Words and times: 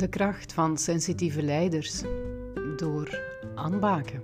De 0.00 0.08
kracht 0.08 0.52
van 0.52 0.78
sensitieve 0.78 1.42
leiders 1.42 2.02
door 2.76 3.20
Anne 3.54 3.78
Baken. 3.78 4.22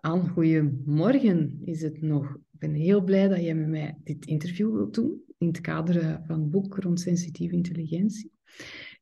Anne, 0.00 0.28
goedemorgen 0.28 1.58
is 1.64 1.82
het 1.82 2.02
nog. 2.02 2.34
Ik 2.34 2.58
ben 2.58 2.74
heel 2.74 3.02
blij 3.04 3.28
dat 3.28 3.40
jij 3.40 3.54
met 3.54 3.68
mij 3.68 3.98
dit 4.04 4.26
interview 4.26 4.72
wilt 4.72 4.94
doen 4.94 5.22
in 5.38 5.46
het 5.46 5.60
kader 5.60 6.20
van 6.26 6.40
het 6.40 6.50
boek 6.50 6.76
rond 6.76 7.00
sensitieve 7.00 7.54
intelligentie. 7.54 8.32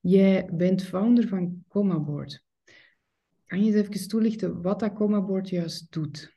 Jij 0.00 0.48
bent 0.52 0.84
founder 0.84 1.28
van 1.28 1.64
ComaBoard. 1.68 2.44
Kan 3.46 3.64
je 3.64 3.74
eens 3.74 3.88
even 3.88 4.08
toelichten 4.08 4.62
wat 4.62 4.80
dat 4.80 4.92
ComaBoard 4.92 5.48
juist 5.48 5.92
doet? 5.92 6.33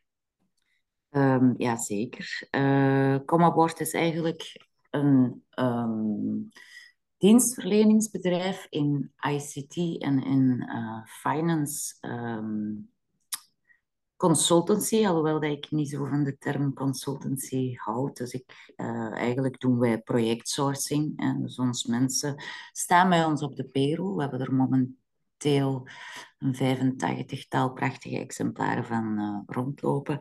Um, 1.12 1.54
ja, 1.58 1.76
zeker. 1.76 2.48
Uh, 2.52 3.20
is 3.78 3.94
eigenlijk 3.94 4.66
een 4.90 5.44
um, 5.56 6.50
dienstverleningsbedrijf 7.18 8.68
in 8.70 9.14
ICT 9.30 10.02
en 10.02 10.24
in 10.24 10.70
uh, 10.70 11.06
finance 11.06 11.96
um, 12.02 12.90
consultancy, 14.16 15.06
alhoewel 15.06 15.40
dat 15.40 15.52
ik 15.52 15.72
niet 15.72 15.90
zo 15.90 16.06
van 16.06 16.24
de 16.24 16.38
term 16.38 16.74
consultancy 16.74 17.76
houd. 17.76 18.18
Dus 18.18 18.32
ik, 18.32 18.74
uh, 18.76 19.12
eigenlijk 19.12 19.60
doen 19.60 19.80
wij 19.80 20.02
projectsourcing. 20.02 21.20
En 21.20 21.42
dus 21.42 21.60
ons 21.60 21.86
mensen 21.86 22.44
staan 22.72 23.10
bij 23.10 23.26
ons 23.26 23.42
op 23.42 23.56
de 23.56 23.66
payroll. 23.66 24.16
We 24.16 24.22
hebben 24.22 24.40
er 24.40 24.54
momenteel 24.54 25.88
een 26.38 26.56
85-tal 26.56 27.74
prachtige 27.74 28.20
exemplaren 28.20 28.86
van 28.86 29.44
rondlopen. 29.48 30.20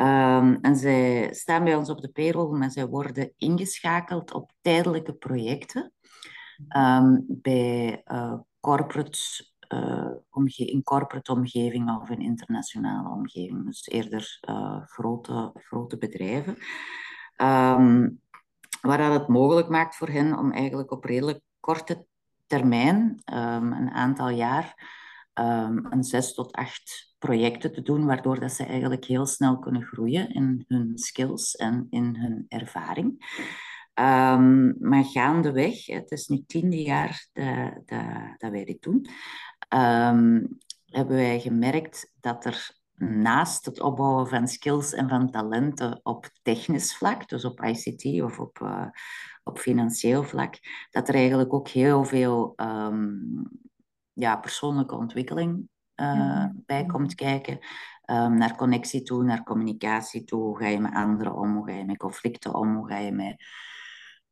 Um, 0.00 0.58
en 0.60 0.76
zij 0.76 1.34
staan 1.34 1.64
bij 1.64 1.74
ons 1.74 1.90
op 1.90 2.00
de 2.00 2.08
payroll, 2.08 2.58
maar 2.58 2.70
zij 2.70 2.86
worden 2.86 3.32
ingeschakeld 3.36 4.32
op 4.32 4.52
tijdelijke 4.60 5.14
projecten 5.14 5.92
um, 6.76 7.24
bij 7.28 8.02
uh, 8.04 8.38
corporate, 8.60 9.18
uh, 9.74 10.10
in 10.56 10.82
corporate 10.82 11.32
omgeving 11.32 12.00
of 12.00 12.10
in 12.10 12.20
internationale 12.20 13.08
omgeving. 13.08 13.64
Dus 13.64 13.88
eerder 13.88 14.38
uh, 14.48 14.82
grote, 14.84 15.50
grote 15.54 15.98
bedrijven. 15.98 16.56
Um, 17.36 18.20
waar 18.80 19.12
het 19.12 19.28
mogelijk 19.28 19.68
maakt 19.68 19.96
voor 19.96 20.08
hen 20.08 20.38
om 20.38 20.52
eigenlijk 20.52 20.90
op 20.90 21.04
redelijk 21.04 21.40
korte 21.60 22.06
termijn, 22.46 23.20
een 23.24 23.90
aantal 23.90 24.28
jaar, 24.28 24.74
een 25.34 26.04
zes 26.04 26.34
tot 26.34 26.52
acht 26.52 27.14
projecten 27.18 27.72
te 27.72 27.82
doen, 27.82 28.06
waardoor 28.06 28.40
dat 28.40 28.52
ze 28.52 28.64
eigenlijk 28.64 29.04
heel 29.04 29.26
snel 29.26 29.58
kunnen 29.58 29.82
groeien 29.82 30.28
in 30.34 30.64
hun 30.68 30.98
skills 30.98 31.56
en 31.56 31.86
in 31.90 32.16
hun 32.16 32.44
ervaring. 32.48 33.38
Um, 33.94 34.76
maar 34.78 35.04
gaandeweg, 35.04 35.86
het 35.86 36.10
is 36.10 36.26
nu 36.26 36.42
tiende 36.46 36.82
jaar 36.82 37.28
dat, 37.32 37.88
dat, 38.38 38.50
wij 38.50 38.64
dit 38.64 38.82
doen, 38.82 39.06
um, 39.74 40.58
hebben 40.84 41.16
wij 41.16 41.40
gemerkt 41.40 42.12
dat 42.20 42.44
er 42.44 42.78
naast 42.96 43.64
het 43.64 43.80
opbouwen 43.80 44.28
van 44.28 44.48
skills 44.48 44.92
en 44.92 45.08
van 45.08 45.30
talenten 45.30 46.00
op 46.02 46.30
technisch 46.42 46.96
vlak, 46.96 47.28
dus 47.28 47.44
op 47.44 47.64
ICT 47.64 48.22
of 48.22 48.38
op, 48.38 48.58
uh, 48.62 48.86
op 49.44 49.58
financieel 49.58 50.22
vlak, 50.22 50.58
dat 50.90 51.08
er 51.08 51.14
eigenlijk 51.14 51.52
ook 51.52 51.68
heel 51.68 52.04
veel 52.04 52.54
ja, 54.20 54.36
persoonlijke 54.36 54.96
ontwikkeling 54.96 55.68
uh, 55.96 56.44
bij 56.66 56.86
komt 56.86 57.14
kijken. 57.14 57.58
Um, 58.10 58.36
naar 58.38 58.56
connectie 58.56 59.02
toe, 59.02 59.24
naar 59.24 59.42
communicatie 59.42 60.24
toe. 60.24 60.42
Hoe 60.42 60.58
ga 60.58 60.66
je 60.66 60.80
met 60.80 60.94
anderen 60.94 61.34
om? 61.34 61.54
Hoe 61.56 61.66
ga 61.66 61.72
je 61.72 61.84
met 61.84 61.96
conflicten 61.96 62.54
om? 62.54 62.76
Hoe 62.76 62.88
ga 62.88 62.98
je 62.98 63.12
met 63.12 63.44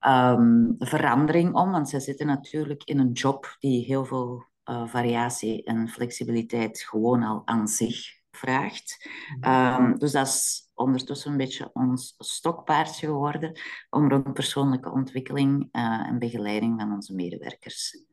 um, 0.07 0.75
verandering 0.79 1.55
om? 1.55 1.71
Want 1.71 1.89
ze 1.89 2.01
zitten 2.01 2.27
natuurlijk 2.27 2.85
in 2.85 2.99
een 2.99 3.13
job 3.13 3.57
die 3.59 3.85
heel 3.85 4.05
veel 4.05 4.45
uh, 4.71 4.87
variatie 4.87 5.65
en 5.65 5.89
flexibiliteit 5.89 6.81
gewoon 6.81 7.23
al 7.23 7.43
aan 7.45 7.69
zich 7.69 8.17
vraagt. 8.31 9.09
Um, 9.41 9.99
dus 9.99 10.13
dat 10.13 10.27
is 10.27 10.71
ondertussen 10.75 11.31
een 11.31 11.37
beetje 11.37 11.71
ons 11.73 12.15
stokpaardje 12.19 13.07
geworden 13.07 13.61
om 13.91 14.09
rond 14.09 14.33
persoonlijke 14.33 14.91
ontwikkeling 14.91 15.69
uh, 15.73 16.07
en 16.09 16.19
begeleiding 16.19 16.81
van 16.81 16.93
onze 16.93 17.15
medewerkers 17.15 18.07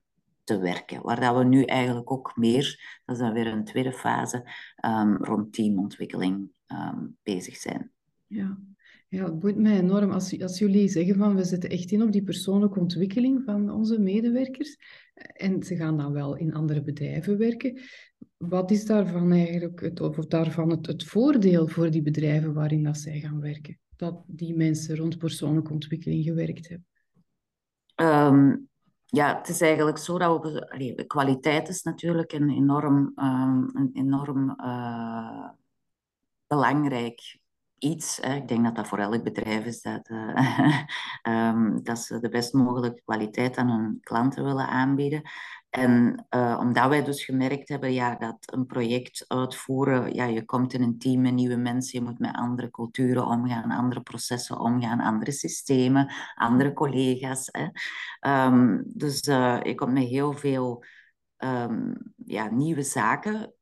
te 0.45 0.59
werken. 0.59 1.01
Waar 1.01 1.19
dat 1.19 1.37
we 1.37 1.43
nu 1.43 1.63
eigenlijk 1.63 2.11
ook 2.11 2.33
meer, 2.35 2.99
dat 3.05 3.15
is 3.15 3.21
dan 3.21 3.33
weer 3.33 3.47
een 3.47 3.65
tweede 3.65 3.93
fase, 3.93 4.51
um, 4.85 5.15
rond 5.15 5.53
teamontwikkeling 5.53 6.51
um, 6.67 7.17
bezig 7.23 7.55
zijn. 7.55 7.91
Ja. 8.27 8.57
Ja, 9.07 9.25
het 9.25 9.39
boeit 9.39 9.57
mij 9.57 9.79
enorm 9.79 10.11
als, 10.11 10.41
als 10.41 10.59
jullie 10.59 10.87
zeggen 10.87 11.15
van 11.15 11.35
we 11.35 11.43
zetten 11.43 11.69
echt 11.69 11.91
in 11.91 12.01
op 12.01 12.11
die 12.11 12.23
persoonlijke 12.23 12.79
ontwikkeling 12.79 13.43
van 13.43 13.69
onze 13.69 13.99
medewerkers 13.99 14.77
en 15.13 15.63
ze 15.63 15.75
gaan 15.75 15.97
dan 15.97 16.13
wel 16.13 16.35
in 16.35 16.53
andere 16.53 16.81
bedrijven 16.81 17.37
werken. 17.37 17.81
Wat 18.37 18.71
is 18.71 18.85
daarvan 18.85 19.31
eigenlijk 19.31 19.81
het, 19.81 20.01
of 20.01 20.15
daarvan 20.15 20.69
het, 20.69 20.85
het 20.85 21.03
voordeel 21.03 21.67
voor 21.67 21.91
die 21.91 22.01
bedrijven 22.01 22.53
waarin 22.53 22.83
dat 22.83 22.97
zij 22.97 23.19
gaan 23.19 23.39
werken? 23.39 23.79
Dat 23.95 24.23
die 24.27 24.55
mensen 24.55 24.95
rond 24.95 25.17
persoonlijke 25.17 25.73
ontwikkeling 25.73 26.23
gewerkt 26.23 26.67
hebben? 26.67 26.87
Um, 27.95 28.69
ja, 29.05 29.37
het 29.37 29.47
is 29.49 29.61
eigenlijk 29.61 29.97
zo 29.97 30.17
dat 30.17 30.43
we... 30.43 31.03
Kwaliteit 31.07 31.67
is 31.67 31.83
natuurlijk 31.83 32.31
een 32.31 32.49
enorm, 32.49 33.11
um, 33.15 33.69
een 33.73 33.89
enorm 33.93 34.55
uh, 34.57 35.49
belangrijk 36.47 37.39
iets. 37.77 38.17
Hè. 38.21 38.35
Ik 38.35 38.47
denk 38.47 38.63
dat 38.63 38.75
dat 38.75 38.87
voor 38.87 38.97
elk 38.97 39.23
bedrijf 39.23 39.65
is 39.65 39.81
dat, 39.81 40.09
uh, 40.09 40.79
um, 41.23 41.83
dat 41.83 41.99
ze 41.99 42.19
de 42.19 42.29
best 42.29 42.53
mogelijke 42.53 43.01
kwaliteit 43.05 43.57
aan 43.57 43.69
hun 43.69 43.97
klanten 44.01 44.43
willen 44.43 44.67
aanbieden. 44.67 45.21
En 45.75 46.25
uh, 46.35 46.57
omdat 46.59 46.89
wij 46.89 47.03
dus 47.03 47.25
gemerkt 47.25 47.69
hebben 47.69 47.93
ja, 47.93 48.15
dat 48.15 48.37
een 48.39 48.65
project 48.65 49.25
uitvoeren, 49.27 50.13
ja, 50.13 50.25
je 50.25 50.45
komt 50.45 50.73
in 50.73 50.81
een 50.81 50.97
team 50.97 51.21
met 51.21 51.33
nieuwe 51.33 51.55
mensen, 51.55 51.99
je 51.99 52.05
moet 52.05 52.19
met 52.19 52.35
andere 52.35 52.71
culturen 52.71 53.25
omgaan, 53.25 53.71
andere 53.71 54.01
processen 54.01 54.59
omgaan, 54.59 54.99
andere 54.99 55.31
systemen, 55.31 56.13
andere 56.35 56.73
collega's. 56.73 57.49
Hè. 57.51 57.67
Um, 58.45 58.83
dus 58.87 59.27
uh, 59.27 59.61
je 59.61 59.75
komt 59.75 59.93
met 59.93 60.03
heel 60.03 60.33
veel 60.33 60.83
um, 61.37 62.13
ja, 62.25 62.49
nieuwe 62.49 62.83
zaken 62.83 63.53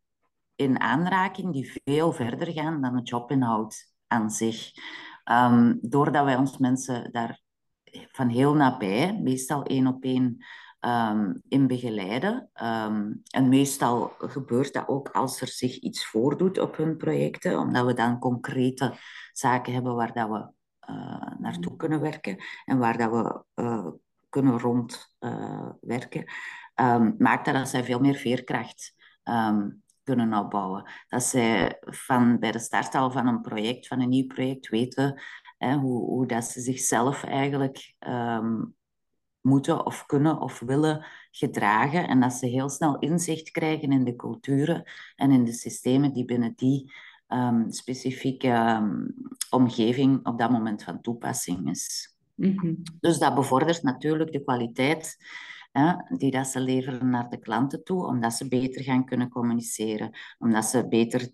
in 0.55 0.79
aanraking 0.79 1.53
die 1.53 1.81
veel 1.83 2.11
verder 2.11 2.51
gaan 2.51 2.81
dan 2.81 2.95
het 2.95 3.09
jobinhoud 3.09 3.93
aan 4.07 4.29
zich. 4.29 4.71
Um, 5.31 5.77
doordat 5.81 6.25
wij 6.25 6.35
ons 6.35 6.57
mensen 6.57 7.11
daar 7.11 7.41
van 8.11 8.29
heel 8.29 8.53
nabij, 8.53 9.19
meestal 9.21 9.63
één 9.63 9.87
op 9.87 10.03
één, 10.03 10.45
um, 10.85 11.41
in 11.47 11.67
begeleiden. 11.67 12.49
Um, 12.63 13.21
en 13.29 13.49
meestal 13.49 14.13
gebeurt 14.17 14.73
dat 14.73 14.87
ook 14.87 15.09
als 15.09 15.41
er 15.41 15.47
zich 15.47 15.79
iets 15.79 16.05
voordoet 16.05 16.59
op 16.59 16.77
hun 16.77 16.97
projecten, 16.97 17.59
omdat 17.59 17.85
we 17.85 17.93
dan 17.93 18.19
concrete 18.19 18.93
zaken 19.31 19.73
hebben 19.73 19.95
waar 19.95 20.13
dat 20.13 20.29
we 20.29 20.51
uh, 20.89 21.39
naartoe 21.39 21.75
kunnen 21.75 22.01
werken 22.01 22.43
en 22.65 22.77
waar 22.77 22.97
dat 22.97 23.11
we 23.11 23.43
uh, 23.63 23.87
kunnen 24.29 24.59
rondwerken. 24.59 26.23
Uh, 26.75 26.93
um, 26.93 27.15
maakt 27.17 27.45
dat 27.45 27.53
dat 27.53 27.69
zij 27.69 27.83
veel 27.83 27.99
meer 27.99 28.15
veerkracht 28.15 28.95
kunnen 30.03 30.33
opbouwen. 30.33 30.91
Dat 31.07 31.23
zij 31.23 31.77
van 31.81 32.39
bij 32.39 32.51
de 32.51 32.59
start 32.59 32.95
al 32.95 33.11
van 33.11 33.27
een 33.27 33.41
project, 33.41 33.87
van 33.87 34.01
een 34.01 34.09
nieuw 34.09 34.27
project, 34.27 34.69
weten 34.69 35.21
hè, 35.57 35.75
hoe, 35.75 36.05
hoe 36.05 36.27
dat 36.27 36.43
ze 36.43 36.61
zichzelf 36.61 37.23
eigenlijk 37.23 37.95
um, 37.99 38.75
moeten 39.43 39.85
of 39.85 40.05
kunnen 40.05 40.41
of 40.41 40.59
willen 40.59 41.05
gedragen. 41.31 42.07
En 42.07 42.19
dat 42.19 42.33
ze 42.33 42.45
heel 42.45 42.69
snel 42.69 42.99
inzicht 42.99 43.51
krijgen 43.51 43.91
in 43.91 44.03
de 44.03 44.15
culturen 44.15 44.83
en 45.15 45.31
in 45.31 45.43
de 45.43 45.53
systemen 45.53 46.13
die 46.13 46.25
binnen 46.25 46.53
die 46.55 46.93
um, 47.27 47.71
specifieke 47.71 48.49
um, 48.49 49.13
omgeving 49.49 50.25
op 50.25 50.39
dat 50.39 50.51
moment 50.51 50.83
van 50.83 51.01
toepassing 51.01 51.69
is. 51.69 52.15
Mm 52.35 52.53
-hmm. 52.59 52.81
Dus 52.99 53.19
dat 53.19 53.35
bevordert 53.35 53.83
natuurlijk 53.83 54.31
de 54.31 54.43
kwaliteit 54.43 55.17
hè, 55.71 55.93
die 56.17 56.31
dat 56.31 56.47
ze 56.47 56.59
leveren 56.59 57.09
naar 57.09 57.29
de 57.29 57.39
klanten 57.39 57.83
toe, 57.83 58.05
omdat 58.05 58.33
ze 58.33 58.47
beter 58.47 58.83
gaan 58.83 59.05
kunnen 59.05 59.29
communiceren, 59.29 60.17
omdat 60.37 60.65
ze 60.65 60.87
beter 60.87 61.31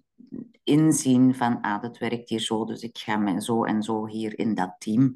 inzien 0.63 1.35
van, 1.35 1.61
ah, 1.61 1.81
dat 1.81 1.97
werkt 1.97 2.29
hier 2.29 2.39
zo, 2.39 2.65
dus 2.65 2.81
ik 2.81 2.97
ga 2.97 3.17
me 3.17 3.41
zo 3.41 3.63
en 3.63 3.83
zo 3.83 4.07
hier 4.07 4.39
in 4.39 4.53
dat 4.53 4.75
team 4.77 5.13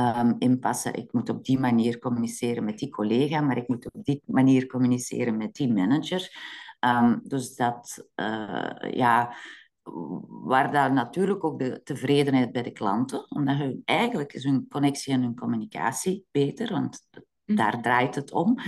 um, 0.00 0.36
inpassen. 0.38 0.94
Ik 0.94 1.12
moet 1.12 1.28
op 1.28 1.44
die 1.44 1.58
manier 1.58 1.98
communiceren 1.98 2.64
met 2.64 2.78
die 2.78 2.90
collega, 2.90 3.40
maar 3.40 3.56
ik 3.56 3.68
moet 3.68 3.92
op 3.92 4.04
die 4.04 4.22
manier 4.26 4.66
communiceren 4.66 5.36
met 5.36 5.54
die 5.54 5.72
manager. 5.72 6.30
Um, 6.80 7.20
dus 7.22 7.56
dat, 7.56 8.08
uh, 8.16 8.70
ja, 8.90 9.34
waar 10.28 10.72
daar 10.72 10.92
natuurlijk 10.92 11.44
ook 11.44 11.58
de 11.58 11.80
tevredenheid 11.82 12.52
bij 12.52 12.62
de 12.62 12.72
klanten, 12.72 13.30
omdat 13.30 13.56
hun, 13.56 13.82
eigenlijk 13.84 14.32
is 14.32 14.44
hun 14.44 14.66
connectie 14.68 15.12
en 15.12 15.22
hun 15.22 15.36
communicatie 15.36 16.26
beter, 16.30 16.72
want 16.72 17.06
daar 17.54 17.82
draait 17.82 18.14
het 18.14 18.32
om. 18.32 18.58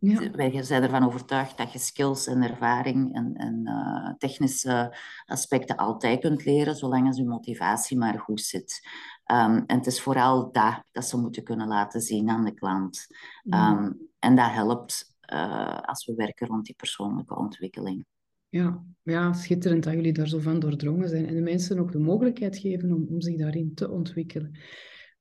Ja. 0.00 0.30
Wij 0.30 0.62
zijn 0.62 0.82
ervan 0.82 1.04
overtuigd 1.04 1.56
dat 1.56 1.72
je 1.72 1.78
skills 1.78 2.26
en 2.26 2.42
ervaring 2.42 3.14
en, 3.14 3.34
en 3.34 3.60
uh, 3.64 4.14
technische 4.18 4.96
aspecten 5.26 5.76
altijd 5.76 6.20
kunt 6.20 6.44
leren, 6.44 6.76
zolang 6.76 7.06
als 7.06 7.16
je 7.16 7.24
motivatie 7.24 7.98
maar 7.98 8.18
goed 8.18 8.40
zit. 8.40 8.88
Um, 9.32 9.64
en 9.66 9.76
het 9.76 9.86
is 9.86 10.00
vooral 10.00 10.52
dat 10.52 10.82
dat 10.92 11.04
ze 11.04 11.18
moeten 11.18 11.44
kunnen 11.44 11.68
laten 11.68 12.00
zien 12.00 12.28
aan 12.28 12.44
de 12.44 12.54
klant. 12.54 13.06
Um, 13.44 13.98
en 14.18 14.36
dat 14.36 14.50
helpt 14.50 15.16
uh, 15.32 15.78
als 15.80 16.06
we 16.06 16.14
werken 16.14 16.46
rond 16.46 16.64
die 16.64 16.74
persoonlijke 16.74 17.36
ontwikkeling. 17.36 18.04
Ja, 18.48 18.82
ja, 19.02 19.32
schitterend 19.32 19.82
dat 19.82 19.92
jullie 19.92 20.12
daar 20.12 20.28
zo 20.28 20.38
van 20.38 20.58
doordrongen 20.58 21.08
zijn 21.08 21.26
en 21.26 21.34
de 21.34 21.40
mensen 21.40 21.78
ook 21.78 21.92
de 21.92 21.98
mogelijkheid 21.98 22.58
geven 22.58 22.92
om, 22.92 23.06
om 23.08 23.20
zich 23.20 23.36
daarin 23.36 23.74
te 23.74 23.90
ontwikkelen. 23.90 24.58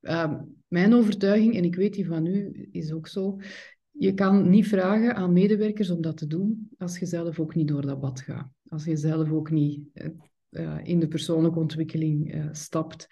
Uh, 0.01 0.33
mijn 0.67 0.93
overtuiging, 0.93 1.55
en 1.55 1.63
ik 1.63 1.75
weet 1.75 1.93
die 1.93 2.07
van 2.07 2.25
u, 2.25 2.67
is 2.71 2.91
ook 2.91 3.07
zo. 3.07 3.39
Je 3.91 4.13
kan 4.13 4.49
niet 4.49 4.67
vragen 4.67 5.15
aan 5.15 5.33
medewerkers 5.33 5.89
om 5.89 6.01
dat 6.01 6.17
te 6.17 6.27
doen 6.27 6.69
als 6.77 6.99
je 6.99 7.05
zelf 7.05 7.39
ook 7.39 7.55
niet 7.55 7.67
door 7.67 7.81
dat 7.81 7.99
bad 7.99 8.21
gaat. 8.21 8.49
Als 8.67 8.85
je 8.85 8.95
zelf 8.95 9.31
ook 9.31 9.51
niet 9.51 9.79
uh, 10.49 10.77
in 10.83 10.99
de 10.99 11.07
persoonlijke 11.07 11.59
ontwikkeling 11.59 12.35
uh, 12.35 12.47
stapt. 12.51 13.07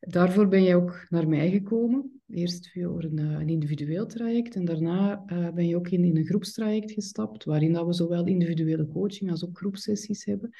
Daarvoor 0.00 0.48
ben 0.48 0.62
je 0.62 0.74
ook 0.74 1.06
naar 1.08 1.28
mij 1.28 1.50
gekomen. 1.50 2.20
Eerst 2.28 2.70
voor 2.72 3.04
een, 3.04 3.18
een 3.18 3.48
individueel 3.48 4.06
traject 4.06 4.54
en 4.54 4.64
daarna 4.64 5.24
ben 5.54 5.66
je 5.66 5.76
ook 5.76 5.88
in, 5.88 6.16
een 6.16 6.24
groepstraject 6.24 6.92
gestapt, 6.92 7.44
waarin 7.44 7.72
dat 7.72 7.86
we 7.86 7.92
zowel 7.92 8.26
individuele 8.26 8.88
coaching 8.88 9.30
als 9.30 9.44
ook 9.44 9.58
groepsessies 9.58 10.24
hebben. 10.24 10.50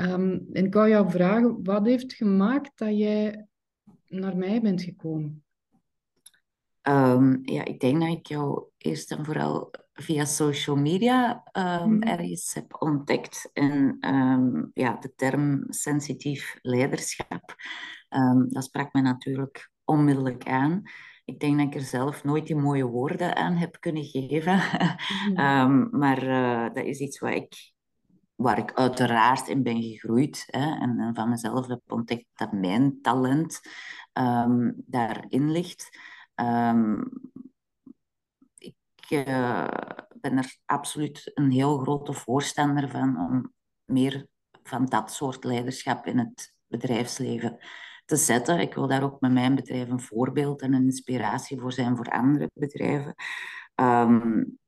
Um, 0.00 0.46
en 0.52 0.64
ik 0.64 0.74
wou 0.74 0.88
jou 0.88 1.10
vragen, 1.10 1.58
wat 1.62 1.86
heeft 1.86 2.12
gemaakt 2.12 2.78
dat 2.78 2.98
jij 2.98 3.46
naar 4.18 4.36
mij 4.36 4.60
bent 4.60 4.82
gekomen? 4.82 5.44
Um, 6.88 7.40
ja, 7.42 7.64
ik 7.64 7.80
denk 7.80 8.00
dat 8.00 8.10
ik 8.10 8.26
jou 8.26 8.64
eerst 8.78 9.12
en 9.12 9.24
vooral 9.24 9.70
via 9.92 10.24
social 10.24 10.76
media 10.76 11.42
um, 11.52 11.92
mm. 11.92 12.02
ergens 12.02 12.54
heb 12.54 12.76
ontdekt. 12.82 13.50
En 13.52 13.96
um, 14.14 14.70
ja, 14.74 14.96
de 15.00 15.14
term 15.14 15.64
sensitief 15.68 16.58
leiderschap, 16.62 17.54
dat 18.48 18.64
sprak 18.64 18.92
me 18.92 19.00
natuurlijk 19.00 19.70
onmiddellijk 19.84 20.48
aan. 20.48 20.82
Ik 21.24 21.40
denk 21.40 21.58
dat 21.58 21.66
ik 21.66 21.74
er 21.74 21.80
zelf 21.80 22.24
nooit 22.24 22.46
die 22.46 22.56
mooie 22.56 22.86
woorden 22.86 23.36
aan 23.36 23.54
heb 23.54 23.80
kunnen 23.80 24.04
geven. 24.04 24.60
Mm. 25.34 25.88
maar 26.00 26.22
uh, 26.22 26.74
dat 26.74 26.84
is 26.84 26.98
iets 26.98 27.18
wat 27.18 27.32
ik 27.32 27.72
waar 28.34 28.58
ik 28.58 28.72
uiteraard 28.72 29.48
in 29.48 29.62
ben 29.62 29.82
gegroeid 29.82 30.44
hè, 30.46 30.74
en, 30.80 30.98
en, 30.98 31.14
van 31.14 31.28
mezelf 31.28 31.66
heb 31.66 31.80
ontdekt 31.86 32.26
dat 32.34 32.52
mijn 32.52 33.00
talent 33.02 33.60
um, 34.18 34.74
daarin 34.86 35.50
ligt. 35.50 35.98
Um, 36.34 37.10
ik 38.58 38.76
uh, 39.08 39.68
ben 40.20 40.36
er 40.36 40.56
absoluut 40.64 41.30
een 41.34 41.50
heel 41.50 41.78
grote 41.78 42.12
voorstander 42.12 42.90
van 42.90 43.18
om 43.18 43.52
meer 43.84 44.26
van 44.62 44.86
dat 44.86 45.12
soort 45.12 45.44
leiderschap 45.44 46.06
in 46.06 46.18
het 46.18 46.54
bedrijfsleven 46.66 47.58
te 48.04 48.16
zetten. 48.16 48.60
Ik 48.60 48.74
wil 48.74 48.86
daar 48.86 49.02
ook 49.02 49.20
met 49.20 49.32
mijn 49.32 49.54
bedrijf 49.54 49.88
een 49.88 50.00
voorbeeld 50.00 50.62
en 50.62 50.72
een 50.72 50.84
inspiratie 50.84 51.60
voor 51.60 51.72
zijn 51.72 51.96
voor 51.96 52.08
andere 52.08 52.50
bedrijven. 52.54 53.14
Um, 53.74 54.58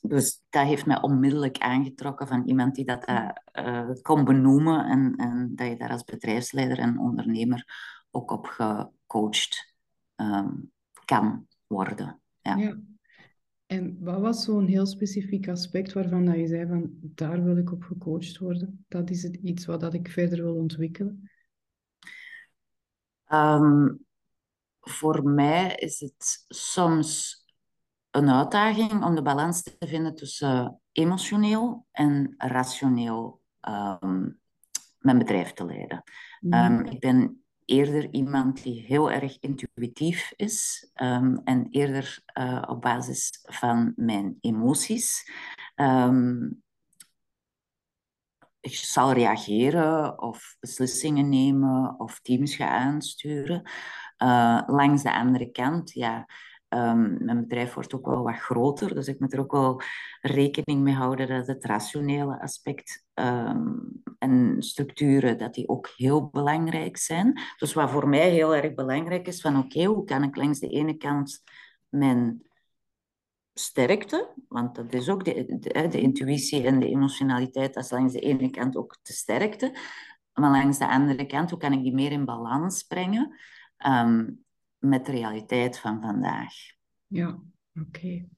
dus 0.00 0.42
dat 0.50 0.66
heeft 0.66 0.86
mij 0.86 1.02
onmiddellijk 1.02 1.58
aangetrokken 1.58 2.26
van 2.26 2.44
iemand 2.44 2.74
die 2.74 2.84
dat 2.84 3.08
uh, 3.08 3.90
kon 4.02 4.24
benoemen 4.24 4.84
en, 4.84 5.14
en 5.16 5.52
dat 5.54 5.66
je 5.66 5.76
daar 5.76 5.90
als 5.90 6.04
bedrijfsleider 6.04 6.78
en 6.78 6.98
ondernemer 6.98 7.64
ook 8.14 8.30
op 8.30 8.46
gecoacht 8.46 9.74
um, 10.16 10.72
kan 11.04 11.46
worden. 11.66 12.20
Ja. 12.40 12.56
ja. 12.56 12.78
En 13.66 13.96
wat 14.00 14.20
was 14.20 14.44
zo'n 14.44 14.66
heel 14.66 14.86
specifiek 14.86 15.48
aspect 15.48 15.92
waarvan 15.92 16.24
dat 16.24 16.34
je 16.34 16.46
zei 16.46 16.66
van 16.66 16.90
daar 17.00 17.44
wil 17.44 17.56
ik 17.56 17.72
op 17.72 17.82
gecoacht 17.82 18.38
worden? 18.38 18.84
Dat 18.88 19.10
is 19.10 19.22
het 19.22 19.36
iets 19.36 19.66
wat 19.66 19.80
dat 19.80 19.94
ik 19.94 20.08
verder 20.08 20.42
wil 20.42 20.54
ontwikkelen? 20.54 21.30
Um, 23.28 24.06
voor 24.80 25.24
mij 25.24 25.74
is 25.74 26.00
het 26.00 26.44
soms 26.48 27.42
een 28.10 28.30
uitdaging 28.30 29.04
om 29.04 29.14
de 29.14 29.22
balans 29.22 29.62
te 29.62 29.86
vinden 29.86 30.14
tussen 30.14 30.80
emotioneel 30.92 31.86
en 31.90 32.34
rationeel 32.36 33.40
um, 33.68 34.40
mijn 34.98 35.18
bedrijf 35.18 35.52
te 35.52 35.64
leiden. 35.64 36.02
Um, 36.40 36.84
ik 36.84 37.00
ben 37.00 37.43
eerder 37.64 38.12
iemand 38.12 38.62
die 38.62 38.80
heel 38.80 39.10
erg 39.10 39.36
intuïtief 39.40 40.32
is 40.36 40.90
um, 41.02 41.40
en 41.44 41.66
eerder 41.70 42.22
uh, 42.38 42.62
op 42.66 42.80
basis 42.80 43.30
van 43.42 43.92
mijn 43.96 44.36
emoties. 44.40 45.30
Um, 45.76 46.62
ik 48.60 48.74
zal 48.74 49.12
reageren 49.12 50.22
of 50.22 50.56
beslissingen 50.60 51.28
nemen 51.28 52.00
of 52.00 52.20
teams 52.20 52.56
gaan 52.56 52.68
aansturen. 52.68 53.62
Uh, 54.18 54.62
langs 54.66 55.02
de 55.02 55.12
andere 55.12 55.50
kant, 55.50 55.92
ja, 55.92 56.28
Um, 56.74 57.24
mijn 57.24 57.40
bedrijf 57.40 57.74
wordt 57.74 57.94
ook 57.94 58.06
wel 58.06 58.22
wat 58.22 58.34
groter, 58.34 58.94
dus 58.94 59.08
ik 59.08 59.20
moet 59.20 59.32
er 59.32 59.40
ook 59.40 59.52
wel 59.52 59.80
rekening 60.20 60.82
mee 60.82 60.94
houden 60.94 61.28
dat 61.28 61.46
het 61.46 61.64
rationele 61.64 62.40
aspect 62.40 63.04
um, 63.14 64.02
en 64.18 64.56
structuren, 64.58 65.38
dat 65.38 65.54
die 65.54 65.68
ook 65.68 65.88
heel 65.96 66.28
belangrijk 66.28 66.96
zijn. 66.96 67.40
Dus 67.56 67.72
wat 67.72 67.90
voor 67.90 68.08
mij 68.08 68.30
heel 68.30 68.54
erg 68.54 68.74
belangrijk 68.74 69.26
is, 69.26 69.40
van 69.40 69.58
oké, 69.58 69.84
hoe 69.84 70.04
kan 70.04 70.22
ik 70.22 70.36
langs 70.36 70.58
de 70.58 70.68
ene 70.68 70.96
kant 70.96 71.42
mijn 71.88 72.42
sterkte, 73.52 74.34
want 74.48 74.74
dat 74.74 74.92
is 74.92 75.08
ook 75.08 75.24
de, 75.24 75.44
de, 75.58 75.88
de, 75.88 76.00
intuïtie 76.00 76.66
en 76.66 76.80
de 76.80 76.88
emotionaliteit, 76.88 77.74
dat 77.74 77.84
is 77.84 77.90
langs 77.90 78.12
de 78.12 78.20
ene 78.20 78.50
kant 78.50 78.76
ook 78.76 78.98
de 79.02 79.12
sterkte, 79.12 79.74
maar 80.32 80.50
langs 80.50 80.78
de 80.78 80.88
andere 80.88 81.26
kant, 81.26 81.50
hoe 81.50 81.58
kan 81.58 81.72
ik 81.72 81.82
die 81.82 81.94
meer 81.94 82.12
in 82.12 82.24
balans 82.24 82.82
brengen? 82.82 83.38
Um, 83.86 84.43
met 84.84 85.06
de 85.06 85.12
realiteit 85.12 85.78
van 85.78 86.00
vandaag. 86.00 86.52
Ja, 87.06 87.42
oké. 87.80 88.28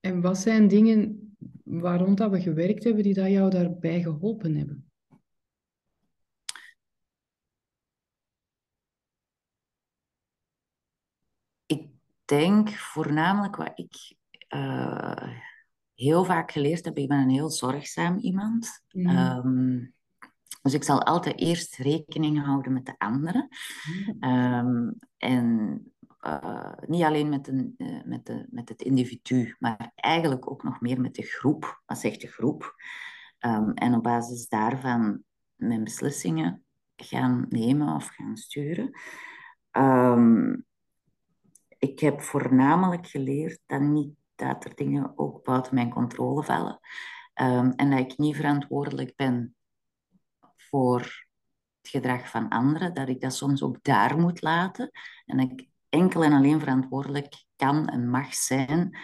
En 0.00 0.20
wat 0.20 0.38
zijn 0.38 0.68
dingen 0.68 1.34
waarom 1.64 2.14
dat 2.14 2.30
we 2.30 2.40
gewerkt 2.40 2.84
hebben 2.84 3.02
die 3.02 3.14
dat 3.14 3.30
jou 3.30 3.50
daarbij 3.50 4.02
geholpen 4.02 4.54
hebben? 4.54 4.90
Ik 11.66 11.88
denk 12.24 12.70
voornamelijk 12.70 13.56
wat 13.56 13.72
ik 13.74 14.16
uh, 14.54 15.38
heel 15.94 16.24
vaak 16.24 16.50
geleerd 16.50 16.84
heb. 16.84 16.96
Ik 16.96 17.08
ben 17.08 17.18
een 17.18 17.28
heel 17.30 17.50
zorgzaam 17.50 18.18
iemand. 18.18 18.82
Mm. 18.90 19.92
Dus 20.62 20.74
ik 20.74 20.84
zal 20.84 21.02
altijd 21.02 21.38
eerst 21.40 21.76
rekening 21.76 22.44
houden 22.44 22.72
met 22.72 22.86
de 22.86 22.94
anderen. 22.98 23.48
Um, 24.20 24.98
en 25.16 25.78
uh, 26.20 26.72
niet 26.86 27.02
alleen 27.02 27.28
met, 27.28 27.48
een, 27.48 27.74
uh, 27.78 28.04
met, 28.04 28.26
de, 28.26 28.46
met 28.50 28.68
het 28.68 28.82
individu, 28.82 29.56
maar 29.58 29.92
eigenlijk 29.94 30.50
ook 30.50 30.62
nog 30.62 30.80
meer 30.80 31.00
met 31.00 31.14
de 31.14 31.22
groep. 31.22 31.82
Wat 31.86 31.98
zegt 31.98 32.20
de 32.20 32.26
groep? 32.26 32.74
Um, 33.40 33.72
en 33.72 33.94
op 33.94 34.02
basis 34.02 34.48
daarvan 34.48 35.22
mijn 35.54 35.84
beslissingen 35.84 36.64
gaan 36.96 37.46
nemen 37.48 37.94
of 37.94 38.06
gaan 38.06 38.36
sturen. 38.36 38.90
Um, 39.70 40.64
ik 41.78 42.00
heb 42.00 42.20
voornamelijk 42.20 43.06
geleerd 43.06 43.58
dat, 43.66 43.80
niet, 43.80 44.14
dat 44.34 44.64
er 44.64 44.74
dingen 44.74 45.12
ook 45.18 45.44
buiten 45.44 45.74
mijn 45.74 45.90
controle 45.90 46.42
vallen. 46.42 46.78
en 47.76 47.90
dat 47.90 47.98
ik 47.98 48.18
niet 48.18 48.36
verantwoordelijk 48.36 49.16
ben 49.16 49.54
voor 50.72 51.00
het 51.80 51.90
gedrag 51.90 52.28
van 52.28 52.48
anderen, 52.48 52.94
dat 52.94 53.08
ik 53.08 53.20
dat 53.20 53.34
soms 53.34 53.62
ook 53.62 53.82
daar 53.82 54.18
moet 54.18 54.42
laten 54.42 54.90
en 55.26 55.36
dat 55.36 55.50
ik 55.50 55.68
enkel 55.88 56.22
en 56.22 56.32
alleen 56.32 56.60
verantwoordelijk 56.60 57.44
kan 57.56 57.88
en 57.88 58.10
mag 58.10 58.34
zijn 58.34 58.98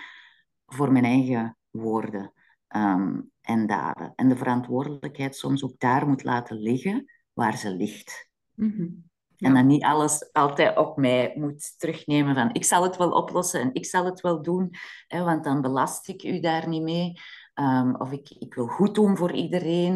voor 0.66 0.92
mijn 0.92 1.04
eigen 1.04 1.56
woorden 1.70 2.32
um, 2.68 3.30
en 3.40 3.66
daden. 3.66 4.12
En 4.16 4.28
de 4.28 4.36
verantwoordelijkheid 4.36 5.36
soms 5.36 5.64
ook 5.64 5.78
daar 5.78 6.08
moet 6.08 6.24
laten 6.24 6.56
liggen 6.56 7.12
waar 7.32 7.56
ze 7.56 7.70
ligt. 7.70 8.30
Mm 8.54 8.72
-hmm. 8.76 9.06
En 9.36 9.54
dan 9.54 9.66
niet 9.66 9.84
alles 9.84 10.32
altijd 10.32 10.76
op 10.76 10.96
mij 10.96 11.32
moet 11.36 11.78
terugnemen 11.78 12.34
van 12.34 12.54
ik 12.54 12.64
zal 12.64 12.82
het 12.82 12.96
wel 12.96 13.10
oplossen 13.10 13.60
en 13.60 13.74
ik 13.74 13.86
zal 13.86 14.04
het 14.04 14.20
wel 14.20 14.42
doen, 14.42 14.70
hè, 15.06 15.24
want 15.24 15.44
dan 15.44 15.60
belast 15.60 16.08
ik 16.08 16.22
u 16.22 16.40
daar 16.40 16.68
niet 16.68 16.82
mee. 16.82 17.12
Um, 17.54 17.94
of 17.94 18.12
ik, 18.12 18.30
ik 18.30 18.54
wil 18.54 18.66
goed 18.66 18.94
doen 18.94 19.16
voor 19.16 19.32
iedereen. 19.32 19.94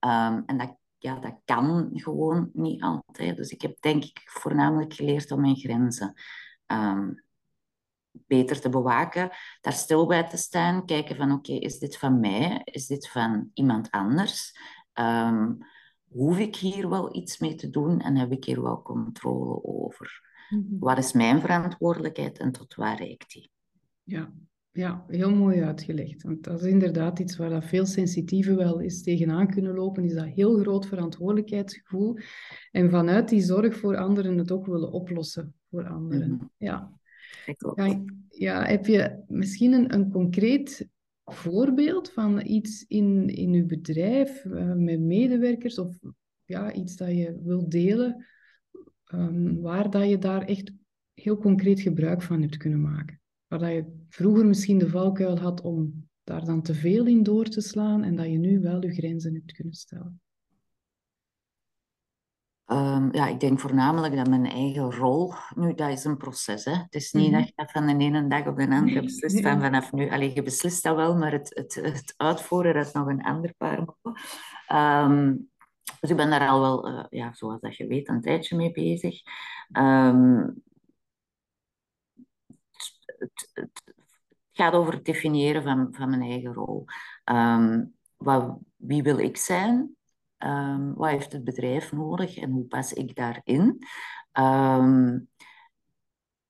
Um, 0.00 0.42
en 0.46 0.58
dat 0.58 0.77
ja, 0.98 1.18
dat 1.18 1.40
kan 1.44 1.90
gewoon 1.92 2.50
niet 2.52 2.82
altijd. 2.82 3.36
Dus 3.36 3.50
ik 3.50 3.62
heb 3.62 3.80
denk 3.80 4.04
ik 4.04 4.22
voornamelijk 4.24 4.94
geleerd 4.94 5.30
om 5.30 5.40
mijn 5.40 5.56
grenzen 5.56 6.14
um, 6.66 7.24
beter 8.10 8.60
te 8.60 8.68
bewaken, 8.68 9.30
daar 9.60 9.72
stil 9.72 10.06
bij 10.06 10.28
te 10.28 10.36
staan, 10.36 10.86
kijken 10.86 11.16
van 11.16 11.32
oké, 11.32 11.52
is 11.52 11.78
dit 11.78 11.96
van 11.96 12.20
mij? 12.20 12.60
Is 12.64 12.86
dit 12.86 13.08
van 13.08 13.50
iemand 13.54 13.90
anders? 13.90 14.58
Um, 14.94 15.58
hoef 16.08 16.38
ik 16.38 16.56
hier 16.56 16.88
wel 16.88 17.16
iets 17.16 17.38
mee 17.38 17.54
te 17.54 17.70
doen 17.70 18.00
en 18.00 18.16
heb 18.16 18.32
ik 18.32 18.44
hier 18.44 18.62
wel 18.62 18.82
controle 18.82 19.64
over? 19.64 20.26
Mm 20.48 20.66
-hmm. 20.68 20.78
Wat 20.78 20.98
is 20.98 21.12
mijn 21.12 21.40
verantwoordelijkheid 21.40 22.38
en 22.38 22.52
tot 22.52 22.74
waar 22.74 22.96
reikt 22.96 23.32
die? 23.32 23.50
Ja, 24.02 24.32
ja, 24.70 25.04
heel 25.08 25.34
mooi 25.34 25.62
uitgelegd. 25.62 26.22
Want 26.22 26.44
dat 26.44 26.60
is 26.60 26.66
inderdaad 26.66 27.18
iets 27.18 27.36
waar 27.36 27.50
dat 27.50 27.64
veel 27.64 27.86
sensitieven 27.86 28.56
wel 28.56 28.80
eens 28.80 29.02
tegenaan 29.02 29.50
kunnen 29.50 29.74
lopen, 29.74 30.04
is 30.04 30.14
dat 30.14 30.26
heel 30.26 30.58
groot 30.58 30.86
verantwoordelijkheidsgevoel. 30.86 32.16
En 32.70 32.90
vanuit 32.90 33.28
die 33.28 33.40
zorg 33.40 33.76
voor 33.76 33.96
anderen 33.96 34.38
het 34.38 34.52
ook 34.52 34.66
willen 34.66 34.92
oplossen 34.92 35.54
voor 35.70 35.86
anderen. 35.86 36.30
Mhm. 36.30 36.44
Ja. 36.56 36.96
Ja, 37.74 38.04
ja, 38.28 38.64
heb 38.64 38.86
je 38.86 39.22
misschien 39.26 39.72
een, 39.72 39.94
een 39.94 40.10
concreet 40.10 40.88
voorbeeld 41.24 42.10
van 42.10 42.46
iets 42.46 42.84
in, 42.88 43.28
in 43.28 43.52
uw 43.52 43.66
bedrijf 43.66 44.44
uh, 44.44 44.72
met 44.74 45.00
medewerkers 45.00 45.78
of 45.78 45.96
ja, 46.44 46.72
iets 46.72 46.96
dat 46.96 47.08
je 47.08 47.40
wilt 47.42 47.70
delen, 47.70 48.26
um, 49.14 49.60
waar 49.60 49.90
dat 49.90 50.08
je 50.08 50.18
daar 50.18 50.42
echt 50.42 50.72
heel 51.14 51.36
concreet 51.38 51.80
gebruik 51.80 52.22
van 52.22 52.40
hebt 52.40 52.56
kunnen 52.56 52.80
maken? 52.80 53.20
Waar 53.48 53.58
dat 53.58 53.70
je 53.70 54.04
vroeger 54.08 54.46
misschien 54.46 54.78
de 54.78 54.88
valkuil 54.88 55.38
had 55.38 55.60
om 55.60 56.08
daar 56.24 56.44
dan 56.44 56.62
te 56.62 56.74
veel 56.74 57.06
in 57.06 57.22
door 57.22 57.44
te 57.44 57.60
slaan 57.60 58.02
en 58.02 58.16
dat 58.16 58.26
je 58.26 58.38
nu 58.38 58.60
wel 58.60 58.82
je 58.82 58.94
grenzen 58.94 59.34
hebt 59.34 59.52
kunnen 59.52 59.74
stellen? 59.74 60.20
Um, 62.70 63.14
ja, 63.14 63.26
ik 63.28 63.40
denk 63.40 63.60
voornamelijk 63.60 64.16
dat 64.16 64.28
mijn 64.28 64.46
eigen 64.46 64.92
rol, 64.92 65.32
nu 65.54 65.74
dat 65.74 65.90
is 65.90 66.04
een 66.04 66.16
proces. 66.16 66.64
Hè. 66.64 66.72
Het 66.72 66.94
is 66.94 67.12
niet 67.12 67.26
mm 67.26 67.30
-hmm. 67.30 67.38
dat 67.38 67.48
je 67.48 67.52
dat 67.56 67.70
van 67.70 67.86
de 67.86 68.04
ene 68.04 68.28
dag 68.28 68.46
op 68.46 68.56
de 68.56 68.68
andere 68.68 69.02
beslist 69.02 69.40
van 69.40 69.60
vanaf 69.60 69.92
nu. 69.92 70.10
Alleen 70.10 70.34
je 70.34 70.42
beslist 70.42 70.82
dat 70.82 70.96
wel, 70.96 71.16
maar 71.16 71.32
het, 71.32 71.54
het, 71.54 71.74
het 71.74 72.14
uitvoeren 72.16 72.74
dat 72.74 72.86
is 72.86 72.92
nog 72.92 73.06
een 73.06 73.22
ander 73.22 73.54
paar. 73.56 73.84
Um, 75.04 75.50
dus 76.00 76.10
ik 76.10 76.16
ben 76.16 76.30
daar 76.30 76.48
al 76.48 76.60
wel, 76.60 76.88
uh, 76.88 77.04
ja, 77.10 77.32
zoals 77.32 77.60
dat 77.60 77.76
je 77.76 77.86
weet, 77.86 78.08
een 78.08 78.20
tijdje 78.20 78.56
mee 78.56 78.70
bezig. 78.70 79.20
Um, 79.78 80.62
het, 83.18 83.50
het, 83.52 83.82
gaat 84.52 84.72
over 84.72 84.92
het 84.92 85.04
definiëren 85.04 85.62
van, 85.62 85.88
van 85.90 86.10
mijn 86.10 86.22
eigen 86.22 86.52
rol. 86.52 86.84
wat, 88.16 88.58
wie 88.76 89.02
wil 89.02 89.18
ik 89.18 89.36
zijn? 89.36 89.96
Um, 90.38 90.94
wat 90.94 91.10
heeft 91.10 91.32
het 91.32 91.44
bedrijf 91.44 91.92
nodig 91.92 92.36
en 92.36 92.50
hoe 92.50 92.64
pas 92.64 92.92
ik 92.92 93.14
daarin? 93.14 93.78
Um, 94.32 95.28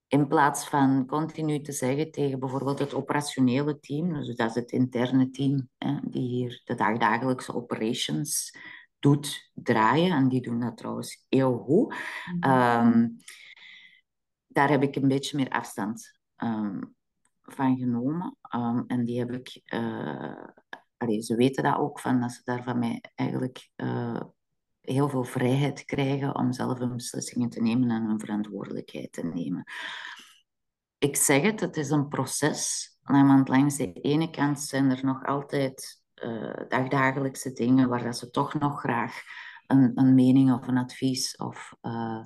in 0.09 0.27
plaats 0.27 0.69
van 0.69 1.07
continu 1.07 1.61
te 1.61 1.73
zeggen 1.73 2.11
tegen 2.11 2.39
bijvoorbeeld 2.39 2.79
het 2.79 2.95
operationele 2.95 3.81
team, 3.81 4.13
dus 4.13 4.37
dat 4.37 4.49
is 4.49 4.55
het 4.55 4.73
interne 4.73 5.31
team, 5.31 5.69
hè, 5.79 5.99
die 6.03 6.29
hier 6.29 6.61
de 6.65 6.75
dagdagelijkse 6.75 7.55
operations 7.55 8.57
doet 8.99 9.51
draaien, 9.55 10.13
en 10.13 10.29
die 10.29 10.41
doen 10.41 10.61
dat 10.61 10.77
trouwens 10.77 11.27
heel 11.29 11.59
goed. 11.59 11.95
Um, 12.27 13.17
daar 14.47 14.69
heb 14.71 14.83
ik 14.83 14.97
een 14.97 15.09
beetje 15.09 15.37
meer 15.37 15.51
afstand 15.51 16.18
van 17.43 17.77
genomen. 17.77 18.37
en 18.87 19.05
die 19.05 19.19
heb 19.19 19.33
ik 19.33 19.63
uh, 19.75 21.21
ze 21.21 21.35
weten 21.37 21.63
dat 21.63 21.77
ook, 21.77 22.01
van, 22.01 22.21
dat 22.21 22.33
ze 22.33 22.41
daar 22.45 22.63
van 22.63 22.79
mij 22.79 23.03
eigenlijk 23.15 23.71
uh, 23.77 24.21
heel 24.81 25.09
veel 25.09 25.25
vrijheid 25.25 25.85
krijgen 25.85 26.35
om 26.35 26.53
zelf 26.53 26.79
hun 26.79 26.97
beslissingen 26.97 27.49
te 27.49 27.61
nemen 27.61 27.91
en 27.91 28.05
hun 28.05 28.21
verantwoordelijkheid 28.21 29.13
te 29.13 29.25
nemen. 29.25 29.65
Ik 30.99 31.17
zeg 31.17 31.43
het, 31.43 31.61
het 31.61 31.77
is 31.77 31.91
een 31.91 32.09
proces. 32.09 32.91
Want 33.03 33.49
langs 33.49 33.77
de 33.77 33.93
ene 33.93 34.31
kant 34.31 34.61
zijn 34.61 34.91
er 34.91 35.05
nog 35.05 35.25
altijd 35.25 36.03
uh, 36.15 36.55
dagdagelijkse 36.69 37.53
dingen 37.53 37.89
waar 37.89 38.03
dat 38.03 38.19
ze 38.19 38.31
toch 38.31 38.55
nog 38.55 38.81
graag 38.81 39.23
een, 39.67 39.93
een 39.95 40.15
mening 40.15 40.53
of 40.53 40.67
een 40.67 40.79
advies 40.79 41.37
of 41.37 41.75
uh, 41.83 42.23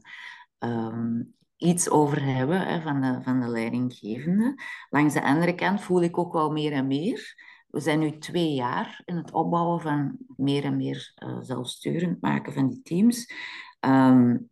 iets 1.62 1.90
over 1.90 2.22
hebben 2.24 2.60
hè, 2.60 2.80
van, 2.80 3.00
de, 3.00 3.18
van 3.22 3.40
de 3.40 3.48
leidinggevende. 3.48 4.54
Langs 4.90 5.14
de 5.14 5.22
andere 5.22 5.54
kant 5.54 5.82
voel 5.82 6.02
ik 6.02 6.18
ook 6.18 6.32
wel 6.32 6.50
meer 6.50 6.72
en 6.72 6.86
meer 6.86 7.50
we 7.72 7.80
zijn 7.80 7.98
nu 7.98 8.18
twee 8.18 8.54
jaar 8.54 9.02
in 9.04 9.16
het 9.16 9.32
opbouwen 9.32 9.80
van 9.80 10.16
meer 10.36 10.64
en 10.64 10.76
meer 10.76 11.12
uh, 11.24 11.36
zelfsturend 11.40 12.20
maken 12.20 12.52
van 12.52 12.68
die 12.68 12.82
teams. 12.82 13.32
Um, 13.80 14.50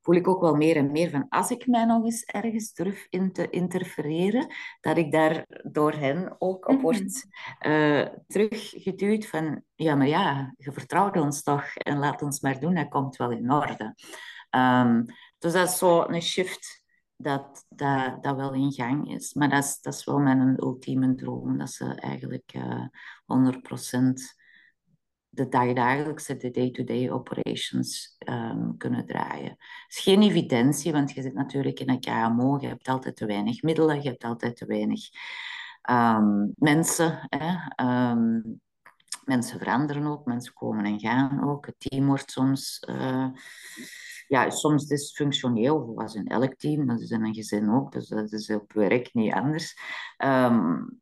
voel 0.00 0.14
ik 0.14 0.28
ook 0.28 0.40
wel 0.40 0.54
meer 0.54 0.76
en 0.76 0.92
meer 0.92 1.10
van 1.10 1.26
als 1.28 1.50
ik 1.50 1.66
mij 1.66 1.84
nog 1.84 2.04
eens 2.04 2.24
ergens 2.24 2.72
durf 2.72 3.06
in 3.10 3.32
te 3.32 3.50
interfereren, 3.50 4.46
dat 4.80 4.96
ik 4.96 5.12
daar 5.12 5.44
door 5.62 5.92
hen 5.92 6.36
ook 6.38 6.68
op 6.68 6.74
mm 6.74 6.82
word 6.82 7.26
uh, 7.66 8.06
teruggeduwd 8.26 9.26
van 9.26 9.62
ja, 9.74 9.94
maar 9.94 10.08
ja, 10.08 10.54
je 10.56 10.72
vertrouwt 10.72 11.16
ons 11.16 11.42
toch 11.42 11.74
en 11.74 11.98
laat 11.98 12.22
ons 12.22 12.40
maar 12.40 12.60
doen, 12.60 12.74
dat 12.74 12.88
komt 12.88 13.16
wel 13.16 13.30
in 13.30 13.52
orde. 13.52 13.94
Um, 14.50 15.04
dus 15.38 15.52
dat 15.52 15.68
is 15.68 15.78
zo 15.78 16.02
een 16.02 16.22
shift 16.22 16.84
dat, 17.16 17.64
dat 17.68 18.22
dat 18.22 18.36
wel 18.36 18.52
in 18.52 18.72
gang 18.72 19.14
is. 19.14 19.34
Maar 19.34 19.48
dat 19.48 19.64
is, 19.64 19.80
dat 19.80 19.94
is 19.94 20.04
wel 20.04 20.18
mijn 20.18 20.62
ultieme 20.62 21.14
droom, 21.14 21.58
dat 21.58 21.70
ze 21.70 21.84
eigenlijk 21.84 22.54
uh, 22.54 22.86
eh, 23.26 23.52
100% 23.52 24.44
de 25.28 25.48
dagdagelijkse, 25.48 26.36
de 26.36 26.50
day-to-day 26.50 27.10
operations 27.10 28.16
um, 28.28 28.76
kunnen 28.76 29.06
draaien. 29.06 29.50
Het 29.50 29.86
is 29.88 29.98
geen 29.98 30.22
evidentie, 30.22 30.92
want 30.92 31.12
je 31.12 31.22
zit 31.22 31.34
natuurlijk 31.34 31.80
in 31.80 31.90
een 31.90 32.00
KMO, 32.00 32.58
je 32.60 32.66
hebt 32.66 32.88
altijd 32.88 33.16
te 33.16 33.26
weinig 33.26 33.62
middelen, 33.62 34.02
je 34.02 34.08
hebt 34.08 34.24
altijd 34.24 34.56
te 34.56 34.66
weinig 34.66 35.08
um, 35.90 36.52
mensen. 36.56 37.26
Hè? 37.28 37.54
Um, 38.10 38.60
mensen 39.24 39.58
veranderen 39.58 40.06
ook, 40.06 40.24
mensen 40.24 40.52
komen 40.52 40.84
en 40.84 41.00
gaan 41.00 41.48
ook. 41.48 41.66
Het 41.66 41.74
team 41.78 42.06
wordt 42.06 42.30
soms... 42.30 42.82
Uh, 42.88 43.28
ja, 44.28 44.50
soms 44.50 44.86
dysfunctioneel, 44.86 45.84
zoals 45.84 46.14
in 46.14 46.26
elk 46.26 46.54
team. 46.54 46.86
Dat 46.86 47.00
is 47.00 47.10
in 47.10 47.24
een 47.24 47.34
gezin 47.34 47.70
ook, 47.70 47.92
dus 47.92 48.08
dat 48.08 48.32
is 48.32 48.50
op 48.50 48.72
werk 48.72 49.14
niet 49.14 49.32
anders. 49.32 49.78
Um, 50.24 51.00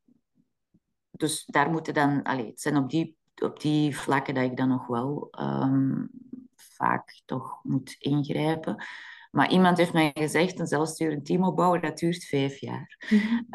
dus 1.11 1.45
daar 1.47 1.71
moeten 1.71 1.95
dan... 1.95 2.23
Allez, 2.23 2.47
het 2.47 2.61
zijn 2.61 2.77
op 2.77 2.91
die, 2.91 3.17
op 3.35 3.61
die 3.61 3.97
vlakken 3.97 4.35
dat 4.35 4.45
ik 4.45 4.57
dan 4.57 4.69
nog 4.69 4.87
wel 4.87 5.35
um, 5.41 6.11
vaak 6.57 7.23
toch 7.25 7.61
moet 7.63 7.97
ingrijpen. 7.99 8.85
Maar 9.31 9.51
iemand 9.51 9.79
heeft 9.79 9.93
mij 9.93 10.11
gezegd, 10.15 10.59
een 10.59 10.67
zelfsturend 10.67 11.27
team 11.27 11.45
opbouwen, 11.45 11.81
dat 11.81 11.99
duurt 11.99 12.25
vijf 12.25 12.59
jaar. 12.61 12.97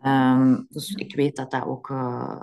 um, 0.06 0.66
dus 0.70 0.94
ik 0.94 1.16
weet 1.16 1.36
dat 1.36 1.52
dat 1.52 1.66
ook 1.66 1.90
uh, 1.90 2.42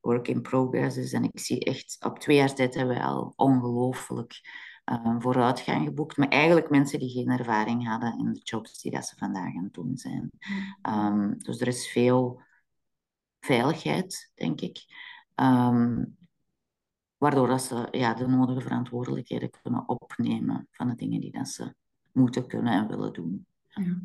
work 0.00 0.28
in 0.28 0.42
progress 0.42 0.96
is. 0.96 1.12
En 1.12 1.24
ik 1.24 1.38
zie 1.38 1.64
echt, 1.64 1.96
op 2.00 2.18
twee 2.18 2.36
jaar 2.36 2.54
tijd 2.54 2.74
hebben 2.74 2.96
we 2.96 3.02
al 3.02 3.32
ongelooflijk 3.36 4.40
uh, 4.90 5.16
vooruitgang 5.18 5.86
geboekt. 5.86 6.16
Maar 6.16 6.28
eigenlijk 6.28 6.70
mensen 6.70 6.98
die 6.98 7.10
geen 7.10 7.28
ervaring 7.28 7.86
hadden 7.86 8.18
in 8.18 8.32
de 8.32 8.40
jobs 8.42 8.82
die 8.82 8.90
dat 8.90 9.06
ze 9.06 9.16
vandaag 9.16 9.56
aan 9.56 9.64
het 9.64 9.74
doen 9.74 9.96
zijn. 9.96 10.30
Um, 10.88 11.38
dus 11.38 11.60
er 11.60 11.66
is 11.66 11.88
veel 11.88 12.42
veiligheid, 13.40 14.30
denk 14.34 14.60
ik. 14.60 14.84
Um, 15.34 16.16
waardoor 17.16 17.48
dat 17.48 17.62
ze 17.62 17.88
ja, 17.90 18.14
de 18.14 18.26
nodige 18.26 18.60
verantwoordelijkheden 18.60 19.50
kunnen 19.62 19.88
opnemen 19.88 20.68
van 20.70 20.88
de 20.88 20.94
dingen 20.94 21.20
die 21.20 21.32
dat 21.32 21.48
ze 21.48 21.74
moeten 22.12 22.46
kunnen 22.46 22.72
en 22.72 22.88
willen 22.88 23.12
doen. 23.12 23.46
Ja. 23.68 24.02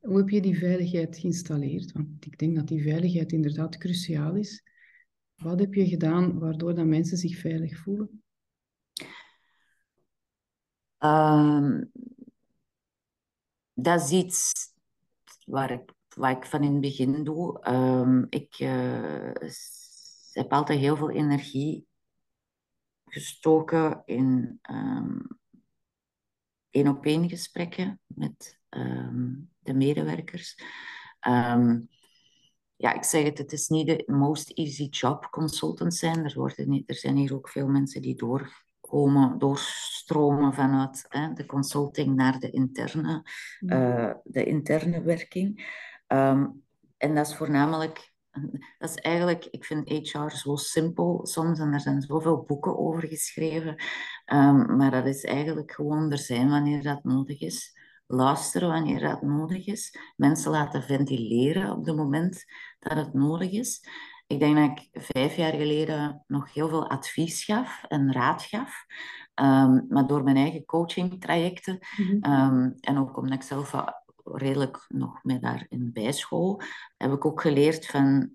Hoe 0.00 0.16
heb 0.16 0.28
je 0.28 0.40
die 0.40 0.58
veiligheid 0.58 1.18
geïnstalleerd? 1.18 1.92
Want 1.92 2.26
ik 2.26 2.38
denk 2.38 2.56
dat 2.56 2.68
die 2.68 2.82
veiligheid 2.82 3.32
inderdaad 3.32 3.78
cruciaal 3.78 4.34
is. 4.34 4.62
Wat 5.34 5.60
heb 5.60 5.74
je 5.74 5.88
gedaan 5.88 6.38
waardoor 6.38 6.74
dat 6.74 6.86
mensen 6.86 7.16
zich 7.16 7.38
veilig 7.38 7.78
voelen? 7.78 8.23
Um, 11.04 11.92
dat 13.74 14.00
is 14.00 14.10
iets 14.10 14.52
waar 15.46 15.70
ik, 15.70 15.92
waar 16.16 16.30
ik 16.30 16.44
van 16.44 16.62
in 16.62 16.72
het 16.72 16.80
begin 16.80 17.24
doe. 17.24 17.68
Um, 17.68 18.26
ik 18.28 18.58
uh, 18.58 19.32
heb 20.32 20.52
altijd 20.52 20.78
heel 20.78 20.96
veel 20.96 21.10
energie 21.10 21.86
gestoken 23.06 24.02
in 24.04 24.58
um, 24.70 25.26
één 26.70 26.88
op 26.88 27.04
één 27.06 27.28
gesprekken 27.28 28.00
met 28.06 28.58
de 29.58 29.74
medewerkers. 29.74 30.58
ja, 32.76 32.92
ik 32.92 33.04
zeg 33.04 33.24
het, 33.24 33.38
het 33.38 33.52
is 33.52 33.68
niet 33.68 33.86
de 33.86 34.04
most 34.06 34.50
easy 34.50 34.84
job 34.84 35.28
consultant 35.30 35.94
zijn. 35.94 36.24
Er, 36.24 36.34
worden 36.34 36.82
er 36.86 36.94
zijn 36.94 37.16
hier 37.16 37.34
ook 37.34 37.48
veel 37.48 37.68
mensen 37.68 38.02
die 38.02 38.16
door 38.16 38.63
komen 38.88 39.38
doorstromen 39.38 40.54
vanuit 40.54 41.04
hè, 41.08 41.32
de 41.32 41.46
consulting 41.46 42.14
naar 42.14 42.38
de 42.38 42.50
interne, 42.50 43.22
uh, 43.60 44.12
de 44.24 44.44
interne 44.44 45.02
werking. 45.02 45.72
Um, 46.08 46.62
en 46.96 47.14
dat 47.14 47.26
is 47.26 47.36
voornamelijk, 47.36 48.12
dat 48.78 48.90
is 48.90 48.94
eigenlijk, 48.94 49.44
ik 49.44 49.64
vind 49.64 49.88
HR 49.88 50.28
zo 50.28 50.56
simpel 50.56 51.26
soms 51.26 51.58
en 51.58 51.72
er 51.72 51.80
zijn 51.80 52.02
zoveel 52.02 52.42
boeken 52.42 52.78
over 52.78 53.08
geschreven, 53.08 53.82
um, 54.32 54.76
maar 54.76 54.90
dat 54.90 55.06
is 55.06 55.24
eigenlijk 55.24 55.72
gewoon 55.72 56.10
er 56.10 56.18
zijn 56.18 56.48
wanneer 56.48 56.82
dat 56.82 57.04
nodig 57.04 57.40
is. 57.40 57.82
Luisteren 58.06 58.68
wanneer 58.68 59.00
dat 59.00 59.22
nodig 59.22 59.66
is. 59.66 59.98
Mensen 60.16 60.50
laten 60.50 60.82
ventileren 60.82 61.70
op 61.70 61.86
het 61.86 61.96
moment 61.96 62.44
dat 62.78 62.96
het 62.96 63.14
nodig 63.14 63.50
is. 63.50 63.88
Ik 64.34 64.40
denk 64.40 64.56
dat 64.56 64.78
ik 64.78 65.02
vijf 65.02 65.36
jaar 65.36 65.52
geleden 65.52 66.24
nog 66.26 66.52
heel 66.52 66.68
veel 66.68 66.90
advies 66.90 67.44
gaf 67.44 67.84
en 67.88 68.12
raad 68.12 68.42
gaf. 68.42 68.84
Um, 69.34 69.86
maar 69.88 70.06
door 70.06 70.22
mijn 70.22 70.36
eigen 70.36 70.64
coaching 70.64 71.20
trajecten 71.20 71.78
mm 71.96 72.06
-hmm. 72.06 72.32
um, 72.32 72.74
en 72.80 72.98
ook 72.98 73.16
omdat 73.16 73.34
ik 73.34 73.42
zelf 73.42 73.74
redelijk 74.24 74.84
nog 74.88 75.22
met 75.22 75.42
daarin 75.42 75.90
bijschool, 75.92 76.60
heb 76.96 77.12
ik 77.12 77.24
ook 77.24 77.40
geleerd 77.40 77.86
van 77.86 78.30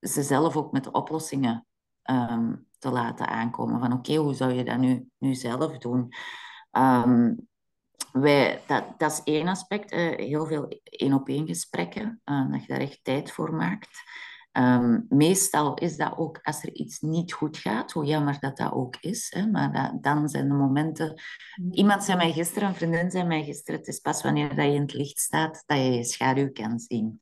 ze 0.00 0.22
zelf 0.22 0.56
ook 0.56 0.72
met 0.72 0.90
oplossingen 0.90 1.66
ehm, 2.02 2.54
te 2.78 2.90
laten 2.90 3.28
aankomen. 3.28 3.80
Van 3.80 3.92
oké, 3.92 4.14
hoe 4.14 4.34
zou 4.34 4.52
je 4.52 4.64
dat 4.64 4.78
nu, 4.78 5.08
nu 5.18 5.34
zelf 5.34 5.78
doen? 5.78 6.12
Wij, 8.12 8.62
dat, 8.66 8.84
dat 8.98 9.12
is 9.12 9.20
één 9.24 9.48
aspect. 9.48 9.90
heel 9.90 10.46
veel 10.46 10.80
één-op-één 10.84 11.46
gesprekken, 11.46 12.20
uh, 12.24 12.50
dat 12.50 12.60
je 12.60 12.66
daar 12.66 12.80
echt 12.80 13.00
tijd 13.02 13.32
voor 13.32 13.54
maakt. 13.54 14.02
Um, 14.52 15.06
meestal 15.08 15.74
is 15.74 15.96
dat 15.96 16.16
ook 16.16 16.38
als 16.42 16.62
er 16.62 16.74
iets 16.74 17.00
niet 17.00 17.32
goed 17.32 17.56
gaat, 17.56 17.92
hoe 17.92 18.04
jammer 18.04 18.36
dat 18.40 18.56
dat 18.56 18.72
ook 18.72 18.96
is. 19.00 19.26
Hè, 19.34 19.46
maar 19.46 19.72
dat, 19.72 20.02
dan 20.02 20.28
zijn 20.28 20.48
de 20.48 20.54
momenten. 20.54 21.20
Iemand 21.70 22.04
zei 22.04 22.16
mij 22.16 22.32
gisteren, 22.32 22.68
een 22.68 22.74
vriendin 22.74 23.10
zei 23.10 23.24
mij 23.24 23.44
gisteren: 23.44 23.80
het 23.80 23.88
is 23.88 24.00
pas 24.00 24.22
wanneer 24.22 24.48
dat 24.48 24.64
je 24.64 24.72
in 24.72 24.80
het 24.80 24.92
licht 24.92 25.18
staat 25.18 25.62
dat 25.66 25.78
je 25.78 25.92
je 25.92 26.04
schaduw 26.04 26.52
kan 26.52 26.78
zien. 26.78 27.20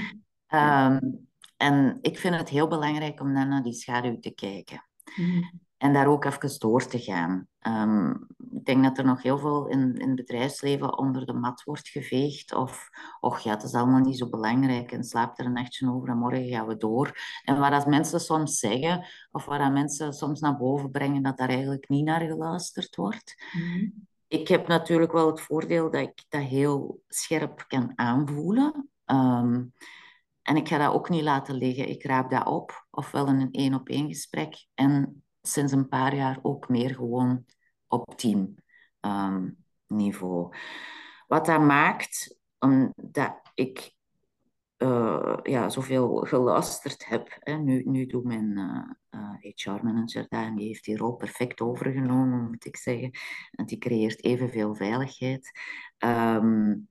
um, 0.54 1.28
en 1.56 1.98
ik 2.00 2.18
vind 2.18 2.34
het 2.34 2.48
heel 2.48 2.68
belangrijk 2.68 3.20
om 3.20 3.34
dan 3.34 3.48
naar 3.48 3.62
die 3.62 3.72
schaduw 3.74 4.18
te 4.18 4.30
kijken. 4.30 4.86
Mm. 5.16 5.60
En 5.80 5.92
daar 5.92 6.06
ook 6.06 6.24
even 6.24 6.58
door 6.58 6.86
te 6.86 6.98
gaan. 6.98 7.48
Um, 7.66 8.26
ik 8.50 8.64
denk 8.64 8.84
dat 8.84 8.98
er 8.98 9.04
nog 9.04 9.22
heel 9.22 9.38
veel 9.38 9.68
in, 9.68 9.94
in 9.94 10.06
het 10.06 10.16
bedrijfsleven 10.16 10.98
onder 10.98 11.26
de 11.26 11.32
mat 11.32 11.62
wordt 11.62 11.88
geveegd. 11.88 12.54
Of, 12.54 12.88
och 13.20 13.38
ja, 13.38 13.50
het 13.50 13.62
is 13.62 13.74
allemaal 13.74 14.00
niet 14.00 14.18
zo 14.18 14.28
belangrijk 14.28 14.92
en 14.92 15.04
slaap 15.04 15.38
er 15.38 15.44
een 15.44 15.52
nachtje 15.52 15.90
over 15.90 16.08
en 16.08 16.18
morgen 16.18 16.48
gaan 16.48 16.66
we 16.66 16.76
door. 16.76 17.12
En 17.44 17.58
waar 17.58 17.70
dat 17.70 17.86
mensen 17.86 18.20
soms 18.20 18.58
zeggen, 18.58 19.06
of 19.30 19.44
waar 19.44 19.58
dat 19.58 19.72
mensen 19.72 20.12
soms 20.12 20.40
naar 20.40 20.56
boven 20.56 20.90
brengen, 20.90 21.22
dat 21.22 21.38
daar 21.38 21.48
eigenlijk 21.48 21.88
niet 21.88 22.04
naar 22.04 22.20
geluisterd 22.20 22.96
wordt. 22.96 23.44
Mm. 23.52 24.06
Ik 24.28 24.48
heb 24.48 24.66
natuurlijk 24.66 25.12
wel 25.12 25.26
het 25.26 25.40
voordeel 25.40 25.90
dat 25.90 26.00
ik 26.00 26.24
dat 26.28 26.42
heel 26.42 27.02
scherp 27.08 27.64
kan 27.68 27.92
aanvoelen. 27.94 28.90
Um, 29.06 29.72
en 30.42 30.56
ik 30.56 30.68
ga 30.68 30.78
dat 30.78 30.92
ook 30.92 31.08
niet 31.08 31.22
laten 31.22 31.54
liggen. 31.54 31.88
Ik 31.88 32.04
raap 32.04 32.30
dat 32.30 32.46
op, 32.46 32.86
ofwel 32.90 33.26
in 33.26 33.40
een 33.40 33.52
één-op-één 33.52 34.08
gesprek. 34.08 34.66
En 34.74 35.22
sinds 35.42 35.72
een 35.72 35.88
paar 35.88 36.14
jaar 36.14 36.38
ook 36.42 36.68
meer 36.68 36.94
gewoon 36.94 37.44
op 37.88 38.16
teamniveau. 38.16 40.44
Um, 40.44 40.50
Wat 41.26 41.46
dat 41.46 41.60
maakt, 41.60 42.38
omdat 42.58 43.40
ik 43.54 43.94
uh, 44.82 45.36
ja, 45.42 45.68
zoveel 45.68 46.16
geluisterd 46.16 47.06
heb. 47.06 47.36
Hè. 47.38 47.52
Nu, 47.52 47.82
nu 47.84 48.06
doet 48.06 48.24
mijn 48.24 48.58
uh, 48.58 48.90
uh, 49.10 49.34
HR-manager 49.54 50.26
dat 50.28 50.42
en 50.42 50.56
die 50.56 50.66
heeft 50.66 50.84
die 50.84 50.96
rol 50.96 51.14
perfect 51.14 51.60
overgenomen, 51.60 52.46
moet 52.46 52.64
ik 52.64 52.76
zeggen. 52.76 53.10
En 53.50 53.66
die 53.66 53.78
creëert 53.78 54.24
evenveel 54.24 54.74
veiligheid. 54.74 55.50
Um, 55.98 56.88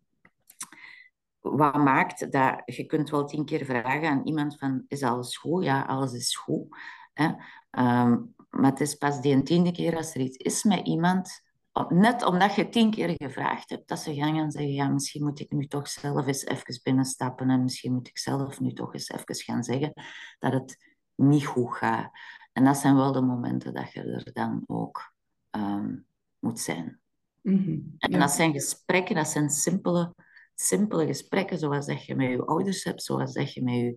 wat 1.39 1.75
maakt 1.75 2.31
dat 2.31 2.61
je 2.65 2.85
kunt 2.85 3.09
wel 3.09 3.25
tien 3.25 3.45
keer 3.45 3.65
vragen 3.65 4.09
aan 4.09 4.23
iemand 4.23 4.57
van 4.57 4.85
is 4.87 5.03
alles 5.03 5.37
goed? 5.37 5.63
Ja, 5.63 5.81
alles 5.81 6.13
is 6.13 6.35
goed. 6.35 6.67
Hè? 7.13 7.31
Um, 7.71 8.35
maar 8.49 8.71
het 8.71 8.79
is 8.79 8.95
pas 8.95 9.21
die 9.21 9.43
tiende 9.43 9.71
keer 9.71 9.95
als 9.95 10.13
er 10.13 10.21
iets 10.21 10.37
is 10.37 10.63
met 10.63 10.87
iemand, 10.87 11.41
net 11.87 12.23
omdat 12.23 12.55
je 12.55 12.69
tien 12.69 12.91
keer 12.91 13.13
gevraagd 13.17 13.69
hebt, 13.69 13.87
dat 13.87 13.99
ze 13.99 14.15
gaan 14.15 14.51
zeggen, 14.51 14.73
ja, 14.73 14.87
misschien 14.87 15.23
moet 15.23 15.39
ik 15.39 15.51
nu 15.51 15.67
toch 15.67 15.87
zelf 15.87 16.27
eens 16.27 16.45
even 16.45 16.79
binnenstappen 16.83 17.49
en 17.49 17.63
misschien 17.63 17.93
moet 17.93 18.07
ik 18.07 18.17
zelf 18.17 18.59
nu 18.59 18.73
toch 18.73 18.93
eens 18.93 19.09
even 19.09 19.35
gaan 19.35 19.63
zeggen 19.63 19.93
dat 20.39 20.53
het 20.53 20.95
niet 21.15 21.45
goed 21.45 21.75
gaat. 21.75 22.11
En 22.53 22.63
dat 22.63 22.77
zijn 22.77 22.95
wel 22.95 23.11
de 23.11 23.21
momenten 23.21 23.73
dat 23.73 23.91
je 23.91 24.01
er 24.01 24.33
dan 24.33 24.63
ook 24.67 25.13
um, 25.51 26.05
moet 26.39 26.59
zijn. 26.59 26.99
Mm 27.41 27.63
-hmm, 27.63 27.95
En 27.97 28.19
dat 28.19 28.31
zijn 28.31 28.53
gesprekken, 28.53 29.15
dat 29.15 29.27
zijn 29.27 29.49
simpele 29.49 30.13
simpele 30.61 31.05
gesprekken, 31.05 31.57
zoals 31.57 31.85
dat 31.85 32.05
je 32.05 32.15
met 32.15 32.29
je 32.29 32.45
ouders 32.45 32.83
hebt, 32.83 33.03
zoals 33.03 33.33
dat 33.33 33.53
je 33.53 33.63
met 33.63 33.73
je 33.73 33.95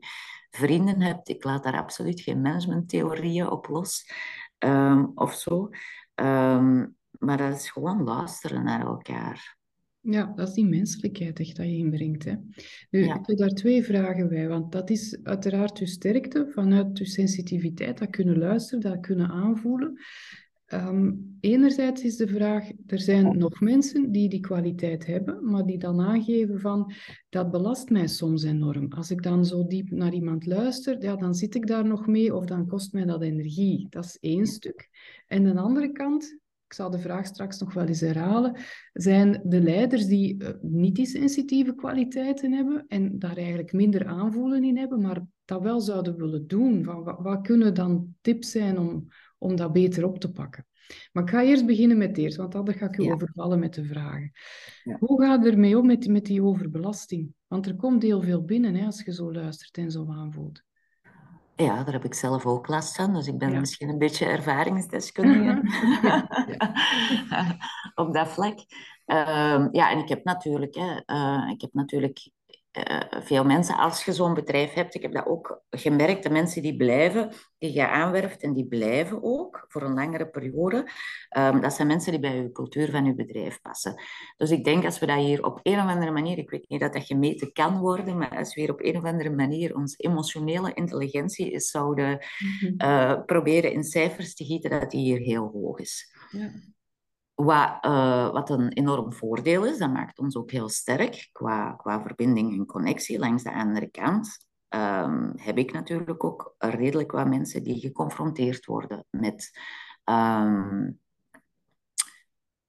vrienden 0.51 1.01
hebt. 1.01 1.29
Ik 1.29 1.45
laat 1.45 1.63
daar 1.63 1.77
absoluut 1.77 2.21
geen 2.21 2.41
managementtheorieën 2.41 3.51
op 3.51 3.69
los 3.69 4.11
um, 4.59 5.13
of 5.15 5.35
zo. 5.35 5.71
Um, 6.15 6.97
maar 7.19 7.37
dat 7.37 7.57
is 7.57 7.71
gewoon 7.71 8.03
luisteren 8.03 8.65
naar 8.65 8.87
elkaar. 8.87 9.57
Ja, 10.01 10.33
dat 10.37 10.49
is 10.49 10.55
die 10.55 10.67
menselijkheid 10.67 11.41
echt 11.41 11.57
dat 11.57 11.67
je 11.67 11.77
inbrengt. 11.77 12.25
Hè. 12.25 12.35
Nu, 12.91 13.05
Ik 13.05 13.27
heb 13.27 13.37
daar 13.39 13.49
twee 13.49 13.85
vragen 13.85 14.29
bij, 14.29 14.49
want 14.49 14.73
dat 14.73 14.91
is 14.91 15.19
uiteraard 15.23 15.79
je 15.79 15.87
sterkte, 15.87 16.51
vanuit 16.53 16.99
je 16.99 17.07
sensitiviteit, 17.07 17.99
dat 17.99 18.11
kunnen 18.11 18.39
luisteren, 18.39 18.81
dat 18.81 19.01
kunnen 19.01 19.29
aanvoelen. 19.31 19.99
Um, 20.75 21.37
enerzijds 21.41 22.03
is 22.03 22.17
de 22.17 22.29
vraag, 22.29 22.71
er 22.87 22.99
zijn 22.99 23.39
nog 23.39 23.61
mensen 23.61 24.13
die 24.13 24.29
die 24.29 24.41
kwaliteit 24.41 25.07
hebben, 25.07 25.51
maar 25.51 25.67
die 25.67 25.79
dan 25.79 26.01
aangeven 26.01 26.61
van, 26.61 26.93
dat 27.29 27.51
belast 27.51 27.91
mij 27.91 28.07
soms 28.07 28.43
enorm. 28.43 28.93
Als 28.93 29.11
ik 29.11 29.23
dan 29.23 29.45
zo 29.45 29.67
diep 29.67 29.91
naar 29.91 30.13
iemand 30.13 30.47
luister, 30.47 31.03
ja, 31.03 31.17
dan 31.17 31.35
zit 31.35 31.55
ik 31.55 31.67
daar 31.67 31.87
nog 31.87 32.07
mee 32.07 32.35
of 32.37 32.45
dan 32.45 32.67
kost 32.67 32.93
mij 32.93 33.05
dat 33.05 33.23
energie. 33.23 33.87
Dat 33.91 34.05
is 34.05 34.19
één 34.21 34.47
stuk. 34.47 34.89
En 35.27 35.45
de 35.45 35.61
andere 35.61 35.93
kant, 35.93 36.39
ik 36.67 36.73
zal 36.73 36.91
de 36.91 36.99
vraag 36.99 37.27
straks 37.27 37.59
nog 37.59 37.75
wel 37.75 37.87
eens 37.87 38.01
herhalen, 38.01 38.57
zijn 38.93 39.41
de 39.45 39.61
leiders 39.61 40.07
die 40.07 40.43
uh, 40.43 40.49
niet 40.61 40.95
die 40.95 41.07
sensitieve 41.07 41.75
kwaliteiten 41.75 42.53
hebben 42.53 42.85
en 42.89 43.19
daar 43.19 43.37
eigenlijk 43.37 43.73
minder 43.73 44.07
aanvoelen 44.07 44.65
in 44.65 44.77
hebben, 44.77 45.01
maar 45.01 45.27
dat 45.45 45.63
wel 45.63 45.81
zouden 45.81 46.17
willen 46.17 46.47
doen. 46.47 46.85
Van, 46.85 47.05
wat, 47.05 47.19
wat 47.19 47.41
kunnen 47.41 47.75
dan 47.75 48.15
tips 48.21 48.51
zijn 48.51 48.79
om 48.79 49.09
om 49.43 49.57
dat 49.57 49.73
beter 49.73 50.05
op 50.05 50.19
te 50.19 50.31
pakken. 50.31 50.67
Maar 51.13 51.23
ik 51.23 51.31
ga 51.31 51.43
eerst 51.43 51.67
beginnen 51.67 51.99
met 51.99 52.19
eerst, 52.19 52.37
want 52.37 52.53
dan 52.53 52.73
ga 52.73 52.87
ik 52.87 52.97
u 52.97 53.11
overvallen 53.11 53.59
met 53.59 53.75
de 53.75 53.85
vragen. 53.85 54.33
Hoe 54.99 55.23
gaat 55.23 55.45
het 55.45 55.53
ermee 55.53 55.79
om 55.79 55.87
met, 55.87 56.09
met 56.09 56.25
die 56.25 56.43
overbelasting? 56.43 57.35
Want 57.47 57.67
er 57.67 57.77
komt 57.77 58.03
heel 58.03 58.23
veel 58.23 58.45
binnen 58.45 58.75
hè, 58.75 58.87
als 58.87 59.03
je 59.05 59.13
zo 59.13 59.33
luistert 59.33 59.77
en 59.77 59.91
zo 59.91 60.07
aanvoelt. 60.09 60.63
Ja, 61.57 61.85
daar 61.85 61.93
heb 61.93 62.05
ik 62.05 62.15
zelf 62.15 62.47
ook 62.47 62.69
last 62.69 62.97
van, 62.97 63.13
dus 63.13 63.27
ik 63.27 63.39
ben 63.39 63.61
misschien 63.61 63.89
een 63.89 63.99
beetje 63.99 64.27
ervaringsdeskundige 64.27 65.55
op 68.03 68.15
dat 68.15 68.29
vlak. 68.29 68.59
Uh, 69.07 69.67
ja, 69.73 69.91
en 69.91 69.99
ik 69.99 70.09
heb 70.09 70.25
natuurlijk, 70.25 70.75
hè, 70.75 71.01
uh, 71.07 71.51
ik 71.51 71.61
heb 71.61 71.73
natuurlijk 71.73 72.31
uh, 72.73 73.01
veel 73.23 73.45
mensen, 73.45 73.77
als 73.77 74.05
je 74.05 74.13
zo'n 74.13 74.35
bedrijf 74.35 74.73
hebt, 74.73 74.95
ik 74.95 75.03
heb 75.03 75.13
dat 75.13 75.27
ook 75.27 75.63
gemerkt, 75.71 76.23
de 76.23 76.31
mensen 76.31 76.63
die 76.63 76.77
blijven, 76.77 77.33
die 77.59 77.73
je 77.73 77.89
aanwerft 77.89 78.43
en 78.43 78.53
die 78.53 78.67
blijven 78.67 79.23
ook 79.23 79.65
voor 79.69 79.83
een 79.83 79.95
langere 79.95 80.29
periode, 80.29 80.91
um, 81.39 81.61
dat 81.61 81.73
zijn 81.73 81.89
mensen 81.89 82.11
die 82.11 82.21
bij 82.21 82.37
je 82.37 82.53
cultuur 82.53 82.91
van 82.91 83.05
je 83.05 83.15
bedrijf 83.15 83.61
passen. 83.61 84.03
Dus 84.37 84.51
ik 84.51 84.65
denk 84.65 84.85
als 84.85 84.99
we 84.99 85.07
dat 85.07 85.19
hier 85.19 85.45
op 85.45 85.61
een 85.63 85.79
of 85.79 85.87
andere 85.87 86.11
manier, 86.11 86.39
ik 86.39 86.51
weet 86.51 86.69
niet 86.69 86.81
dat 86.81 86.93
dat 86.93 87.05
gemeten 87.05 87.53
kan 87.53 87.79
worden, 87.79 88.19
maar 88.19 88.37
als 88.37 88.55
we 88.55 88.61
hier 88.61 88.73
op 88.73 88.81
een 88.81 88.97
of 88.97 89.05
andere 89.05 89.31
manier 89.31 89.77
onze 89.77 89.97
emotionele 89.97 90.73
intelligentie 90.75 91.61
zouden 91.61 92.27
uh, 92.77 93.25
proberen 93.27 93.73
in 93.73 93.85
cijfers 93.85 94.35
te 94.35 94.45
gieten, 94.45 94.71
dat 94.71 94.91
die 94.91 95.01
hier 95.01 95.19
heel 95.19 95.51
hoog 95.53 95.79
is. 95.79 96.15
Ja. 96.31 96.51
Wat, 97.35 97.85
uh, 97.85 98.31
wat 98.31 98.51
een 98.51 98.73
enorm 98.73 99.13
voordeel 99.13 99.67
is, 99.67 99.79
dat 99.79 99.93
maakt 99.93 100.19
ons 100.19 100.37
ook 100.37 100.51
heel 100.51 100.69
sterk 100.69 101.29
qua, 101.33 101.73
qua 101.73 102.03
verbinding 102.03 102.53
en 102.53 102.67
connectie. 102.67 103.19
Langs 103.19 103.43
de 103.43 103.53
andere 103.53 103.91
kant 103.91 104.47
um, 104.69 105.33
heb 105.37 105.59
ik 105.59 105.73
natuurlijk 105.73 106.25
ook 106.25 106.55
redelijk 106.59 107.13
wat 107.13 107.29
mensen 107.29 107.63
die 107.63 107.81
geconfronteerd 107.81 108.65
worden 108.65 109.07
met. 109.11 109.59
Um, 110.05 111.01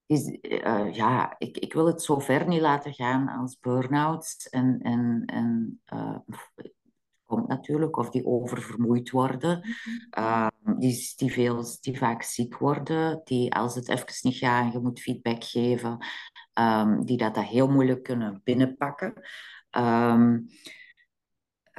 is, 0.06 0.38
uh, 0.42 0.94
ja, 0.94 1.36
ik, 1.38 1.58
ik 1.58 1.74
wil 1.74 1.86
het 1.86 2.02
zo 2.02 2.20
ver 2.20 2.48
niet 2.48 2.62
laten 2.62 2.94
gaan 2.94 3.28
als 3.28 3.60
burn-outs 3.60 4.50
en, 4.50 4.80
en, 4.82 5.24
en 5.26 5.82
uh, 5.94 6.18
komt 7.34 7.48
natuurlijk, 7.48 7.98
of 7.98 8.10
die 8.10 8.26
oververmoeid 8.26 9.10
worden, 9.10 9.62
uh, 10.18 10.48
die, 10.78 11.14
die, 11.16 11.32
veel, 11.32 11.66
die 11.82 11.98
vaak 11.98 12.24
ziek 12.24 12.58
worden, 12.58 13.22
die 13.24 13.54
als 13.54 13.76
het 13.76 13.90
even 13.90 14.06
niet 14.22 14.36
gaat 14.36 14.66
en 14.66 14.72
je 14.72 14.80
moet 14.80 15.02
feedback 15.02 15.44
geven, 15.44 15.98
um, 16.60 17.06
die 17.06 17.18
dat, 17.18 17.36
dat 17.36 17.44
heel 17.44 17.68
moeilijk 17.68 18.04
kunnen 18.04 18.42
binnenpakken. 18.44 19.14
Um, 19.78 20.48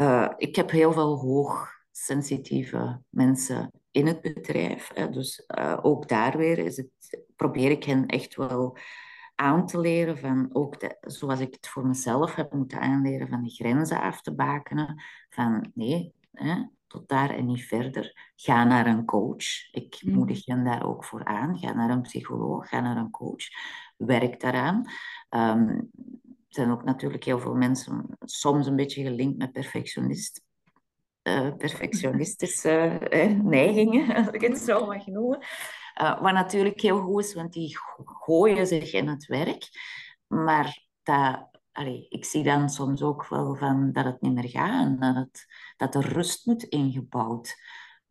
uh, 0.01 0.29
ik 0.37 0.57
heb 0.57 0.71
heel 0.71 0.93
veel 0.93 1.19
hoogsensitieve 1.19 3.01
mensen 3.09 3.71
in 3.91 4.07
het 4.07 4.21
bedrijf. 4.21 4.91
Hè, 4.95 5.11
dus 5.11 5.45
uh, 5.59 5.79
ook 5.83 6.09
daar 6.09 6.37
weer 6.37 6.59
is 6.59 6.77
het, 6.77 7.25
probeer 7.37 7.71
ik 7.71 7.85
hen 7.85 8.07
echt 8.07 8.37
wel 8.37 8.79
aan 9.35 9.67
te 9.67 9.81
leren 9.81 10.19
van 10.19 10.49
ook 10.53 10.81
de, 10.81 10.97
zoals 11.01 11.41
ik 11.41 11.55
het 11.55 11.69
voor 11.69 11.87
mezelf 11.87 12.35
heb 12.35 12.53
moeten 12.53 12.81
aanleren 12.81 13.29
van 13.29 13.43
de 13.43 13.51
grenzen 13.51 14.01
af 14.01 14.21
te 14.21 14.35
bakenen 14.35 15.03
van 15.29 15.71
nee, 15.75 16.15
hè, 16.33 16.65
tot 16.87 17.09
daar 17.09 17.31
en 17.31 17.47
niet 17.47 17.65
verder. 17.65 18.33
Ga 18.37 18.65
naar 18.65 18.87
een 18.87 19.05
coach. 19.05 19.73
Ik 19.73 20.01
mm. 20.03 20.15
moedig 20.15 20.47
hen 20.47 20.65
daar 20.65 20.87
ook 20.87 21.05
voor 21.05 21.25
aan. 21.25 21.59
Ga 21.59 21.73
naar 21.73 21.91
een 21.91 22.03
psycholoog, 22.03 22.69
ga 22.69 22.81
naar 22.81 22.97
een 22.97 23.11
coach. 23.11 23.45
Werk 23.97 24.41
daaraan. 24.41 24.85
Um, 25.31 25.91
er 26.55 26.61
zijn 26.61 26.71
ook 26.71 26.85
natuurlijk 26.85 27.25
heel 27.25 27.39
veel 27.39 27.55
mensen 27.55 28.07
soms 28.21 28.67
een 28.67 28.77
beetje 28.77 29.03
gelinkt 29.03 29.39
met 29.39 29.53
perfectionist. 29.53 30.43
Uh, 31.23 31.55
perfectionistische 31.57 33.01
uh, 33.11 33.43
neigingen, 33.43 34.17
als 34.17 34.29
ik 34.29 34.41
het 34.41 34.59
zo 34.59 34.87
mag 34.87 35.07
noemen. 35.07 35.39
Uh, 36.03 36.21
wat 36.21 36.33
natuurlijk 36.33 36.81
heel 36.81 37.01
goed 37.01 37.25
is, 37.25 37.35
want 37.35 37.53
die 37.53 37.77
gooien 38.05 38.67
zich 38.67 38.93
in 38.93 39.09
het 39.09 39.27
werk. 39.27 39.69
Maar 40.27 40.87
dat, 41.03 41.49
ik 42.09 42.25
zie 42.25 42.43
dan 42.43 42.71
soms 42.71 43.03
ook 43.03 43.29
wel 43.29 43.57
van 43.57 43.93
dat 43.93 44.05
het 44.05 44.21
niet 44.21 44.35
meer 44.35 44.49
gaat 44.49 45.01
en 45.01 45.15
dat, 45.15 45.45
dat 45.77 45.95
er 45.95 46.13
rust 46.13 46.47
moet 46.47 46.63
ingebouwd 46.63 47.57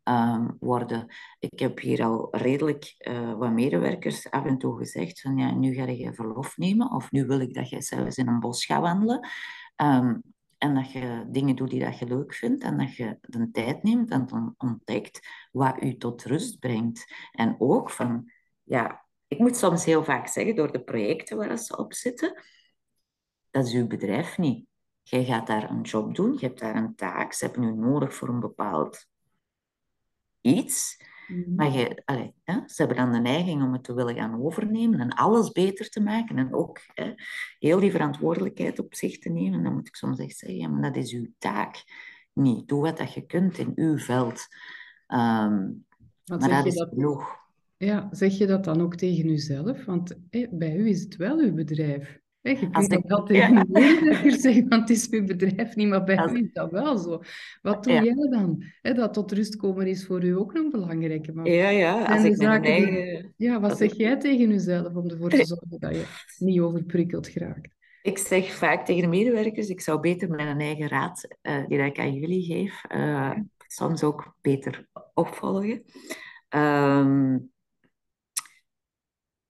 um, 0.04 0.56
worden. 0.60 1.14
Ik 1.38 1.58
heb 1.58 1.80
hier 1.80 2.04
al 2.04 2.28
redelijk 2.30 2.94
uh, 2.98 3.34
wat 3.34 3.52
medewerkers 3.52 4.30
af 4.30 4.44
en 4.44 4.58
toe 4.58 4.76
gezegd 4.76 5.20
van 5.20 5.36
ja, 5.36 5.54
nu 5.54 5.74
ga 5.74 5.84
je 5.84 6.14
verlof 6.14 6.56
nemen 6.56 6.90
of 6.90 7.10
nu 7.10 7.26
wil 7.26 7.40
ik 7.40 7.54
dat 7.54 7.68
je 7.68 7.82
zelfs 7.82 8.16
in 8.16 8.28
een 8.28 8.40
bos 8.40 8.64
gaat 8.64 8.80
wandelen. 8.80 9.28
Um, 9.76 10.33
en 10.64 10.74
dat 10.74 10.92
je 10.92 11.24
dingen 11.26 11.56
doet 11.56 11.70
die 11.70 11.84
dat 11.84 11.98
je 11.98 12.06
leuk 12.06 12.34
vindt 12.34 12.62
en 12.62 12.78
dat 12.78 12.96
je 12.96 13.18
de 13.20 13.50
tijd 13.50 13.82
neemt 13.82 14.10
en 14.10 14.54
ontdekt 14.58 15.28
wat 15.52 15.82
u 15.82 15.96
tot 15.96 16.24
rust 16.24 16.58
brengt. 16.58 17.12
En 17.32 17.56
ook 17.58 17.90
van, 17.90 18.32
ja, 18.62 19.06
ik 19.26 19.38
moet 19.38 19.56
soms 19.56 19.84
heel 19.84 20.04
vaak 20.04 20.26
zeggen, 20.26 20.54
door 20.54 20.72
de 20.72 20.84
projecten 20.84 21.36
waar 21.36 21.58
ze 21.58 21.76
op 21.76 21.92
zitten, 21.94 22.42
dat 23.50 23.66
is 23.66 23.72
uw 23.72 23.86
bedrijf 23.86 24.38
niet. 24.38 24.66
Jij 25.02 25.24
gaat 25.24 25.46
daar 25.46 25.70
een 25.70 25.82
job 25.82 26.14
doen, 26.14 26.32
je 26.32 26.46
hebt 26.46 26.60
daar 26.60 26.76
een 26.76 26.94
taak, 26.94 27.32
ze 27.32 27.44
hebben 27.44 27.62
u 27.62 27.72
nodig 27.72 28.14
voor 28.14 28.28
een 28.28 28.40
bepaald 28.40 29.06
iets. 30.40 31.02
Mhm. 31.28 31.54
Maar 31.54 31.72
je, 31.72 32.02
allez, 32.04 32.30
hè, 32.44 32.54
ze 32.66 32.74
hebben 32.76 32.96
dan 32.96 33.12
de 33.12 33.18
neiging 33.18 33.62
om 33.62 33.72
het 33.72 33.84
te 33.84 33.94
willen 33.94 34.14
gaan 34.14 34.42
overnemen 34.42 35.00
en 35.00 35.10
alles 35.10 35.50
beter 35.50 35.88
te 35.88 36.00
maken. 36.00 36.38
En 36.38 36.54
ook 36.54 36.80
hè, 36.94 37.14
heel 37.58 37.80
die 37.80 37.90
verantwoordelijkheid 37.90 38.78
op 38.78 38.94
zich 38.94 39.18
te 39.18 39.28
nemen. 39.28 39.62
Dan 39.62 39.72
moet 39.72 39.86
ik 39.86 39.94
soms 39.94 40.18
echt 40.18 40.36
zeggen, 40.36 40.58
ja, 40.58 40.68
maar 40.68 40.92
dat 40.92 41.02
is 41.02 41.12
uw 41.12 41.26
taak 41.38 41.84
niet. 42.32 42.68
Doe 42.68 42.80
wat 42.80 42.98
dat 42.98 43.14
je 43.14 43.26
kunt 43.26 43.58
in 43.58 43.72
uw 43.74 43.98
veld. 43.98 44.46
Um, 45.08 45.86
maar 46.24 46.48
dat 46.48 46.66
is 46.66 46.74
dat, 46.74 46.88
genoeg. 46.88 47.42
Ja, 47.76 48.08
zeg 48.10 48.38
je 48.38 48.46
dat 48.46 48.64
dan 48.64 48.80
ook 48.80 48.94
tegen 48.94 49.28
uzelf? 49.28 49.84
Want 49.84 50.16
bij 50.50 50.76
u 50.76 50.88
is 50.88 51.02
het 51.02 51.16
wel 51.16 51.38
uw 51.38 51.54
bedrijf. 51.54 52.22
Je 52.50 52.70
kunt 52.70 52.90
dat 52.90 53.02
wel 53.06 53.22
tegen 53.32 53.54
ja. 53.54 53.64
medewerkers 53.68 54.40
zeggen, 54.40 54.68
want 54.68 54.88
het 54.88 54.90
is 54.90 55.10
uw 55.10 55.24
bedrijf 55.24 55.74
niet, 55.74 55.88
maar 55.88 56.04
bij 56.04 56.16
Als... 56.16 56.32
u 56.32 56.38
is 56.38 56.52
dat 56.52 56.70
wel 56.70 56.98
zo. 56.98 57.22
Wat 57.62 57.84
doe 57.84 57.92
jij 57.92 58.28
dan? 58.30 58.64
dat 58.82 59.12
tot 59.12 59.32
rust 59.32 59.56
komen 59.56 59.86
is 59.86 60.06
voor 60.06 60.24
u 60.24 60.36
ook 60.38 60.54
een 60.54 60.70
belangrijke. 60.70 61.32
Maar 61.32 61.48
ja, 61.48 61.68
ja. 61.68 62.04
Als 62.04 62.24
ik 62.24 62.36
mijn 62.36 62.64
eigen... 62.64 63.32
Ja, 63.36 63.60
wat 63.60 63.78
zeg 63.78 63.96
jij 63.96 64.16
tegen 64.16 64.48
jezelf 64.48 64.94
om 64.94 65.10
ervoor 65.10 65.30
te 65.30 65.46
zorgen 65.54 65.80
dat 65.80 65.94
je 65.94 66.04
niet 66.38 66.60
overprikkeld 66.60 67.28
geraakt? 67.28 67.74
Ik 68.02 68.18
zeg 68.18 68.52
vaak 68.52 68.84
tegen 68.84 69.02
de 69.02 69.08
medewerkers, 69.08 69.68
ik 69.68 69.80
zou 69.80 70.00
beter 70.00 70.30
mijn 70.30 70.60
eigen 70.60 70.88
raad, 70.88 71.28
uh, 71.42 71.66
die 71.66 71.78
ik 71.78 71.98
aan 71.98 72.14
jullie 72.14 72.42
geef, 72.42 72.82
uh, 72.94 73.32
soms 73.66 74.02
ook 74.02 74.36
beter 74.40 74.88
opvolgen. 75.14 75.82
Um, 76.48 77.52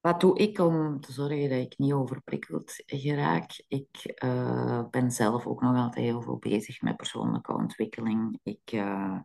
wat 0.04 0.20
doe 0.20 0.38
ik 0.38 0.58
om 0.58 1.00
te 1.00 1.12
zorgen 1.12 1.48
dat 1.48 1.58
ik 1.58 1.78
niet 1.78 1.92
overprikkeld 1.92 2.72
geraak? 2.86 3.64
Ik 3.68 4.16
uh, 4.24 4.84
ben 4.90 5.10
zelf 5.10 5.46
ook 5.46 5.60
nog 5.60 5.76
altijd 5.76 6.04
heel 6.04 6.22
veel 6.22 6.36
bezig 6.36 6.82
met 6.82 6.96
persoonlijke 6.96 7.54
ontwikkeling. 7.54 8.38
Ik, 8.42 8.72
uh, 8.72 9.18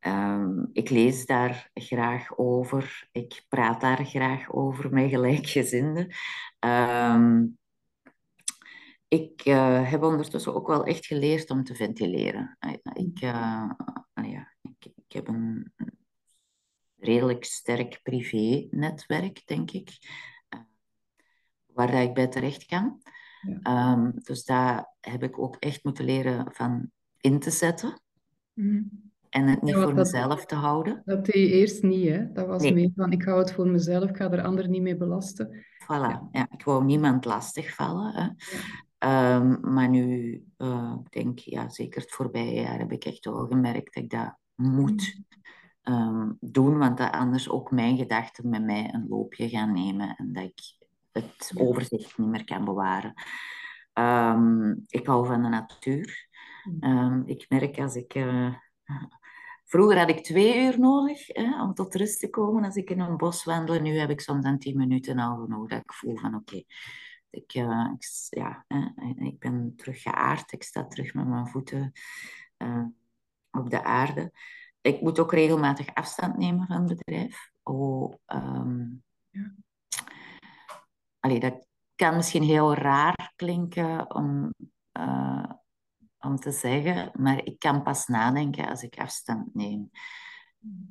um, 0.00 0.70
ik 0.72 0.90
lees 0.90 1.26
daar 1.26 1.70
graag 1.74 2.38
over. 2.38 3.08
Ik 3.12 3.44
praat 3.48 3.80
daar 3.80 4.04
graag 4.04 4.52
over 4.52 4.92
met 4.92 5.10
gelijkgezinden. 5.10 6.14
Um, 6.60 7.58
ik 9.08 9.46
uh, 9.46 9.90
heb 9.90 10.02
ondertussen 10.02 10.54
ook 10.54 10.66
wel 10.66 10.84
echt 10.84 11.06
geleerd 11.06 11.50
om 11.50 11.64
te 11.64 11.74
ventileren. 11.74 12.56
Ik, 12.92 13.18
ja, 13.18 13.76
ik 14.74 15.12
heb 15.12 15.28
een 15.28 15.72
redelijk 16.98 17.44
sterk 17.44 18.00
privé-netwerk, 18.02 19.42
denk 19.46 19.70
ik, 19.70 19.88
uh, 20.54 20.60
waar 21.66 21.90
dat 21.90 22.02
ik 22.02 22.14
bij 22.14 22.28
terecht 22.28 22.66
kan. 22.66 23.02
Ja. 23.62 23.92
Um, 23.92 24.12
dus 24.14 24.44
daar 24.44 24.94
heb 25.00 25.22
ik 25.22 25.38
ook 25.38 25.56
echt 25.58 25.84
moeten 25.84 26.04
leren 26.04 26.52
van 26.52 26.90
in 27.20 27.38
te 27.38 27.50
zetten. 27.50 28.00
Mm. 28.54 29.06
En 29.28 29.46
het 29.46 29.62
niet 29.62 29.74
voor 29.74 29.94
mezelf 29.94 30.46
te 30.46 30.54
houden. 30.54 31.02
Dat 31.04 31.24
deed 31.24 31.34
je 31.34 31.50
eerst 31.50 31.82
niet, 31.82 32.08
hè? 32.08 32.32
Dat 32.32 32.46
was 32.46 32.70
meer 32.70 32.90
van, 32.96 33.12
ik 33.12 33.22
hou 33.22 33.38
het 33.38 33.52
voor 33.52 33.68
mezelf, 33.68 34.08
ik 34.08 34.16
ga 34.16 34.30
er 34.30 34.42
anderen 34.42 34.70
niet 34.70 34.82
mee 34.82 34.96
belasten. 34.96 35.64
Voilà, 35.82 36.30
ja. 36.30 36.48
ik 36.50 36.64
wou 36.64 36.84
niemand 36.84 37.24
lastigvallen. 37.24 38.12
Hè. 38.14 38.28
Um, 39.36 39.72
maar 39.72 39.88
nu, 39.88 40.32
uh, 40.58 40.94
ik 41.04 41.12
denk, 41.12 41.38
ja, 41.38 41.68
zeker 41.68 42.00
het 42.00 42.10
voorbije 42.10 42.60
jaar 42.60 42.78
heb 42.78 42.92
ik 42.92 43.04
echt 43.04 43.24
wel 43.24 43.46
gemerkt 43.46 43.94
dat 43.94 44.02
ik 44.02 44.10
dat 44.10 44.36
moet. 44.54 45.14
Mm 45.16 45.26
um, 45.88 46.36
doen, 46.40 46.78
want 46.78 46.98
dat 46.98 47.12
anders 47.12 47.48
ook 47.48 47.70
mijn 47.70 47.96
gedachten 47.96 48.48
met 48.48 48.64
mij 48.64 48.94
een 48.94 49.06
loopje 49.08 49.48
gaan 49.48 49.72
nemen 49.72 50.16
en 50.16 50.32
dat 50.32 50.44
ik 50.44 50.60
het 51.12 51.52
overzicht 51.54 52.18
niet 52.18 52.28
meer 52.28 52.44
kan 52.44 52.64
bewaren. 52.64 53.14
Um, 53.94 54.84
ik 54.86 55.06
hou 55.06 55.26
van 55.26 55.42
de 55.42 55.48
natuur. 55.48 56.28
Um, 56.80 57.22
ik 57.26 57.46
merk 57.48 57.78
als 57.78 57.94
ik. 57.94 58.14
Uh, 58.14 58.54
vroeger 59.64 59.98
had 59.98 60.08
ik 60.08 60.24
twee 60.24 60.64
uur 60.64 60.78
nodig 60.80 61.26
hè, 61.26 61.62
om 61.62 61.74
tot 61.74 61.94
rust 61.94 62.20
te 62.20 62.30
komen 62.30 62.64
als 62.64 62.76
ik 62.76 62.90
in 62.90 63.00
een 63.00 63.16
bos 63.16 63.44
wandel. 63.44 63.80
Nu 63.80 63.98
heb 63.98 64.10
ik 64.10 64.20
soms 64.20 64.44
dan 64.44 64.58
tien 64.58 64.76
minuten 64.76 65.18
al 65.18 65.36
genoeg. 65.36 65.68
Dat 65.68 65.80
ik 65.80 65.92
voel 65.92 66.16
van 66.16 66.34
oké. 66.34 66.62
ik, 67.30 67.54
uh, 67.54 67.90
ik, 67.94 68.06
ja, 68.28 68.64
ik 69.16 69.38
ben 69.38 69.72
terug 69.76 70.02
geaard. 70.02 70.52
Ik 70.52 70.62
sta 70.62 70.86
terug 70.86 71.14
met 71.14 71.26
mijn 71.26 71.46
voeten 71.46 71.92
uh, 72.58 72.84
op 73.50 73.70
de 73.70 73.84
aarde 73.84 74.32
ik 74.88 75.00
moet 75.00 75.18
ook 75.18 75.32
regelmatig 75.32 75.94
afstand 75.94 76.36
nemen 76.36 76.66
van 76.66 76.76
het 76.76 76.86
bedrijf. 76.86 77.50
Oh, 77.62 78.14
um, 78.26 79.02
ja. 79.30 79.54
Allee, 81.20 81.40
dat 81.40 81.66
kan 81.94 82.16
misschien 82.16 82.42
heel 82.42 82.74
raar 82.74 83.32
klinken 83.36 84.14
om, 84.14 84.54
uh, 84.98 85.50
om 86.18 86.36
te 86.36 86.50
zeggen, 86.50 87.10
maar 87.14 87.44
ik 87.44 87.58
kan 87.58 87.82
pas 87.82 88.06
nadenken 88.06 88.68
als 88.68 88.82
ik 88.82 88.98
afstand 88.98 89.54
neem. 89.54 89.90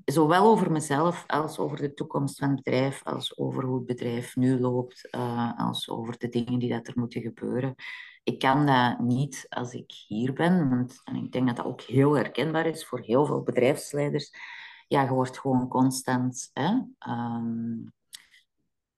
Zowel 0.06 0.46
over 0.46 0.72
mezelf 0.72 1.24
als 1.28 1.60
over 1.60 1.78
de 1.78 1.94
toekomst 1.94 2.40
van 2.40 2.50
het 2.50 2.64
bedrijf, 2.64 3.04
als 3.04 3.38
over 3.38 3.64
hoe 3.64 3.78
het 3.78 3.86
bedrijf 3.86 4.36
nu 4.36 4.60
loopt, 4.60 5.08
uh, 5.16 5.58
als 5.58 5.90
over 5.90 6.18
de 6.18 6.30
dingen 6.30 6.60
die 6.60 6.70
dat 6.70 6.88
er 6.88 6.94
moeten 7.00 7.22
gebeuren 7.22 7.76
ik 8.28 8.40
kan 8.40 8.66
dat 8.66 9.00
niet 9.00 9.46
als 9.50 9.74
ik 9.74 9.92
hier 10.08 10.34
ben. 10.34 10.70
Want, 10.70 11.02
en 11.04 11.16
ik 11.16 11.32
denk 11.32 11.48
dat 11.48 11.56
dat 11.56 11.66
ook 11.66 11.82
heel 11.82 12.14
herkenbaar 12.14 12.66
is 12.66 12.86
voor 12.86 13.00
heel 13.00 13.26
veel 13.26 13.44
bedrijfsleiders. 13.44 14.32
Ja, 14.88 15.02
je 15.02 15.10
wordt 15.10 15.40
gewoon 15.40 15.68
constant... 15.68 16.50
Hè, 16.54 16.70
um, 17.12 17.96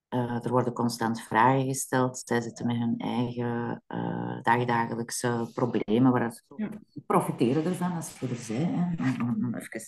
uh, 0.09 0.45
er 0.45 0.51
worden 0.51 0.73
constant 0.73 1.21
vragen 1.21 1.65
gesteld. 1.65 2.21
Zij 2.25 2.41
zitten 2.41 2.65
met 2.65 2.77
hun 2.77 2.97
eigen 2.97 3.83
uh, 3.87 4.41
dagdagelijkse 4.41 5.49
problemen. 5.53 6.11
Waar 6.11 6.31
ze 6.31 6.41
ja. 6.55 6.69
profiteren 7.05 7.65
ervan 7.65 7.95
als 7.95 8.19
je 8.19 8.27
er 8.27 8.71
bent. 8.97 9.19
Om, 9.19 9.45
om 9.45 9.55
even 9.55 9.81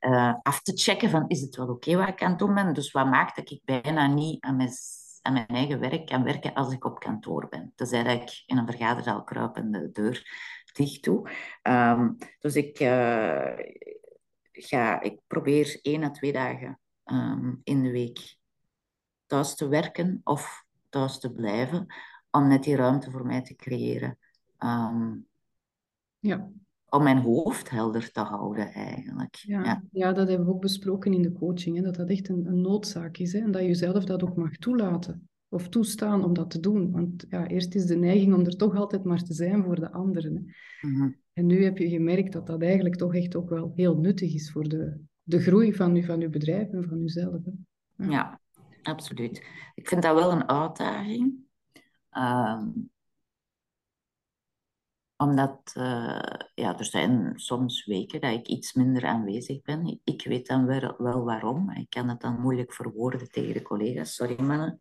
uh, 0.00 0.34
af 0.42 0.62
te 0.62 0.72
checken 0.72 1.10
van 1.10 1.28
is 1.28 1.40
het 1.40 1.56
wel 1.56 1.68
oké 1.68 1.74
okay 1.74 1.96
wat 1.96 2.14
ik 2.14 2.22
aan 2.22 2.30
het 2.30 2.38
doen 2.38 2.54
ben. 2.54 2.74
Dus 2.74 2.92
wat 2.92 3.06
maakt 3.06 3.36
dat 3.36 3.50
ik 3.50 3.60
bijna 3.64 4.06
niet 4.06 4.44
aan 4.44 4.56
mijn 4.56 4.72
aan 5.24 5.32
mijn 5.32 5.46
eigen 5.46 5.80
werk 5.80 6.06
kan 6.06 6.22
werken 6.22 6.54
als 6.54 6.72
ik 6.72 6.84
op 6.84 6.98
kantoor 6.98 7.48
ben. 7.48 7.72
Tenzij 7.74 8.02
dat 8.02 8.22
ik 8.22 8.42
in 8.46 8.58
een 8.58 8.66
vergaderzaal 8.66 9.24
kruip 9.24 9.56
en 9.56 9.70
de 9.70 9.90
deur 9.90 10.28
dicht 10.72 11.04
doe. 11.04 11.30
Um, 11.62 12.16
dus 12.38 12.56
ik, 12.56 12.80
uh, 12.80 13.52
ga, 14.52 15.00
ik 15.00 15.20
probeer 15.26 15.78
één 15.82 16.02
à 16.02 16.10
twee 16.10 16.32
dagen 16.32 16.80
um, 17.04 17.60
in 17.64 17.82
de 17.82 17.90
week 17.90 18.36
thuis 19.26 19.54
te 19.54 19.68
werken 19.68 20.20
of 20.24 20.64
thuis 20.88 21.18
te 21.18 21.32
blijven, 21.32 21.86
om 22.30 22.48
net 22.48 22.62
die 22.62 22.76
ruimte 22.76 23.10
voor 23.10 23.26
mij 23.26 23.42
te 23.42 23.54
creëren. 23.54 24.18
Um, 24.58 25.26
ja 26.18 26.50
om 26.94 27.02
mijn 27.02 27.18
hoofd 27.18 27.70
helder 27.70 28.10
te 28.12 28.20
houden 28.20 28.72
eigenlijk. 28.72 29.34
Ja, 29.34 29.82
ja. 29.90 30.12
dat 30.12 30.28
hebben 30.28 30.46
we 30.46 30.52
ook 30.52 30.60
besproken 30.60 31.12
in 31.12 31.22
de 31.22 31.32
coaching, 31.32 31.76
hè, 31.76 31.82
dat 31.82 31.94
dat 31.94 32.08
echt 32.08 32.28
een, 32.28 32.46
een 32.46 32.60
noodzaak 32.60 33.16
is 33.16 33.32
hè, 33.32 33.38
en 33.38 33.50
dat 33.50 33.64
je 33.64 33.74
zelf 33.74 34.04
dat 34.04 34.22
ook 34.22 34.36
mag 34.36 34.56
toelaten 34.56 35.28
of 35.48 35.68
toestaan 35.68 36.24
om 36.24 36.34
dat 36.34 36.50
te 36.50 36.60
doen. 36.60 36.90
Want 36.90 37.26
ja, 37.28 37.46
eerst 37.46 37.74
is 37.74 37.86
de 37.86 37.96
neiging 37.96 38.34
om 38.34 38.44
er 38.44 38.56
toch 38.56 38.76
altijd 38.76 39.04
maar 39.04 39.22
te 39.22 39.34
zijn 39.34 39.64
voor 39.64 39.80
de 39.80 39.92
anderen. 39.92 40.54
Mhm. 40.80 41.10
En 41.32 41.46
nu 41.46 41.64
heb 41.64 41.78
je 41.78 41.88
gemerkt 41.88 42.32
dat 42.32 42.46
dat 42.46 42.62
eigenlijk 42.62 42.96
toch 42.96 43.14
echt 43.14 43.36
ook 43.36 43.48
wel 43.48 43.72
heel 43.74 43.96
nuttig 43.96 44.34
is 44.34 44.50
voor 44.50 44.68
de, 44.68 45.00
de 45.22 45.40
groei 45.40 45.74
van, 45.74 45.96
u, 45.96 46.04
van 46.04 46.20
uw 46.20 46.30
bedrijf 46.30 46.68
en 46.68 46.88
van 46.88 47.00
uzelf. 47.00 47.40
Ja. 47.96 48.10
ja. 48.10 48.40
absoluut. 48.82 49.44
Ik 49.74 49.88
vind 49.88 50.02
dat 50.02 50.14
wel 50.14 50.32
een 50.32 50.48
uitdaging. 50.48 51.34
Ehm, 52.10 52.68
omdat 55.28 55.72
uh, 55.76 56.20
ja, 56.54 56.78
er 56.78 56.84
zijn 56.84 57.32
soms 57.34 57.84
weken 57.84 58.20
dat 58.20 58.32
ik 58.32 58.46
iets 58.46 58.72
minder 58.72 59.04
aanwezig 59.04 59.62
ben. 59.62 60.00
Ik 60.04 60.24
weet 60.24 60.46
dan 60.46 60.66
wel, 60.66 60.94
wel 60.98 61.24
waarom. 61.24 61.70
Ik 61.70 61.90
kan 61.90 62.08
het 62.08 62.20
dan 62.20 62.40
moeilijk 62.40 62.72
verwoorden 62.72 63.30
tegen 63.30 63.54
de 63.54 63.62
collega's. 63.62 64.14
Sorry 64.14 64.40
mannen. 64.42 64.80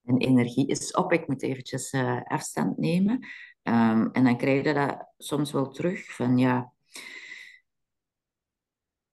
Mijn 0.00 0.18
energie 0.18 0.66
is 0.66 0.92
op. 0.92 1.12
Ik 1.12 1.28
moet 1.28 1.42
eventjes 1.42 1.92
uh, 1.92 2.22
afstand 2.22 2.78
nemen. 2.78 3.14
Um, 3.62 4.10
en 4.12 4.24
dan 4.24 4.36
krijg 4.36 4.64
je 4.64 4.74
dat 4.74 5.06
soms 5.18 5.52
wel 5.52 5.70
terug. 5.70 6.14
Van 6.14 6.38
ja, 6.38 6.72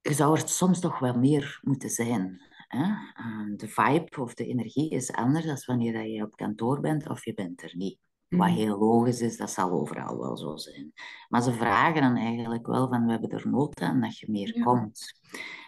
je 0.02 0.14
zou 0.14 0.40
er 0.40 0.50
soms 0.50 0.80
toch 0.80 1.00
wel 1.00 1.18
meer 1.18 1.60
moeten 1.62 1.90
zijn. 1.90 2.42
Hè? 2.68 2.84
Ehm, 3.14 3.56
de 3.56 3.68
vibe 3.68 4.22
of 4.22 4.34
de 4.34 4.46
energie 4.46 4.90
is 4.90 5.12
anders 5.12 5.46
dan 5.46 5.62
wanneer 5.66 6.06
je 6.06 6.24
op 6.24 6.36
kantoor 6.36 6.80
bent 6.80 7.10
of 7.10 7.26
je 7.26 7.34
bent 7.34 7.64
er 7.64 7.76
niet. 7.76 8.00
Wat 8.38 8.48
Mhm. 8.48 8.58
heel 8.58 8.78
logisch 8.80 9.22
is, 9.22 9.38
dat 9.38 9.52
zal 9.52 9.72
overal 9.72 10.18
wel 10.20 10.38
zo 10.38 10.58
zijn. 10.58 10.94
Maar 11.30 11.42
ze 11.42 11.54
vragen 11.54 12.02
dan 12.02 12.16
eigenlijk 12.16 12.68
wel 12.68 12.88
van, 12.90 13.06
we 13.06 13.12
hebben 13.12 13.30
er 13.30 13.50
nood 13.50 13.82
aan 13.82 14.02
dat 14.02 14.18
je 14.20 14.32
meer 14.32 14.58
Ja. 14.58 14.64
komt. 14.64 15.20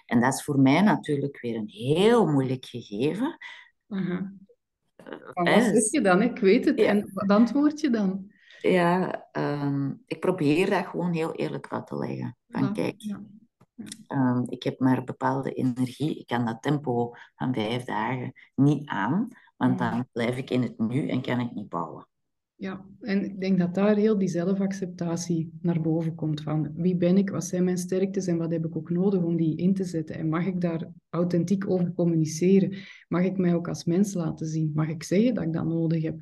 En 0.06 0.20
dat 0.22 0.34
is 0.34 0.44
voor 0.44 0.60
mij 0.60 0.82
natuurlijk 0.82 1.42
weer 1.42 1.56
een 1.56 1.68
heel 1.70 2.26
moeilijk 2.32 2.66
gegeven. 2.66 3.38
Maar 3.88 4.32
Hè, 5.34 5.56
wat 5.56 5.64
zeg 5.64 5.92
je 5.92 6.02
dan? 6.02 6.22
Ik 6.22 6.40
weet 6.40 6.66
het. 6.66 6.80
Ja. 6.80 6.86
En 6.86 7.10
wat 7.14 7.30
antwoord 7.30 7.80
je 7.80 7.90
dan? 7.90 8.32
Ja, 8.62 9.24
ehm, 9.32 9.94
ik 10.06 10.20
probeer 10.20 10.70
dat 10.70 10.86
gewoon 10.86 11.12
heel 11.14 11.34
eerlijk 11.34 11.68
uit 11.72 11.88
te 11.88 11.98
leggen. 11.98 12.38
Van 12.48 12.64
Ja, 12.64 12.72
kijk, 12.72 13.16
ehm, 14.08 14.44
ik 14.46 14.64
heb 14.64 14.80
maar 14.80 15.04
bepaalde 15.04 15.52
energie. 15.54 16.20
Ik 16.20 16.28
kan 16.28 16.46
dat 16.46 16.62
tempo 16.62 17.12
van 17.36 17.54
vijf 17.54 17.84
dagen 17.84 18.32
niet 18.56 18.90
aan, 18.90 19.28
want 19.58 19.80
Mhm. 19.80 19.90
dan 19.92 20.08
blijf 20.12 20.38
ik 20.38 20.50
in 20.50 20.62
het 20.62 20.78
nu 20.80 21.08
en 21.10 21.22
kan 21.22 21.40
ik 21.40 21.52
niet 21.54 21.70
bouwen. 21.70 22.08
Ja, 22.64 22.86
en 23.02 23.24
ik 23.24 23.40
denk 23.42 23.60
dat 23.60 23.76
daar 23.76 23.96
heel 23.96 24.18
die 24.18 24.28
zelfacceptatie 24.28 25.52
naar 25.62 25.82
boven 25.82 26.16
komt 26.16 26.42
van 26.42 26.72
wie 26.76 26.96
ben 26.96 27.18
ik, 27.18 27.30
wat 27.30 27.46
zijn 27.46 27.64
mijn 27.64 27.78
sterktes 27.78 28.28
en 28.28 28.38
wat 28.38 28.52
heb 28.52 28.66
ik 28.66 28.76
ook 28.76 28.90
nodig 28.90 29.22
om 29.24 29.36
die 29.36 29.56
in 29.58 29.74
te 29.74 29.84
zetten. 29.84 30.16
En 30.16 30.30
mag 30.30 30.46
ik 30.46 30.62
daar 30.62 30.92
authentiek 31.10 31.70
over 31.70 31.94
communiceren? 31.94 32.78
Mag 33.08 33.24
ik 33.24 33.38
mij 33.38 33.56
ook 33.56 33.68
als 33.68 33.84
mens 33.84 34.14
laten 34.14 34.48
zien? 34.48 34.72
Mag 34.76 34.88
ik 34.90 35.04
zeggen 35.04 35.34
dat 35.34 35.44
ik 35.44 35.54
dat 35.54 35.66
nodig 35.66 36.04
heb? 36.04 36.20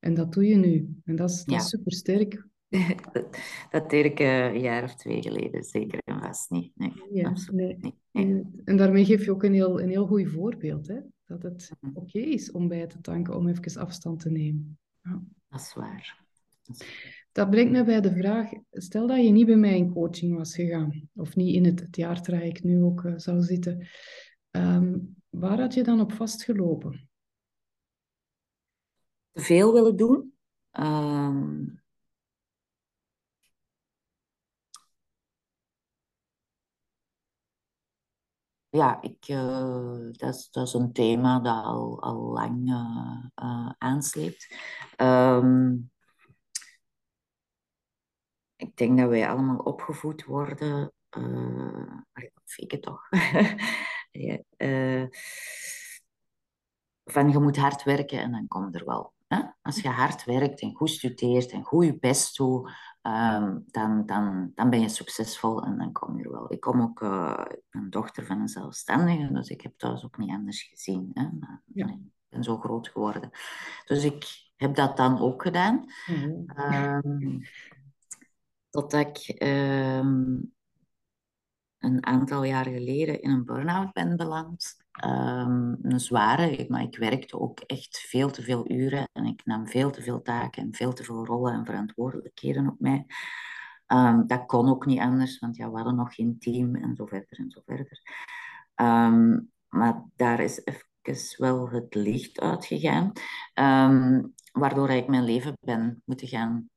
En 0.00 0.14
dat 0.14 0.32
doe 0.32 0.46
je 0.46 0.56
nu. 0.56 0.88
En 1.04 1.16
dat 1.16 1.30
is, 1.30 1.42
Ja. 1.46 1.58
super 1.58 1.92
sterk. 1.92 2.46
Dat, 3.70 3.90
deed 3.90 4.04
ik 4.04 4.20
eh, 4.20 4.44
een 4.44 4.60
jaar 4.60 4.82
of 4.84 4.94
twee 4.94 5.22
geleden 5.22 5.62
zeker 5.62 5.98
en 6.04 6.18
vast 6.20 6.50
niet. 6.50 6.72
Nee, 6.74 6.92
Ja, 7.12 7.28
absoluut 7.28 7.82
nee. 7.82 7.94
niet. 8.12 8.26
Nee. 8.26 8.42
En 8.64 8.76
daarmee 8.76 9.04
geef 9.04 9.24
je 9.24 9.30
ook 9.30 9.42
een 9.42 9.54
heel, 9.54 9.80
een 9.80 9.88
heel 9.88 10.06
goed 10.06 10.28
voorbeeld, 10.28 10.86
hè? 10.88 10.96
Dat 11.26 11.42
het 11.42 11.70
Mhm. 11.80 11.96
oké 11.96 12.18
is 12.18 12.50
om 12.50 12.68
bij 12.68 12.86
te 12.86 13.00
tanken, 13.00 13.36
om 13.36 13.48
even 13.48 13.80
afstand 13.80 14.20
te 14.20 14.30
nemen. 14.30 14.78
Ja. 15.02 15.22
Dat 15.52 15.60
is 15.60 15.74
waar. 15.74 16.24
Dat 16.62 16.80
is- 16.80 17.10
Dat 17.32 17.50
brengt 17.50 17.72
me 17.72 17.84
bij 17.84 18.00
de 18.00 18.14
vraag, 18.14 18.50
stel 18.70 19.06
dat 19.06 19.24
je 19.24 19.30
niet 19.30 19.46
bij 19.46 19.56
mij 19.56 19.76
in 19.76 19.92
coaching 19.92 20.36
was 20.36 20.54
gegaan, 20.54 21.08
of 21.14 21.36
niet 21.36 21.54
in 21.54 21.64
het, 21.64 21.80
het 21.80 21.96
jaartraject 21.96 22.62
nu 22.62 22.82
ook 22.82 23.04
eh, 23.04 23.12
zou 23.16 23.42
zitten, 23.42 23.88
ehm, 24.50 24.98
waar 25.28 25.60
had 25.60 25.74
je 25.74 25.82
dan 25.82 26.00
op 26.00 26.12
vastgelopen? 26.12 27.08
Te 29.32 29.40
veel 29.40 29.72
willen 29.72 29.96
doen. 29.96 30.32
Ehm, 30.70 31.64
ja, 38.72 39.02
ik, 39.02 39.28
eh, 39.28 39.98
dat, 40.10 40.34
is, 40.34 40.50
dat 40.50 40.66
is 40.66 40.72
een 40.72 40.92
thema 40.92 41.40
dat 41.40 41.64
al, 41.64 42.02
al 42.02 42.16
lang 42.32 42.68
eh, 43.34 43.70
aansleept. 43.78 44.54
Ehm, 44.96 45.74
ik 48.56 48.76
denk 48.76 48.98
dat 48.98 49.08
wij 49.08 49.28
allemaal 49.28 49.56
opgevoed 49.58 50.24
worden. 50.24 50.92
of 52.44 52.56
ik 52.56 52.70
het 52.70 52.82
toch. 52.82 53.08
Van 57.04 57.30
je 57.30 57.38
moet 57.38 57.56
hard 57.56 57.82
werken 57.82 58.18
en 58.18 58.30
dan 58.30 58.48
komt 58.48 58.74
er 58.74 58.84
wel. 58.84 59.12
Als 59.62 59.80
je 59.80 59.88
hard 59.88 60.24
werkt 60.24 60.60
en 60.60 60.74
goed 60.74 60.90
studeert 60.90 61.50
en 61.50 61.62
goed 61.64 61.84
je 61.84 61.98
best 61.98 62.36
doet, 62.36 62.70
ehm, 63.02 63.58
dan, 63.66 64.06
dan, 64.06 64.52
dan 64.54 64.70
ben 64.70 64.80
je 64.80 64.88
succesvol 64.88 65.62
en 65.62 65.78
dan 65.78 65.92
kom 65.92 66.18
je 66.18 66.24
er 66.24 66.30
wel. 66.30 66.52
Ik 66.52 66.60
kom 66.60 66.80
ook, 66.82 67.00
ik 67.52 67.62
ben 67.70 67.90
dochter 67.90 68.26
van 68.26 68.40
een 68.40 68.48
zelfstandige, 68.48 69.32
dus 69.32 69.48
ik 69.48 69.60
heb 69.60 69.72
thuis 69.76 70.04
ook 70.04 70.18
niet 70.18 70.30
anders 70.30 70.62
gezien. 70.62 71.10
Hè? 71.14 71.22
Maar, 71.40 71.62
Ja. 71.72 71.86
nee, 71.86 71.94
ik 71.94 72.28
ben 72.28 72.42
zo 72.42 72.58
groot 72.58 72.88
geworden. 72.88 73.30
Dus 73.84 74.04
ik 74.04 74.50
heb 74.56 74.74
dat 74.74 74.96
dan 74.96 75.18
ook 75.18 75.42
gedaan. 75.42 75.84
Oh, 76.06 76.42
Ehm, 76.56 77.38
totdat 78.70 79.06
ik 79.06 79.18
ehm, 79.38 80.36
een 81.82 82.06
aantal 82.06 82.44
jaar 82.44 82.64
geleden 82.64 83.22
in 83.22 83.30
een 83.30 83.44
burn-out 83.44 83.92
ben 83.92 84.16
beland. 84.16 84.76
Ehm, 84.92 85.74
een 85.82 86.00
zware, 86.00 86.66
maar 86.68 86.82
ik 86.82 86.96
werkte 86.96 87.40
ook 87.40 87.60
echt 87.60 87.98
veel 87.98 88.30
te 88.30 88.42
veel 88.42 88.70
uren 88.70 89.08
en 89.12 89.24
ik 89.24 89.44
nam 89.44 89.68
veel 89.68 89.90
te 89.90 90.02
veel 90.02 90.22
taken 90.22 90.62
en 90.62 90.74
veel 90.74 90.92
te 90.92 91.04
veel 91.04 91.26
rollen 91.26 91.52
en 91.52 91.64
verantwoordelijkheden 91.64 92.68
op 92.68 92.80
mij. 92.80 93.06
Ehm, 93.86 94.26
dat 94.26 94.46
kon 94.46 94.68
ook 94.68 94.86
niet 94.86 95.00
anders, 95.00 95.38
want 95.38 95.56
ja, 95.56 95.70
we 95.70 95.76
hadden 95.76 95.96
nog 95.96 96.14
geen 96.14 96.38
team 96.38 96.74
en 96.74 96.96
zo 96.96 97.06
verder 97.06 97.38
en 97.38 97.50
zo 97.50 97.60
verder. 97.66 98.00
Ehm, 98.74 99.40
maar 99.68 100.04
daar 100.16 100.40
is 100.40 100.64
even 100.64 101.36
wel 101.36 101.70
het 101.70 101.94
licht 101.94 102.40
uitgegaan, 102.40 103.12
waardoor 104.52 104.90
ik 104.90 105.08
mijn 105.08 105.24
leven 105.24 105.56
ben 105.60 106.02
moeten 106.04 106.28
gaan 106.28 106.70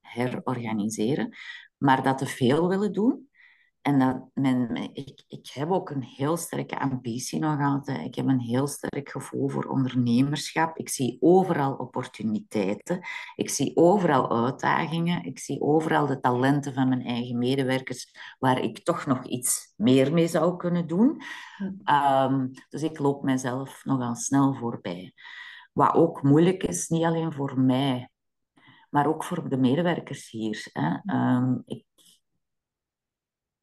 herorganiseren, 0.00 1.36
maar 1.76 2.02
dat 2.02 2.18
te 2.18 2.26
veel 2.26 2.68
willen 2.68 2.92
doen. 2.92 3.29
En 3.82 3.98
dat 3.98 4.28
mijn- 4.34 4.94
ik, 4.94 5.24
ik 5.28 5.50
heb 5.52 5.70
ook 5.70 5.90
een 5.90 6.02
heel 6.02 6.36
sterke 6.36 6.78
ambitie 6.80 7.38
nog 7.38 7.60
altijd. 7.60 8.06
Ik 8.06 8.14
heb 8.14 8.26
een 8.26 8.40
heel 8.40 8.66
sterk 8.66 9.10
gevoel 9.10 9.48
voor 9.48 9.64
ondernemerschap. 9.64 10.76
Ik 10.76 10.88
zie 10.88 11.16
overal 11.20 11.74
opportuniteiten. 11.74 13.00
Ik 13.34 13.50
zie 13.50 13.76
overal 13.76 14.44
uitdagingen. 14.44 15.24
Ik 15.24 15.38
zie 15.38 15.60
overal 15.60 16.06
de 16.06 16.20
talenten 16.20 16.74
van 16.74 16.88
mijn 16.88 17.04
eigen 17.04 17.38
medewerkers 17.38 18.14
waar 18.38 18.58
ik 18.60 18.84
toch 18.84 19.06
nog 19.06 19.24
iets 19.26 19.72
meer 19.76 20.12
mee 20.12 20.28
zou 20.28 20.56
kunnen 20.56 20.86
doen. 20.86 21.22
Ehm, 21.84 22.48
dus 22.68 22.82
ik 22.82 22.98
loop 22.98 23.22
mezelf 23.22 23.84
nogal 23.84 24.14
snel 24.14 24.54
voorbij. 24.54 25.12
Wat 25.72 25.94
ook 25.94 26.22
moeilijk 26.22 26.62
is, 26.62 26.88
niet 26.88 27.04
alleen 27.04 27.32
voor 27.32 27.60
mij, 27.60 28.10
maar 28.90 29.06
ook 29.06 29.24
voor 29.24 29.48
de 29.48 29.56
medewerkers 29.56 30.30
hier. 30.30 30.68
Hè. 30.72 30.96
Ehm, 31.04 31.58
ik, 31.64 31.84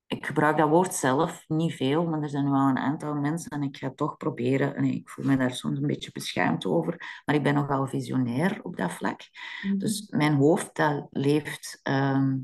ik 0.07 0.25
gebruik 0.25 0.57
dat 0.57 0.69
woord 0.69 0.93
zelf 0.93 1.45
niet 1.47 1.73
veel, 1.73 2.05
maar 2.05 2.21
er 2.21 2.29
zijn 2.29 2.45
nu 2.45 2.51
al 2.51 2.69
een 2.69 2.77
aantal 2.77 3.15
mensen 3.15 3.51
en 3.51 3.63
ik 3.63 3.77
ga 3.77 3.91
toch 3.95 4.17
proberen. 4.17 4.75
En 4.75 4.83
ik 4.83 5.09
voel 5.09 5.25
me 5.25 5.37
daar 5.37 5.53
soms 5.55 5.77
een 5.77 5.87
beetje 5.87 6.11
beschaamd 6.11 6.65
over, 6.65 7.21
maar 7.25 7.35
ik 7.35 7.43
ben 7.43 7.53
nogal 7.53 7.87
visionair 7.87 8.59
op 8.63 8.77
dat 8.77 8.91
vlak. 8.91 9.21
Mhm. 9.61 9.77
Dus 9.77 10.07
mijn 10.09 10.33
hoofd 10.33 10.75
dat 10.75 11.07
leeft 11.09 11.79
ehm, 11.83 12.37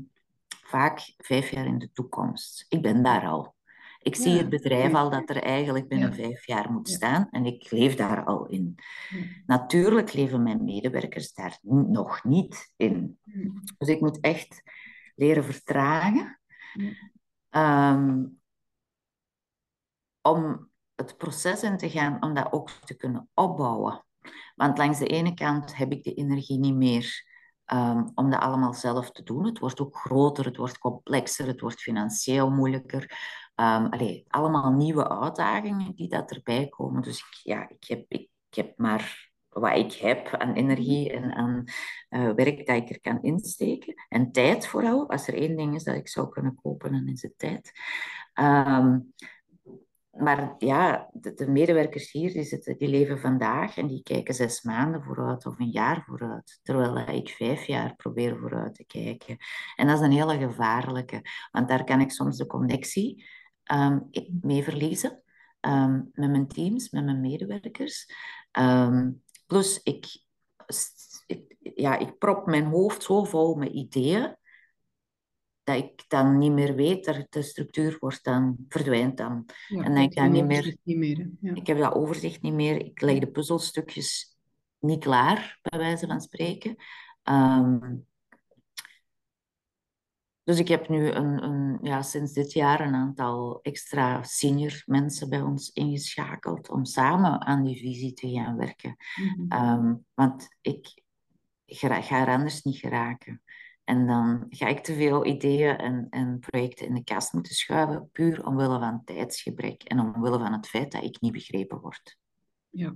vaak 0.48 1.14
vijf 1.16 1.50
jaar 1.50 1.66
in 1.66 1.78
de 1.78 1.92
toekomst. 1.92 2.66
Ik 2.68 2.82
ben 2.82 3.02
daar 3.02 3.26
al. 3.26 3.54
Ik 3.98 4.16
zie 4.16 4.38
het 4.38 4.48
bedrijf 4.48 4.94
al 4.94 5.10
dat 5.10 5.30
er 5.30 5.42
eigenlijk 5.42 5.88
binnen 5.88 6.08
Ja. 6.08 6.14
vijf 6.14 6.46
jaar 6.46 6.72
moet 6.72 6.88
Ja. 6.88 6.94
staan 6.94 7.28
en 7.30 7.44
ik 7.46 7.70
leef 7.70 7.94
daar 7.94 8.24
al 8.24 8.46
in. 8.46 8.74
Natuurlijk 9.46 10.12
leven 10.12 10.42
mijn 10.42 10.64
medewerkers 10.64 11.32
daar 11.32 11.58
nog 11.62 12.24
niet 12.24 12.72
in. 12.76 13.18
Mhm. 13.24 13.48
Dus 13.78 13.88
ik 13.88 14.00
moet 14.00 14.20
echt 14.20 14.62
leren 15.14 15.44
vertragen 15.44 16.38
Ehm, 17.54 18.24
om 20.22 20.70
het 20.94 21.16
proces 21.16 21.62
in 21.62 21.76
te 21.76 21.90
gaan, 21.90 22.22
om 22.22 22.34
dat 22.34 22.52
ook 22.52 22.70
te 22.70 22.94
kunnen 22.96 23.28
opbouwen. 23.34 24.04
Want 24.54 24.78
langs 24.78 24.98
de 24.98 25.06
ene 25.06 25.34
kant 25.34 25.76
heb 25.76 25.92
ik 25.92 26.04
de 26.04 26.14
energie 26.14 26.58
niet 26.58 26.74
meer 26.74 27.24
ehm, 27.64 28.08
om 28.14 28.30
dat 28.30 28.40
allemaal 28.40 28.72
zelf 28.72 29.10
te 29.10 29.22
doen. 29.22 29.44
Het 29.44 29.58
wordt 29.58 29.80
ook 29.80 29.96
groter, 29.96 30.44
het 30.44 30.56
wordt 30.56 30.78
complexer, 30.78 31.46
het 31.46 31.60
wordt 31.60 31.80
financieel 31.80 32.50
moeilijker. 32.50 33.18
Allee, 33.54 34.24
allemaal 34.28 34.72
nieuwe 34.72 35.08
uitdagingen 35.08 35.94
die 35.94 36.08
dat 36.08 36.30
erbij 36.30 36.68
komen. 36.68 37.02
Dus 37.02 37.18
ik, 37.18 37.40
ja, 37.42 37.68
ik, 37.68 37.84
heb, 37.84 38.04
ik 38.08 38.30
heb 38.50 38.78
maar 38.78 39.32
wat 39.54 39.76
ik 39.76 39.92
heb 39.92 40.26
aan 40.28 40.52
energie 40.54 41.12
en 41.12 41.32
aan 41.34 41.64
eh, 42.08 42.30
werk 42.30 42.66
dat 42.66 42.76
ik 42.76 42.90
er 42.90 43.00
kan 43.00 43.22
insteken. 43.22 43.94
En 44.08 44.32
tijd 44.32 44.66
vooral. 44.66 45.10
Als 45.10 45.28
er 45.28 45.34
één 45.34 45.56
ding 45.56 45.74
is 45.74 45.84
dat 45.84 45.94
ik 45.94 46.08
zou 46.08 46.28
kunnen 46.28 46.54
kopen, 46.62 46.92
dan 46.92 47.08
is 47.08 47.22
het 47.22 47.38
tijd. 47.38 47.72
Ehm, 48.32 48.98
maar 50.10 50.54
ja, 50.58 51.10
de, 51.12 51.34
de 51.34 51.50
medewerkers 51.50 52.12
hier, 52.12 52.32
die, 52.32 52.42
zitten, 52.44 52.76
die 52.78 52.88
leven 52.88 53.18
vandaag 53.18 53.76
en 53.76 53.86
die 53.86 54.02
kijken 54.02 54.34
zes 54.34 54.62
maanden 54.62 55.02
vooruit 55.02 55.46
of 55.46 55.58
een 55.58 55.70
jaar 55.70 56.04
vooruit. 56.06 56.60
Terwijl 56.62 56.96
ik 57.08 57.28
vijf 57.28 57.64
jaar 57.64 57.94
probeer 57.96 58.38
vooruit 58.38 58.74
te 58.74 58.84
kijken. 58.84 59.36
En 59.76 59.86
dat 59.86 59.98
is 59.98 60.04
een 60.04 60.12
hele 60.12 60.38
gevaarlijke, 60.38 61.22
want 61.50 61.68
daar 61.68 61.84
kan 61.84 62.00
ik 62.00 62.10
soms 62.10 62.36
de 62.36 62.46
connectie 62.46 63.26
ehm, 63.62 63.98
mee 64.40 64.62
verliezen. 64.62 65.22
ehm, 65.60 66.02
met 66.12 66.30
mijn 66.30 66.48
teams, 66.48 66.90
met 66.90 67.04
mijn 67.04 67.20
medewerkers. 67.20 68.06
Ehm, 68.50 69.10
plus, 69.54 69.80
ik, 69.82 70.06
ik, 71.26 71.56
ja, 71.74 71.98
ik 71.98 72.18
prop 72.18 72.46
mijn 72.46 72.64
hoofd 72.64 73.02
zo 73.02 73.24
vol 73.24 73.54
met 73.54 73.72
ideeën 73.72 74.36
dat 75.62 75.76
ik 75.76 76.04
dan 76.08 76.38
niet 76.38 76.52
meer 76.52 76.74
weet, 76.74 77.04
dat 77.04 77.26
de 77.30 77.42
structuur 77.42 77.96
wordt 78.00 78.24
dan, 78.24 78.56
verdwijnt 78.68 79.16
dan. 79.16 79.44
Ja, 79.68 79.82
en 79.82 79.92
hebt 79.96 80.10
ik 80.10 80.16
dan 80.16 80.30
niet 80.30 80.44
meer, 80.44 80.76
niet 80.82 80.96
meer. 80.96 81.30
Ja. 81.40 81.54
ik 81.54 81.66
heb 81.66 81.78
dat 81.78 81.94
overzicht 81.94 82.42
niet 82.42 82.52
meer. 82.52 82.84
Ik 82.84 83.00
leg 83.00 83.18
de 83.18 83.30
puzzelstukjes 83.30 84.36
niet 84.78 85.04
klaar, 85.04 85.58
bij 85.62 85.78
wijze 85.78 86.06
van 86.06 86.20
spreken. 86.20 86.76
Ehm, 87.22 87.96
Dus 90.44 90.58
ik 90.58 90.68
heb 90.68 90.88
nu 90.88 91.10
een, 91.10 91.42
een, 91.42 91.78
ja, 91.82 92.02
sinds 92.02 92.32
dit 92.32 92.52
jaar 92.52 92.80
een 92.80 92.94
aantal 92.94 93.58
extra 93.62 94.22
senior 94.22 94.82
mensen 94.86 95.28
bij 95.28 95.40
ons 95.40 95.70
ingeschakeld 95.72 96.68
om 96.68 96.84
samen 96.84 97.40
aan 97.40 97.62
die 97.62 97.78
visie 97.78 98.12
te 98.12 98.30
gaan 98.30 98.56
werken. 98.56 98.96
Mhm. 99.14 99.52
Ehm, 99.52 99.94
want 100.14 100.48
ik 100.60 101.02
ga, 101.66 102.00
ga 102.00 102.20
er 102.20 102.34
anders 102.34 102.62
niet 102.62 102.78
geraken. 102.78 103.42
En 103.84 104.06
dan 104.06 104.46
ga 104.48 104.66
ik 104.66 104.80
te 104.80 104.94
veel 104.94 105.26
ideeën 105.26 105.76
en, 105.76 106.06
en 106.10 106.38
projecten 106.38 106.86
in 106.86 106.94
de 106.94 107.04
kast 107.04 107.32
moeten 107.32 107.54
schuiven, 107.54 108.08
puur 108.12 108.46
omwille 108.46 108.78
van 108.78 109.04
tijdsgebrek 109.04 109.82
en 109.82 110.00
omwille 110.00 110.38
van 110.38 110.52
het 110.52 110.66
feit 110.66 110.92
dat 110.92 111.02
ik 111.02 111.20
niet 111.20 111.32
begrepen 111.32 111.80
word. 111.80 112.18
Ja, 112.70 112.94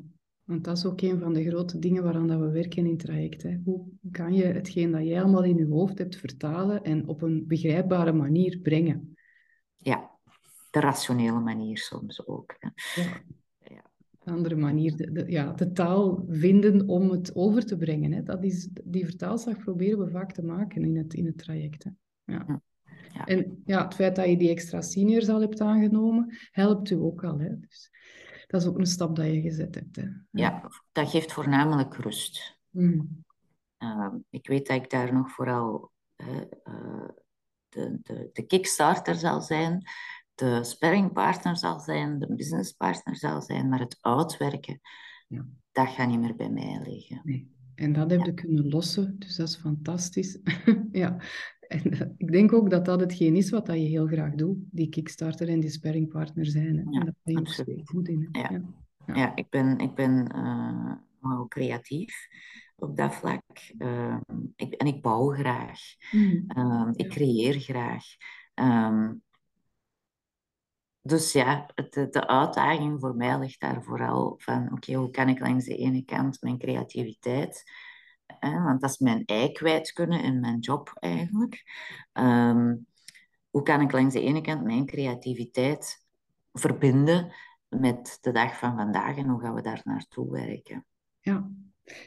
want 0.48 0.64
dat 0.64 0.76
is 0.76 0.84
ook 0.84 1.00
een 1.00 1.18
van 1.18 1.32
de 1.32 1.44
grote 1.44 1.78
dingen 1.78 2.02
waaraan 2.02 2.26
dat 2.26 2.40
we 2.40 2.50
werken 2.50 2.84
in 2.84 2.90
het 2.90 2.98
traject. 2.98 3.42
Hè. 3.42 3.56
Hoe 3.64 3.86
kan 4.10 4.34
je 4.34 4.44
hetgeen 4.44 4.90
dat 4.90 5.04
jij 5.04 5.22
allemaal 5.22 5.44
in 5.44 5.56
je 5.56 5.66
hoofd 5.66 5.98
hebt 5.98 6.16
vertalen 6.16 6.82
en 6.82 7.08
op 7.08 7.22
een 7.22 7.46
begrijpbare 7.46 8.12
manier 8.12 8.58
brengen? 8.58 9.16
Ja, 9.76 10.10
de 10.70 10.80
rationele 10.80 11.40
manier 11.40 11.78
soms 11.78 12.26
ook. 12.26 12.56
Hè. 12.58 12.68
Ja. 13.62 13.84
Een 14.24 14.34
andere 14.34 14.56
manier, 14.56 14.96
de, 14.96 15.12
de, 15.12 15.24
ja, 15.30 15.52
de 15.52 15.72
taal 15.72 16.24
vinden 16.28 16.88
om 16.88 17.10
het 17.10 17.34
over 17.34 17.66
te 17.66 17.76
brengen. 17.76 18.12
Hè. 18.12 18.22
Dat 18.22 18.44
is, 18.44 18.68
die 18.84 19.04
vertaalslag 19.04 19.58
proberen 19.58 19.98
we 19.98 20.10
vaak 20.10 20.32
te 20.32 20.42
maken 20.42 20.84
in 20.84 20.96
het, 20.96 21.14
in 21.14 21.26
het 21.26 21.38
traject. 21.38 21.84
Hè. 21.84 21.90
Ja. 22.32 22.62
Ja. 23.12 23.24
En 23.24 23.62
ja, 23.64 23.84
het 23.84 23.94
feit 23.94 24.16
dat 24.16 24.28
je 24.28 24.36
die 24.36 24.50
extra 24.50 24.80
seniors 24.80 25.28
al 25.28 25.40
hebt 25.40 25.60
aangenomen, 25.60 26.36
helpt 26.50 26.90
u 26.90 26.94
ook 26.94 27.24
al. 27.24 27.38
Hè. 27.38 27.58
Dus 27.60 27.90
dat 28.48 28.60
is 28.60 28.66
ook 28.66 28.78
een 28.78 28.86
stap 28.86 29.16
dat 29.16 29.26
je 29.26 29.40
gezet 29.40 29.74
hebt. 29.74 29.96
Hè. 29.96 30.08
Ja, 30.30 30.70
dat 30.92 31.10
geeft 31.10 31.32
voornamelijk 31.32 31.94
rust. 31.94 32.60
Mm. 32.70 33.24
Uh, 33.78 34.14
ik 34.30 34.46
weet 34.46 34.66
dat 34.66 34.76
ik 34.76 34.90
daar 34.90 35.12
nog 35.12 35.30
vooral 35.30 35.90
uh, 36.16 37.08
de, 37.68 37.98
de, 38.02 38.30
de 38.32 38.42
kickstarter 38.46 39.14
zal 39.14 39.40
zijn, 39.40 39.82
de 40.34 40.64
sparringpartner 40.64 41.56
zal 41.56 41.80
zijn, 41.80 42.18
de 42.18 42.34
businesspartner 42.34 43.16
zal 43.16 43.42
zijn, 43.42 43.68
maar 43.68 43.80
het 43.80 43.98
uitwerken, 44.00 44.80
Ja. 45.28 45.46
dat 45.72 45.88
gaat 45.88 46.08
niet 46.08 46.20
meer 46.20 46.36
bij 46.36 46.50
mij 46.50 46.80
liggen. 46.84 47.20
Nee. 47.24 47.56
En 47.74 47.92
dat 47.92 48.10
heb 48.10 48.24
je 48.24 48.34
kunnen 48.34 48.68
lossen, 48.68 49.18
dus 49.18 49.36
dat 49.36 49.48
is 49.48 49.56
fantastisch. 49.56 50.38
ja. 50.92 51.16
En 51.68 51.92
uh, 51.94 52.00
ik 52.16 52.32
denk 52.32 52.52
ook 52.52 52.70
dat 52.70 52.84
dat 52.84 53.00
hetgeen 53.00 53.36
is 53.36 53.50
wat 53.50 53.66
dat 53.66 53.76
je 53.76 53.86
heel 53.86 54.06
graag 54.06 54.34
doet, 54.34 54.56
die 54.70 54.88
kickstarter 54.88 55.48
en 55.48 55.60
die 55.60 55.70
sparringpartner 55.70 56.46
zijn. 56.46 56.76
Hè. 56.76 56.82
Ja, 56.90 57.00
en 57.00 57.04
dat 57.04 57.54
ben 57.64 57.74
je 57.76 57.80
goed 57.84 58.08
in. 58.08 58.28
Ja. 58.32 58.62
Ja. 59.14 59.36
Ik 59.36 59.50
ben, 59.50 59.78
ik 59.78 59.94
ben 59.94 60.32
uh, 60.36 60.92
nogal 61.20 61.48
creatief 61.48 62.28
op 62.76 62.96
dat 62.96 63.14
vlak. 63.14 63.72
Uh, 63.78 64.16
ik, 64.56 64.74
en 64.74 64.86
ik 64.86 65.02
bouw 65.02 65.28
graag. 65.28 65.80
Mm. 66.12 66.44
Um, 66.56 66.92
ik 66.92 67.08
creëer 67.08 67.60
graag. 67.60 68.04
Um, 68.54 69.22
dus 71.00 71.32
ja, 71.32 71.70
de, 71.74 72.08
de 72.10 72.26
uitdaging 72.26 73.00
voor 73.00 73.16
mij 73.16 73.38
ligt 73.38 73.60
daar 73.60 73.82
vooral 73.82 74.34
van, 74.38 74.72
oké, 74.72 74.92
hoe 74.92 75.10
kan 75.10 75.28
ik 75.28 75.40
langs 75.40 75.64
de 75.64 75.76
ene 75.76 76.04
kant 76.04 76.42
mijn 76.42 76.58
creativiteit, 76.58 77.62
want 78.40 78.80
dat 78.80 78.90
is 78.90 78.98
mijn 78.98 79.24
ei 79.24 79.52
kwijt 79.52 79.92
kunnen 79.92 80.22
in 80.22 80.40
mijn 80.40 80.58
job 80.58 80.92
eigenlijk. 80.94 81.62
Um, 82.12 82.86
hoe 83.50 83.62
kan 83.62 83.80
ik 83.80 83.92
langs 83.92 84.14
de 84.14 84.20
ene 84.20 84.40
kant 84.40 84.64
mijn 84.64 84.86
creativiteit 84.86 86.06
verbinden 86.52 87.32
met 87.68 88.18
de 88.20 88.32
dag 88.32 88.58
van 88.58 88.76
vandaag 88.76 89.16
en 89.16 89.28
hoe 89.28 89.40
gaan 89.40 89.54
we 89.54 89.62
daar 89.62 89.80
naartoe 89.84 90.30
werken? 90.30 90.86
Ja. 91.20 91.50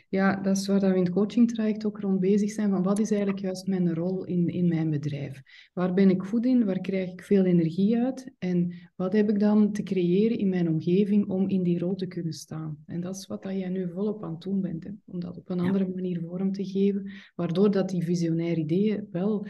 Ja, 0.09 0.35
dat 0.35 0.57
is 0.57 0.67
waar 0.67 0.79
we 0.79 0.95
in 0.95 1.03
het 1.03 1.09
coachingtraject 1.09 1.85
ook 1.85 1.99
rond 1.99 2.19
bezig 2.19 2.51
zijn. 2.51 2.69
Van 2.69 2.83
wat 2.83 2.99
is 2.99 3.11
eigenlijk 3.11 3.41
juist 3.41 3.67
mijn 3.67 3.93
rol 3.93 4.25
in, 4.25 4.47
in 4.47 4.67
mijn 4.67 4.89
bedrijf? 4.89 5.41
Waar 5.73 5.93
ben 5.93 6.09
ik 6.09 6.21
goed 6.21 6.45
in? 6.45 6.65
Waar 6.65 6.79
krijg 6.79 7.11
ik 7.11 7.23
veel 7.23 7.45
energie 7.45 7.97
uit? 7.97 8.31
En 8.37 8.73
wat 8.95 9.13
heb 9.13 9.29
ik 9.29 9.39
dan 9.39 9.71
te 9.71 9.83
creëren 9.83 10.37
in 10.37 10.49
mijn 10.49 10.69
omgeving 10.69 11.29
om 11.29 11.49
in 11.49 11.63
die 11.63 11.79
rol 11.79 11.95
te 11.95 12.07
kunnen 12.07 12.33
staan? 12.33 12.77
En 12.85 13.01
dat 13.01 13.15
is 13.15 13.27
wat 13.27 13.43
dat 13.43 13.53
jij 13.53 13.69
nu 13.69 13.89
volop 13.91 14.23
aan 14.23 14.31
het 14.31 14.41
doen 14.41 14.61
bent. 14.61 14.83
Hè? 14.83 14.91
Om 15.05 15.19
dat 15.19 15.37
op 15.37 15.49
een 15.49 15.57
Ja. 15.57 15.63
andere 15.63 15.87
manier 15.87 16.21
vorm 16.21 16.51
te 16.51 16.65
geven, 16.65 17.11
waardoor 17.35 17.71
dat 17.71 17.89
die 17.89 18.03
visionaire 18.03 18.59
ideeën 18.61 19.07
wel 19.11 19.47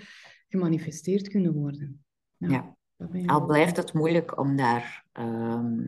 gemanifesteerd 0.48 1.28
kunnen 1.28 1.54
worden. 1.54 2.04
Ja. 2.38 2.76
Al 3.26 3.46
blijft 3.46 3.78
het 3.78 3.94
moeilijk 3.94 4.40
om 4.40 4.56
daar 4.56 5.06
ehm, 5.12 5.84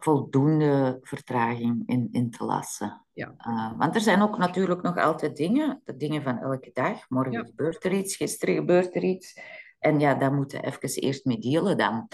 voldoende 0.00 0.98
vertraging 1.02 1.82
in, 1.86 2.08
in 2.12 2.30
te 2.30 2.44
lassen. 2.44 3.04
Ja. 3.12 3.34
Uh, 3.46 3.78
want 3.78 3.94
er 3.94 4.00
zijn 4.00 4.22
ook 4.22 4.38
natuurlijk 4.38 4.82
nog 4.82 4.96
altijd 4.96 5.36
dingen, 5.36 5.80
de 5.84 5.96
dingen 5.96 6.22
van 6.22 6.38
elke 6.38 6.70
dag. 6.72 7.08
Morgen 7.08 7.32
Ja. 7.32 7.44
gebeurt 7.44 7.84
er 7.84 7.92
iets, 7.92 8.16
gisteren 8.16 8.54
gebeurt 8.54 8.96
er 8.96 9.02
iets. 9.02 9.40
En 9.78 10.00
ja, 10.00 10.14
daar 10.14 10.32
moeten 10.32 10.60
we 10.60 10.66
even 10.66 11.02
eerst 11.02 11.24
mee 11.24 11.38
dealen 11.38 11.76
dan. 11.76 12.08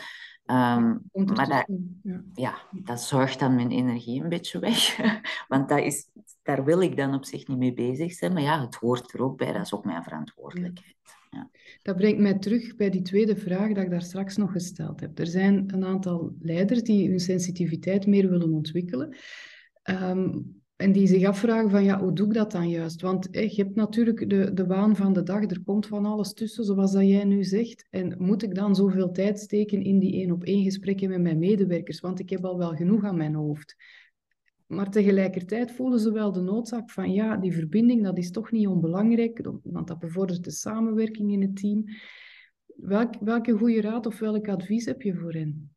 Um, 0.46 1.02
er 1.12 1.24
maar 1.24 1.48
dat, 1.48 1.66
ja. 2.02 2.22
ja, 2.34 2.54
dat 2.70 3.02
zorgt 3.02 3.38
dan 3.38 3.54
mijn 3.54 3.70
energie 3.70 4.22
een 4.22 4.28
beetje 4.28 4.58
weg. 4.58 4.96
Want 5.48 5.68
dat 5.68 5.78
is, 5.78 6.10
daar 6.42 6.64
wil 6.64 6.80
ik 6.80 6.96
dan 6.96 7.14
op 7.14 7.24
zich 7.24 7.46
niet 7.46 7.58
mee 7.58 7.72
bezig 7.74 8.12
zijn. 8.12 8.32
Maar 8.32 8.42
ja, 8.42 8.60
het 8.60 8.74
hoort 8.74 9.12
er 9.12 9.22
ook 9.22 9.36
bij. 9.36 9.52
Dat 9.52 9.62
is 9.62 9.74
ook 9.74 9.84
mijn 9.84 10.02
verantwoordelijkheid. 10.02 11.15
Dat 11.82 11.96
brengt 11.96 12.20
mij 12.20 12.38
terug 12.38 12.76
bij 12.76 12.90
die 12.90 13.02
tweede 13.02 13.36
vraag 13.36 13.72
dat 13.72 13.84
ik 13.84 13.90
daar 13.90 14.02
straks 14.02 14.36
nog 14.36 14.52
gesteld 14.52 15.00
heb. 15.00 15.18
Er 15.18 15.26
zijn 15.26 15.64
een 15.74 15.84
aantal 15.84 16.34
leiders 16.40 16.82
die 16.82 17.08
hun 17.08 17.20
sensitiviteit 17.20 18.06
meer 18.06 18.30
willen 18.30 18.52
ontwikkelen. 18.52 19.16
Um, 19.90 20.60
en 20.76 20.92
die 20.92 21.06
zich 21.06 21.24
afvragen 21.24 21.70
van, 21.70 21.84
ja, 21.84 22.00
hoe 22.00 22.12
doe 22.12 22.26
ik 22.26 22.34
dat 22.34 22.52
dan 22.52 22.68
juist? 22.68 23.00
Want 23.00 23.28
je 23.30 23.62
hebt 23.62 23.74
natuurlijk 23.74 24.30
de, 24.30 24.52
de 24.54 24.66
waan 24.66 24.96
van 24.96 25.12
de 25.12 25.22
dag, 25.22 25.42
er 25.42 25.62
komt 25.64 25.86
van 25.86 26.04
alles 26.04 26.32
tussen, 26.32 26.64
zoals 26.64 26.92
dat 26.92 27.08
jij 27.08 27.24
nu 27.24 27.44
zegt. 27.44 27.86
En 27.90 28.14
moet 28.18 28.42
ik 28.42 28.54
dan 28.54 28.74
zoveel 28.74 29.10
tijd 29.10 29.38
steken 29.38 29.82
in 29.82 29.98
die 29.98 30.12
één-op-één 30.12 30.64
gesprekken 30.64 31.08
met 31.08 31.20
mijn 31.20 31.38
medewerkers? 31.38 32.00
Want 32.00 32.20
ik 32.20 32.30
heb 32.30 32.44
al 32.44 32.58
wel 32.58 32.74
genoeg 32.74 33.04
aan 33.04 33.16
mijn 33.16 33.34
hoofd. 33.34 33.76
Maar 34.66 34.90
tegelijkertijd 34.90 35.72
voelen 35.72 36.00
ze 36.00 36.12
wel 36.12 36.32
de 36.32 36.40
noodzaak 36.40 36.90
van, 36.90 37.12
ja, 37.12 37.36
die 37.36 37.52
verbinding, 37.52 38.04
dat 38.04 38.18
is 38.18 38.30
toch 38.30 38.50
niet 38.50 38.66
onbelangrijk, 38.66 39.50
want 39.62 39.88
dat 39.88 39.98
bevordert 39.98 40.44
de 40.44 40.50
samenwerking 40.50 41.32
in 41.32 41.42
het 41.42 41.56
team. 41.56 41.84
Welk, 42.76 43.14
welke 43.20 43.52
goede 43.52 43.80
raad 43.80 44.06
of 44.06 44.18
welk 44.18 44.48
advies 44.48 44.84
heb 44.84 45.02
je 45.02 45.14
voor 45.14 45.32
hen? 45.32 45.75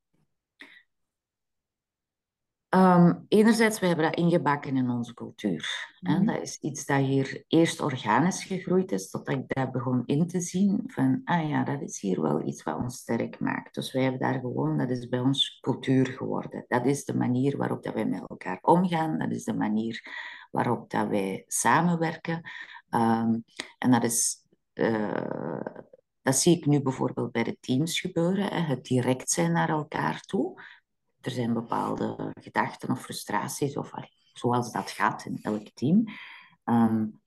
Um, 2.75 3.25
enerzijds, 3.27 3.79
we 3.79 3.85
hebben 3.85 4.05
dat 4.05 4.15
ingebakken 4.15 4.77
in 4.77 4.89
onze 4.89 5.13
cultuur. 5.13 5.89
Mhm. 5.99 6.25
Dat 6.25 6.41
is 6.41 6.57
iets 6.57 6.85
dat 6.85 6.99
hier 6.99 7.43
eerst 7.47 7.81
organisch 7.81 8.43
gegroeid 8.43 8.91
is, 8.91 9.09
totdat 9.09 9.35
ik 9.35 9.43
dat 9.47 9.71
begon 9.71 10.03
in 10.05 10.27
te 10.27 10.39
zien 10.39 10.83
van, 10.85 11.21
ah 11.23 11.49
ja, 11.49 11.63
dat 11.63 11.81
is 11.81 11.99
hier 11.99 12.21
wel 12.21 12.47
iets 12.47 12.63
wat 12.63 12.77
ons 12.77 12.97
sterk 12.97 13.39
maakt. 13.39 13.75
Dus 13.75 13.91
wij 13.91 14.01
hebben 14.01 14.21
daar 14.21 14.39
gewoon, 14.39 14.77
dat 14.77 14.89
is 14.89 15.07
bij 15.07 15.19
ons 15.19 15.57
cultuur 15.61 16.07
geworden. 16.07 16.65
Dat 16.67 16.85
is 16.85 17.05
de 17.05 17.15
manier 17.15 17.57
waarop 17.57 17.83
dat 17.83 17.93
wij 17.93 18.05
met 18.05 18.23
elkaar 18.27 18.59
omgaan, 18.61 19.17
dat 19.17 19.31
is 19.31 19.43
de 19.43 19.53
manier 19.53 20.03
waarop 20.51 20.89
dat 20.89 21.07
wij 21.07 21.43
samenwerken. 21.47 22.41
Um, 22.89 23.43
en 23.77 23.91
dat 23.91 24.03
is... 24.03 24.45
Uh, 24.73 25.61
dat 26.21 26.35
zie 26.35 26.57
ik 26.57 26.65
nu 26.65 26.81
bijvoorbeeld 26.81 27.31
bij 27.31 27.43
de 27.43 27.57
teams 27.59 27.99
gebeuren, 27.99 28.45
hè, 28.45 28.59
het 28.59 28.83
direct 28.83 29.29
zijn 29.29 29.51
naar 29.51 29.69
elkaar 29.69 30.21
toe 30.21 30.61
er 31.21 31.31
zijn 31.31 31.53
bepaalde 31.53 32.33
gedachten 32.41 32.89
of 32.89 33.01
frustraties, 33.01 33.77
of 33.77 33.91
zoals 34.33 34.71
dat 34.71 34.91
gaat 34.91 35.25
in 35.25 35.39
elk 35.41 35.69
team. 35.73 36.05
Um, 36.63 37.21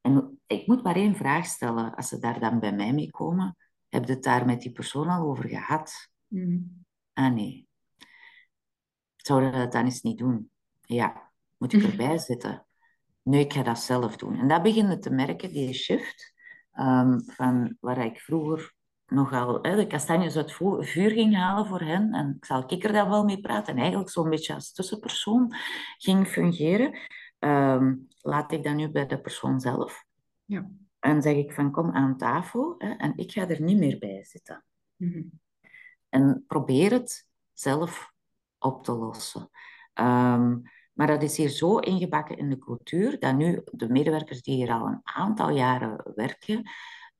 en 0.00 0.40
ik 0.46 0.66
moet 0.66 0.82
maar 0.82 0.96
één 0.96 1.16
vraag 1.16 1.46
stellen, 1.46 1.94
als 1.94 2.08
ze 2.08 2.18
daar 2.18 2.40
dan 2.40 2.60
bij 2.60 2.72
mij 2.72 2.92
mee 2.92 3.10
komen, 3.10 3.56
heb 3.88 4.04
je 4.04 4.12
het 4.12 4.22
daar 4.22 4.46
met 4.46 4.60
die 4.60 4.72
persoon 4.72 5.08
al 5.08 5.28
over 5.28 5.48
gehad? 5.48 6.10
Mm. 6.26 6.84
Ah 7.12 7.32
nee. 7.32 7.68
Zouden 9.16 9.50
we 9.50 9.56
dat 9.56 9.72
dan 9.72 9.84
eens 9.84 10.02
niet 10.02 10.18
doen? 10.18 10.50
Ja. 10.80 11.30
Moet 11.56 11.72
ik 11.72 11.82
erbij 11.90 12.18
zitten? 12.18 12.66
Nee, 13.22 13.44
ik 13.44 13.52
ga 13.52 13.62
dat 13.62 13.78
zelf 13.78 14.16
doen. 14.16 14.38
En 14.38 14.48
dat 14.48 14.62
beginnen 14.62 15.00
te 15.00 15.10
merken, 15.10 15.52
die 15.52 15.72
shift, 15.72 16.32
um, 16.74 17.22
van 17.26 17.76
waar 17.80 18.04
ik 18.04 18.20
vroeger 18.20 18.74
nogal 19.10 19.58
hè, 19.62 19.76
de 19.76 19.86
kastanjes 19.86 20.36
uit 20.36 20.58
het 20.58 20.88
vuur 20.88 21.10
ging 21.10 21.36
halen 21.36 21.66
voor 21.66 21.80
hen. 21.80 22.12
En 22.12 22.34
ik 22.36 22.44
zal 22.44 22.64
ik 22.66 22.84
er 22.84 22.92
dan 22.92 23.08
wel 23.08 23.24
mee 23.24 23.40
praten. 23.40 23.74
En 23.74 23.80
eigenlijk 23.80 24.10
zo'n 24.10 24.30
beetje 24.30 24.54
als 24.54 24.72
tussenpersoon 24.72 25.54
ging 25.98 26.26
fungeren. 26.26 26.98
Um, 27.38 28.06
laat 28.20 28.52
ik 28.52 28.62
dat 28.62 28.74
nu 28.74 28.90
bij 28.90 29.06
de 29.06 29.20
persoon 29.20 29.60
zelf. 29.60 30.04
Ja. 30.44 30.70
En 30.98 31.22
zeg 31.22 31.34
ik 31.34 31.52
van 31.52 31.70
kom 31.70 31.90
aan 31.90 32.16
tafel 32.16 32.74
hè, 32.78 32.90
en 32.90 33.12
ik 33.16 33.32
ga 33.32 33.48
er 33.48 33.62
niet 33.62 33.78
meer 33.78 33.98
bij 33.98 34.24
zitten. 34.24 34.64
Mm 34.96 35.12
-hmm. 35.12 35.30
En 36.08 36.44
probeer 36.46 36.90
het 36.92 37.28
zelf 37.52 38.12
op 38.58 38.84
te 38.84 38.92
lossen. 38.92 39.50
Um, 39.94 40.62
maar 40.92 41.06
dat 41.06 41.22
is 41.22 41.36
hier 41.36 41.48
zo 41.48 41.78
ingebakken 41.78 42.36
in 42.36 42.50
de 42.50 42.58
cultuur 42.58 43.18
dat 43.18 43.36
nu 43.36 43.62
de 43.64 43.88
medewerkers 43.88 44.42
die 44.42 44.54
hier 44.54 44.72
al 44.72 44.86
een 44.86 45.00
aantal 45.02 45.50
jaren 45.50 46.12
werken, 46.14 46.70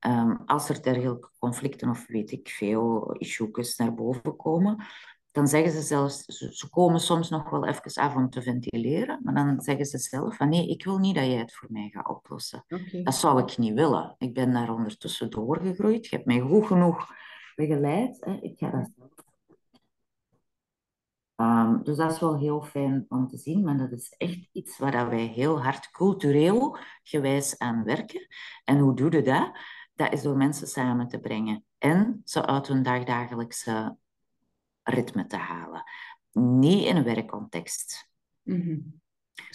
Um, 0.06 0.42
als 0.46 0.68
er 0.68 0.82
dergelijke 0.82 1.30
conflicten 1.38 1.88
of 1.88 2.06
weet 2.06 2.30
ik 2.30 2.48
veel 2.48 3.12
issues 3.12 3.76
naar 3.76 3.94
boven 3.94 4.36
komen, 4.36 4.84
dan 5.30 5.48
zeggen 5.48 5.72
ze 5.72 5.80
zelfs, 5.82 6.24
ze, 6.24 6.68
komen 6.70 7.00
soms 7.00 7.30
nog 7.30 7.50
wel 7.50 7.66
even 7.66 8.02
af 8.02 8.14
om 8.14 8.30
te 8.30 8.42
ventileren, 8.42 9.20
maar 9.22 9.34
dan 9.34 9.60
zeggen 9.60 9.86
ze 9.86 9.98
zelf 9.98 10.36
van 10.36 10.48
nee, 10.48 10.68
ik 10.68 10.84
wil 10.84 10.98
niet 10.98 11.14
dat 11.14 11.24
jij 11.24 11.38
het 11.38 11.54
voor 11.54 11.68
mij 11.72 11.88
gaat 11.92 12.08
oplossen. 12.08 12.64
Dat 13.02 13.14
zou 13.14 13.42
ik 13.42 13.58
niet 13.58 13.74
willen. 13.74 14.14
Ik 14.18 14.34
ben 14.34 14.52
daar 14.52 14.74
ondertussen 14.74 15.30
doorgegroeid. 15.30 16.06
Je 16.06 16.16
hebt 16.16 16.26
mij 16.26 16.40
goed 16.40 16.66
genoeg 16.66 17.12
begeleid. 17.54 18.16
Hè. 18.20 18.32
Ik 18.40 18.58
ga 18.58 18.70
dat 18.70 18.90
um, 21.40 21.82
dus 21.82 21.96
dat 21.96 22.12
is 22.12 22.20
wel 22.20 22.38
heel 22.38 22.62
fijn 22.62 23.04
om 23.08 23.28
te 23.28 23.36
zien, 23.36 23.64
maar 23.64 23.76
dat 23.76 23.92
is 23.92 24.14
echt 24.16 24.48
iets 24.52 24.78
waar 24.78 25.08
wij 25.08 25.26
heel 25.26 25.62
hard 25.62 25.90
cultureel 25.90 26.78
gewijs 27.02 27.58
aan 27.58 27.84
werken. 27.84 28.26
En 28.64 28.78
hoe 28.78 28.94
doe 28.94 29.12
je 29.12 29.22
dat? 29.22 29.50
Dat 30.00 30.12
is 30.12 30.22
door 30.22 30.36
mensen 30.36 30.66
samen 30.66 31.08
te 31.08 31.18
brengen 31.18 31.64
en 31.78 32.20
ze 32.24 32.46
uit 32.46 32.66
hun 32.66 32.82
dagdagelijkse 32.82 33.96
ritme 34.82 35.26
te 35.26 35.36
halen. 35.36 35.82
Niet 36.32 36.84
in 36.84 36.96
een 36.96 37.04
werkcontext. 37.04 38.10
Mm 38.42 39.00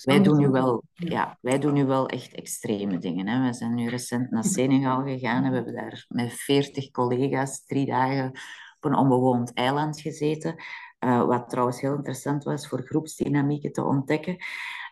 Wij 0.04 0.22
doen, 0.22 0.38
nu 0.38 0.50
wel, 0.50 0.84
ja, 0.94 1.38
wij 1.42 1.60
doen 1.60 1.74
nu 1.74 1.86
wel 1.86 2.08
echt 2.08 2.34
extreme 2.34 2.98
dingen. 2.98 3.28
Hè. 3.28 3.48
We 3.48 3.54
zijn 3.54 3.74
nu 3.74 3.90
recent 3.90 4.32
naar 4.32 4.44
Senegal 4.44 5.04
gegaan 5.04 5.44
en 5.44 5.50
we 5.50 5.56
hebben 5.56 5.74
daar 5.74 6.06
met 6.08 6.34
veertig 6.34 6.92
collega's 6.92 7.66
drie 7.66 7.86
dagen 7.86 8.28
op 8.76 8.86
een 8.92 8.96
onbewoond 8.96 9.54
eiland 9.54 10.02
gezeten. 10.02 10.56
Uh, 11.00 11.26
wat 11.26 11.50
trouwens 11.50 11.82
heel 11.82 11.96
interessant 11.96 12.44
was 12.44 12.68
voor 12.68 12.82
groepsdynamieken 12.82 13.72
te 13.72 13.84
ontdekken. 13.84 14.38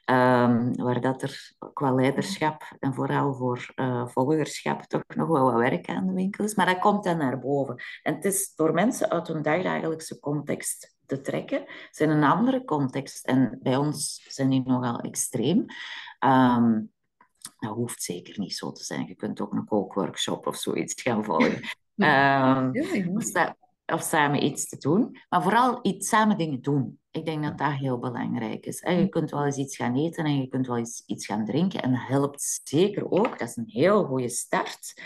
Um, 0.05 0.75
waar 0.75 1.01
dat 1.01 1.21
er 1.21 1.53
qua 1.73 1.93
leiderschap 1.93 2.75
en 2.79 2.93
vooral 2.93 3.33
voor 3.33 3.71
uh, 3.75 4.07
volgerschap 4.07 4.83
toch 4.83 5.03
nog 5.07 5.27
wel 5.27 5.43
wat 5.43 5.59
werk 5.59 5.89
aan 5.89 6.07
de 6.07 6.13
winkel 6.13 6.43
is. 6.43 6.55
Maar 6.55 6.65
dat 6.65 6.79
komt 6.79 7.03
dan 7.03 7.17
naar 7.17 7.39
boven. 7.39 7.83
En 8.01 8.15
het 8.15 8.25
is 8.25 8.55
door 8.55 8.73
mensen 8.73 9.09
uit 9.09 9.27
hun 9.27 9.41
dagdagelijkse 9.41 10.19
context 10.19 10.95
te 11.05 11.21
trekken, 11.21 11.65
zijn 11.91 12.09
een 12.09 12.23
andere 12.23 12.63
context. 12.63 13.25
En 13.25 13.59
bij 13.61 13.75
ons 13.75 14.25
zijn 14.27 14.49
die 14.49 14.63
nogal 14.65 14.99
extreem. 14.99 15.65
Um, 16.19 16.91
dat 17.59 17.75
hoeft 17.75 18.03
zeker 18.03 18.39
niet 18.39 18.55
zo 18.55 18.71
te 18.71 18.83
zijn. 18.83 19.07
Je 19.07 19.15
kunt 19.15 19.41
ook 19.41 19.53
een 19.53 19.65
kookworkshop 19.65 20.47
of 20.47 20.55
zoiets 20.55 21.01
gaan 21.01 21.23
volgen. 21.23 21.55
Um, 21.95 22.73
ja, 22.73 23.55
of 23.86 24.01
samen 24.01 24.43
iets 24.43 24.69
te 24.69 24.77
doen, 24.77 25.17
maar 25.29 25.41
vooral 25.41 25.79
iets, 25.81 26.09
samen 26.09 26.38
dingen 26.38 26.61
doen. 26.61 26.99
Ik 27.11 27.25
denk 27.25 27.43
dat 27.43 27.57
dat 27.57 27.71
heel 27.71 27.99
belangrijk 27.99 28.65
is. 28.65 28.79
Je 28.79 29.09
kunt 29.09 29.31
wel 29.31 29.45
eens 29.45 29.57
iets 29.57 29.75
gaan 29.75 29.95
eten 29.95 30.25
en 30.25 30.38
je 30.38 30.47
kunt 30.47 30.67
wel 30.67 30.77
eens 30.77 31.03
iets 31.05 31.25
gaan 31.25 31.45
drinken 31.45 31.81
en 31.81 31.91
dat 31.91 32.07
helpt 32.07 32.61
zeker 32.63 33.11
ook. 33.11 33.39
Dat 33.39 33.49
is 33.49 33.55
een 33.55 33.69
heel 33.69 34.05
goede 34.05 34.29
start. 34.29 35.01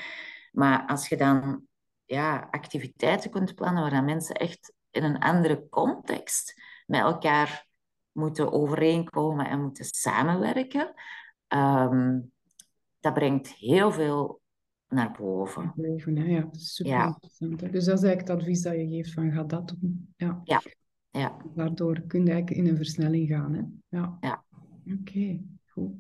Maar 0.52 0.86
als 0.86 1.08
je 1.08 1.18
dan 1.18 1.68
ja, 2.06 2.48
activiteiten 2.52 3.30
kunt 3.30 3.56
plannen 3.56 3.92
waar 3.92 4.04
mensen 4.04 4.36
echt 4.36 4.74
in 4.92 5.04
een 5.04 5.20
andere 5.20 5.70
context 5.70 6.62
met 6.86 7.02
elkaar 7.02 7.68
moeten 8.12 8.52
overeenkomen 8.52 9.50
en 9.50 9.62
moeten 9.62 9.86
samenwerken, 9.86 10.94
um, 11.48 12.32
dat 13.00 13.14
brengt 13.14 13.48
heel 13.48 13.92
veel 13.92 14.42
naar 14.90 15.16
boven. 15.20 15.74
ja, 15.76 16.42
dat 16.42 16.56
is 16.56 16.76
super 16.76 17.06
interessant. 17.06 17.60
Dus 17.60 17.86
dat 17.86 17.98
is 17.98 18.04
eigenlijk 18.04 18.28
het 18.28 18.30
advies 18.30 18.62
dat 18.62 18.74
je 18.74 18.88
geeft 18.88 19.14
van 19.14 19.32
ga 19.32 19.44
dat 19.44 19.76
doen. 19.80 20.14
Ja. 20.16 20.42
ja. 20.44 20.62
ja. 21.10 21.38
Waardoor 21.56 22.02
kun 22.02 22.26
je 22.26 22.32
eigenlijk 22.32 22.62
in 22.62 22.68
een 22.68 22.78
versnelling 22.78 23.28
gaan. 23.28 23.54
Hè? 23.54 23.62
Ja. 23.98 24.18
ja. 24.20 24.44
Oké, 25.00 25.42
goed. 25.66 25.92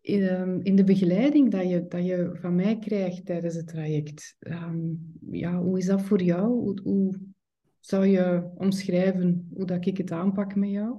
In, 0.00 0.22
ehm, 0.22 0.60
in, 0.62 0.76
de 0.76 0.84
begeleiding 0.84 1.50
dat 1.50 1.68
je, 1.68 1.86
dat 1.88 2.06
je 2.06 2.30
van 2.34 2.54
mij 2.54 2.78
krijgt 2.78 3.26
tijdens 3.26 3.54
het 3.54 3.68
traject, 3.68 4.36
um, 4.40 5.12
ja, 5.30 5.62
hoe 5.62 5.78
is 5.78 5.86
dat 5.86 6.02
voor 6.02 6.22
jou? 6.22 6.46
Hoe, 6.46 6.80
hoe 6.82 7.20
zou 7.80 8.06
je 8.06 8.50
omschrijven 8.54 9.48
hoe 9.54 9.66
dat 9.66 9.86
ik 9.86 9.96
het 9.96 10.12
aanpak 10.12 10.54
met 10.54 10.70
jou? 10.70 10.96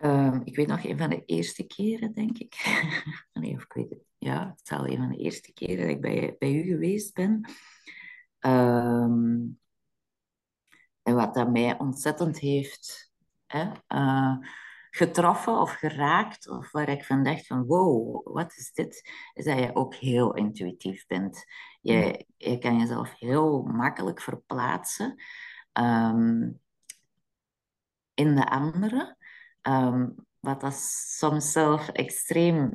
Ehm, 0.00 0.40
ik 0.44 0.56
weet 0.56 0.66
nog 0.66 0.84
een 0.84 0.98
van 0.98 1.10
de 1.10 1.24
eerste 1.24 1.66
keren, 1.66 2.12
denk 2.12 2.38
ik. 2.38 2.54
nee, 3.32 3.54
of 3.54 3.62
ik 3.62 3.72
weet 3.72 3.90
het. 3.90 4.04
Ja, 4.18 4.48
het 4.56 4.66
zal 4.66 4.86
een 4.86 4.96
van 4.96 5.08
de 5.08 5.16
eerste 5.16 5.52
keren 5.52 5.76
dat 5.86 5.88
ik 5.88 6.00
bij, 6.00 6.36
bij 6.38 6.52
u 6.52 6.62
geweest 6.62 7.14
ben. 7.14 7.50
Ehm, 8.38 9.38
en 11.02 11.14
wat 11.14 11.34
dat 11.34 11.50
mij 11.50 11.78
ontzettend 11.78 12.38
heeft 12.38 13.12
hè, 13.46 13.70
uh, 13.88 14.36
getroffen 14.90 15.60
of 15.60 15.72
geraakt, 15.72 16.48
of 16.48 16.70
waar 16.70 16.88
ik 16.88 17.04
van 17.04 17.22
dacht 17.22 17.46
van 17.46 17.64
wow, 17.66 18.26
wat 18.34 18.56
is 18.56 18.72
dit? 18.72 19.10
Is 19.34 19.44
dat 19.44 19.58
je 19.58 19.74
ook 19.74 19.94
heel 19.94 20.34
intuïtief 20.34 21.06
bent. 21.06 21.44
Je, 21.80 22.26
je 22.36 22.58
kan 22.58 22.78
jezelf 22.78 23.18
heel 23.18 23.62
makkelijk 23.62 24.20
verplaatsen 24.20 25.22
um, 25.72 26.60
in 28.14 28.34
de 28.34 28.50
anderen. 28.50 29.18
Um, 29.70 30.14
wat 30.40 30.60
dat 30.60 30.74
soms 31.18 31.52
zelf 31.52 31.88
extreem... 31.88 32.72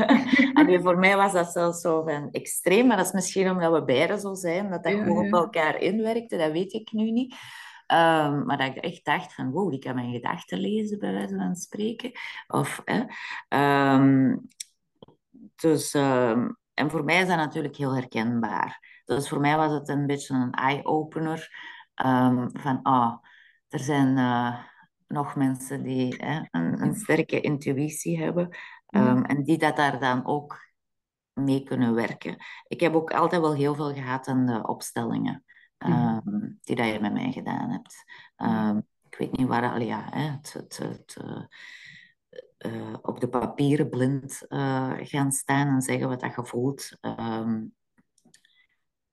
en 0.54 0.82
voor 0.82 0.98
mij 0.98 1.16
was 1.16 1.32
dat 1.32 1.52
zelfs 1.52 1.80
zo 1.80 2.02
van 2.02 2.30
extreem, 2.30 2.86
maar 2.86 2.96
dat 2.96 3.06
is 3.06 3.12
misschien 3.12 3.50
omdat 3.50 3.72
we 3.72 3.84
beiden 3.84 4.20
zo 4.20 4.34
zijn, 4.34 4.70
dat 4.70 4.82
dat 4.82 4.92
gewoon 4.92 5.26
op 5.26 5.32
elkaar 5.32 5.80
inwerkte, 5.80 6.36
dat 6.36 6.52
weet 6.52 6.72
ik 6.72 6.92
nu 6.92 7.10
niet. 7.10 7.32
Um, 7.86 8.44
maar 8.44 8.56
dat 8.56 8.66
ik 8.66 8.76
echt 8.76 9.04
dacht 9.04 9.34
van, 9.34 9.50
wow, 9.50 9.70
die 9.70 9.78
kan 9.78 9.94
mijn 9.94 10.12
gedachten 10.12 10.58
lezen, 10.58 10.98
bij 10.98 11.12
wijze 11.12 11.36
van 11.36 11.56
spreken. 11.56 12.12
Of, 12.46 12.82
um, 13.48 14.48
dus, 15.56 15.94
en 16.74 16.90
voor 16.90 17.04
mij 17.04 17.20
is 17.20 17.28
dat 17.28 17.36
natuurlijk 17.36 17.76
heel 17.76 17.94
herkenbaar. 17.94 19.02
Dus 19.04 19.28
voor 19.28 19.40
mij 19.40 19.56
was 19.56 19.72
het 19.72 19.88
een 19.88 20.06
beetje 20.06 20.34
een 20.34 20.52
eye-opener 20.52 21.48
van, 22.52 22.80
ah, 22.82 23.14
er 23.68 23.78
zijn... 23.78 24.16
Uh, 24.16 24.72
nog 25.14 25.36
mensen 25.36 25.82
die 25.82 26.14
hè, 26.16 26.42
een, 26.50 26.82
een, 26.82 26.94
sterke 26.94 27.40
intuïtie 27.40 28.22
hebben 28.22 28.56
um, 28.90 29.24
en 29.24 29.42
die 29.42 29.58
dat 29.58 29.76
daar 29.76 30.00
dan 30.00 30.26
ook 30.26 30.72
mee 31.32 31.62
kunnen 31.62 31.94
werken. 31.94 32.36
Ik 32.66 32.80
heb 32.80 32.94
ook 32.94 33.12
altijd 33.12 33.40
wel 33.40 33.54
heel 33.54 33.74
veel 33.74 33.92
gehad 33.94 34.28
aan 34.28 34.46
de 34.46 34.66
opstellingen 34.66 35.44
um, 35.78 36.58
die 36.62 36.76
dat 36.76 36.86
je 36.86 37.00
met 37.00 37.12
mij 37.12 37.32
gedaan 37.32 37.70
hebt. 37.70 38.04
Um, 38.36 38.86
ik 39.10 39.18
weet 39.18 39.36
niet 39.36 39.46
waar, 39.46 39.82
ja, 39.82 40.06
hè, 40.10 40.30
het, 40.30 40.52
het, 40.52 40.76
het 40.76 41.16
uh, 42.66 42.94
op 43.02 43.20
de 43.20 43.28
papieren 43.28 43.88
blind 43.88 44.42
uh, 44.48 44.92
gaan 44.96 45.32
staan 45.32 45.68
en 45.68 45.82
zeggen 45.82 46.08
wat 46.08 46.20
dat 46.20 46.34
je 46.34 46.44
voelt. 46.44 46.90
Um, 47.00 47.74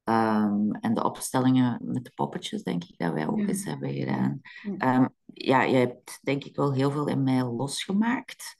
Um, 0.03 0.71
en 0.71 0.93
de 0.93 1.03
opstellingen 1.03 1.79
met 1.83 2.03
de 2.03 2.11
poppetjes, 2.15 2.63
denk 2.63 2.83
ik, 2.83 2.97
dat 2.97 3.13
wij 3.13 3.27
ook 3.27 3.39
eens 3.39 3.65
hebben 3.65 3.93
gedaan. 3.93 4.41
Um, 4.63 5.15
ja, 5.25 5.61
je 5.61 5.75
hebt 5.75 6.19
denk 6.21 6.43
ik 6.43 6.55
wel 6.55 6.73
heel 6.73 6.91
veel 6.91 7.07
in 7.07 7.23
mij 7.23 7.43
losgemaakt, 7.43 8.55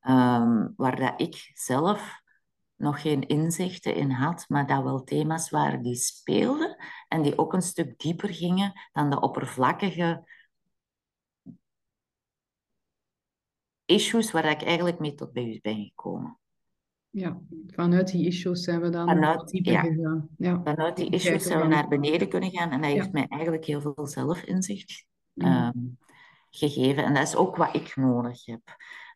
um, 0.00 0.72
waar 0.76 0.96
dat 0.96 1.20
ik 1.20 1.50
zelf 1.54 2.22
nog 2.76 3.00
geen 3.00 3.26
inzichten 3.26 3.94
in 3.94 4.10
had, 4.10 4.44
maar 4.48 4.66
dat 4.66 4.82
wel 4.82 5.04
thema's 5.04 5.50
waren 5.50 5.82
die 5.82 5.94
speelden 5.94 6.76
en 7.08 7.22
die 7.22 7.38
ook 7.38 7.52
een 7.52 7.62
stuk 7.62 7.98
dieper 7.98 8.34
gingen 8.34 8.72
dan 8.92 9.10
de 9.10 9.20
oppervlakkige 9.20 10.28
issues 13.84 14.30
waar 14.30 14.44
ik 14.44 14.62
eigenlijk 14.62 14.98
mee 14.98 15.14
tot 15.14 15.32
bij 15.32 15.44
u 15.44 15.58
ben 15.60 15.84
gekomen. 15.84 16.38
Ja, 17.16 17.40
vanuit 17.66 18.10
die 18.10 18.26
issues 18.26 18.62
zijn 18.62 18.80
we 18.80 18.88
dan 18.88 19.08
vanuit, 19.08 19.48
dieper 19.48 19.72
ja, 19.72 19.80
gegaan. 19.80 20.28
Ja. 20.38 20.60
Vanuit 20.64 20.96
die 20.96 21.10
issues 21.10 21.42
zijn 21.42 21.60
we 21.60 21.66
naar 21.66 21.88
beneden 21.88 22.28
kunnen 22.28 22.50
gaan 22.50 22.70
en 22.70 22.80
dat 22.80 22.90
heeft 22.90 23.12
mij 23.12 23.26
eigenlijk 23.28 23.64
heel 23.64 23.80
veel 23.80 24.06
zelfinzicht 24.06 25.06
um, 25.34 25.98
gegeven. 26.50 27.04
En 27.04 27.14
dat 27.14 27.22
is 27.22 27.36
ook 27.36 27.56
wat 27.56 27.74
ik 27.74 27.96
nodig 27.96 28.46
heb. 28.46 28.60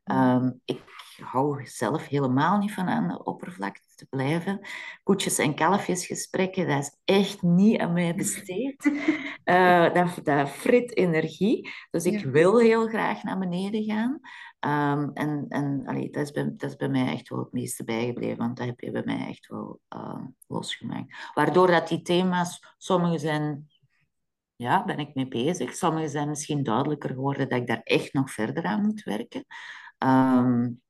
Um, 0.05 0.61
ik 0.65 0.83
hou 1.23 1.67
zelf 1.67 2.07
helemaal 2.07 2.59
niet 2.59 2.73
van 2.73 2.89
aan 2.89 3.09
de 3.09 3.25
oppervlakte 3.25 3.95
te 3.95 4.07
blijven. 4.11 4.61
Koetjes 5.03 5.39
en 5.39 5.55
kalfjes 5.55 6.07
gesprekken, 6.07 6.69
dat 6.69 6.79
is 6.79 6.97
echt 7.05 7.43
niet 7.43 7.81
aan 7.81 7.93
mij 7.93 8.15
besteed. 8.15 8.85
uh, 9.45 9.93
dat, 9.95 10.21
dat 10.23 10.49
frit 10.49 10.97
energie. 10.97 11.71
Dus 11.91 12.05
ik 12.05 12.25
wil 12.25 12.59
heel 12.59 12.87
graag 12.87 13.23
naar 13.23 13.39
beneden 13.39 13.85
gaan. 13.85 14.21
Um, 14.61 15.11
en 15.15 15.47
en 15.49 15.87
allee, 15.87 16.11
dat, 16.11 16.23
is 16.23 16.31
bij, 16.31 16.55
dat 16.57 16.81
is 16.81 16.89
mij 16.89 17.13
echt 17.13 17.29
wel 17.29 17.39
het 17.39 17.53
meeste 17.53 17.85
bijgebleven, 17.85 18.39
want 18.39 18.57
dat 18.57 18.67
heb 18.67 18.81
je 18.81 18.91
bij 18.91 19.03
mij 19.05 19.27
echt 19.27 19.47
wel 19.47 19.81
uh, 19.97 20.25
losgemaakt. 20.47 21.33
Waardoor 21.35 21.67
dat 21.67 21.89
die 21.89 22.03
thema's, 22.03 22.75
sommige 22.77 23.19
zijn, 23.19 23.71
ja, 24.57 24.85
ben 24.85 24.99
ik 24.99 25.15
mee 25.15 25.29
bezig. 25.29 25.75
Sommige 25.75 26.09
zijn 26.09 26.29
misschien 26.29 26.63
duidelijker 26.63 27.11
geworden 27.11 27.49
dat 27.49 27.59
ik 27.59 27.67
daar 27.67 27.83
echt 27.83 28.13
nog 28.13 28.31
verder 28.31 28.65
aan 28.65 28.83
moet 28.83 29.03
werken. 29.03 29.45
Um, 29.99 30.83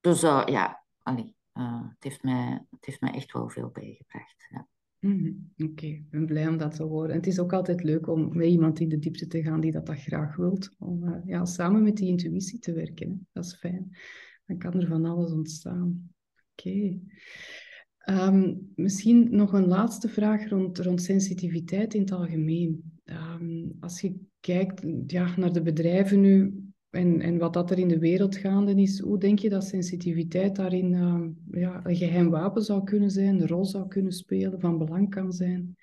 dus 0.00 0.22
uh, 0.22 0.42
ja, 0.46 0.84
allee, 1.02 1.36
uh, 1.54 1.88
het, 1.88 2.02
heeft 2.02 2.22
mij, 2.22 2.66
het 2.70 2.84
heeft 2.84 3.00
mij 3.00 3.12
echt 3.12 3.32
wel 3.32 3.48
veel 3.48 3.68
bijgebracht. 3.68 4.46
Ja. 4.48 4.66
Mhm, 4.98 5.32
oké, 5.56 5.86
ik 5.86 6.10
ben 6.10 6.26
blij 6.26 6.48
om 6.48 6.56
dat 6.56 6.74
te 6.76 6.82
horen. 6.82 7.10
En 7.10 7.16
het 7.16 7.26
is 7.26 7.38
ook 7.38 7.52
altijd 7.52 7.82
leuk 7.82 8.08
om 8.08 8.36
met 8.36 8.46
iemand 8.46 8.80
in 8.80 8.88
de 8.88 8.98
diepte 8.98 9.26
te 9.26 9.42
gaan 9.42 9.60
die 9.60 9.72
dat, 9.72 9.86
dat 9.86 10.00
graag 10.00 10.36
wilt. 10.36 10.74
Om 10.78 11.04
uh, 11.04 11.16
ja, 11.24 11.44
samen 11.44 11.82
met 11.82 11.96
die 11.96 12.08
intuïtie 12.08 12.58
te 12.58 12.72
werken. 12.72 13.08
Hè. 13.08 13.16
Dat 13.32 13.44
is 13.44 13.54
fijn. 13.54 13.96
Dan 14.46 14.58
kan 14.58 14.74
er 14.74 14.86
van 14.86 15.04
alles 15.04 15.32
ontstaan. 15.32 16.10
Oké. 16.52 16.98
Ehm, 17.98 18.54
misschien 18.74 19.28
nog 19.30 19.52
een 19.52 19.66
laatste 19.66 20.08
vraag 20.08 20.48
rond, 20.48 20.78
rond 20.78 21.02
sensitiviteit 21.02 21.94
in 21.94 22.00
het 22.00 22.12
algemeen. 22.12 22.92
Ehm, 23.04 23.64
als 23.80 24.00
je 24.00 24.14
kijkt 24.40 24.82
ja, 25.06 25.36
naar 25.36 25.52
de 25.52 25.62
bedrijven 25.62 26.20
nu 26.20 26.65
en, 26.96 27.20
en 27.20 27.38
wat 27.38 27.52
dat 27.52 27.70
er 27.70 27.78
in 27.78 27.88
de 27.88 27.98
wereld 27.98 28.36
gaande 28.36 28.74
is, 28.74 29.00
hoe 29.00 29.18
denk 29.18 29.38
je 29.38 29.48
dat 29.48 29.64
sensitiviteit 29.64 30.56
daarin 30.56 30.92
uh, 30.92 31.60
ja, 31.62 31.80
een 31.84 31.96
geheim 31.96 32.30
wapen 32.30 32.62
zou 32.62 32.84
kunnen 32.84 33.10
zijn, 33.10 33.40
een 33.40 33.48
rol 33.48 33.64
zou 33.64 33.88
kunnen 33.88 34.12
spelen, 34.12 34.60
van 34.60 34.78
belang 34.78 35.10
kan 35.10 35.32
zijn? 35.32 35.76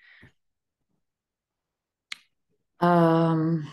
Um, 2.78 3.64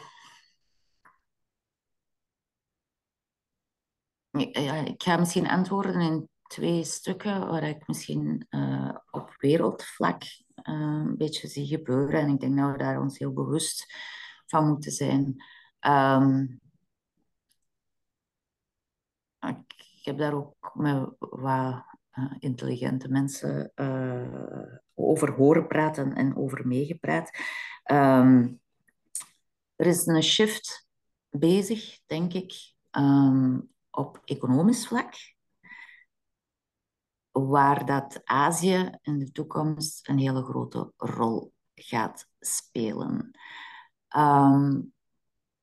ik 4.84 5.02
ga 5.02 5.16
misschien 5.16 5.48
antwoorden 5.48 6.00
in 6.00 6.28
twee 6.42 6.84
stukken 6.84 7.46
waar 7.46 7.62
ik 7.62 7.86
misschien 7.86 8.46
uh, 8.50 8.96
op 9.10 9.34
wereldvlak 9.38 10.22
uh, 10.22 11.04
een 11.06 11.16
beetje 11.16 11.48
zie 11.48 11.66
gebeuren. 11.66 12.20
En 12.20 12.28
ik 12.28 12.40
denk 12.40 12.56
dat 12.58 12.70
we 12.72 12.78
daar 12.78 13.00
ons 13.00 13.18
heel 13.18 13.32
bewust 13.32 13.94
van 14.46 14.68
moeten 14.68 14.92
zijn. 14.92 15.44
Um, 15.86 16.60
ik 19.40 20.00
heb 20.02 20.18
daar 20.18 20.34
ook 20.34 20.70
met 20.74 21.08
wat 21.18 21.84
uh, 22.14 22.34
intelligente 22.38 23.08
mensen 23.08 23.72
uh, 23.74 24.74
over 24.94 25.32
horen 25.32 25.66
praten 25.66 26.14
en 26.14 26.36
over 26.36 26.66
meegepraat. 26.66 27.30
Um, 27.84 28.60
er 29.76 29.86
is 29.86 30.06
een 30.06 30.22
shift 30.22 30.88
bezig, 31.30 32.00
denk 32.06 32.32
ik, 32.32 32.74
um, 32.90 33.72
op 33.90 34.20
economisch 34.24 34.86
vlak, 34.86 35.14
waar 37.30 37.86
dat 37.86 38.20
Azië 38.24 38.98
in 39.02 39.18
de 39.18 39.32
toekomst 39.32 40.08
een 40.08 40.18
hele 40.18 40.42
grote 40.42 40.92
rol 40.96 41.52
gaat 41.74 42.28
spelen. 42.40 43.38
Um, 44.16 44.92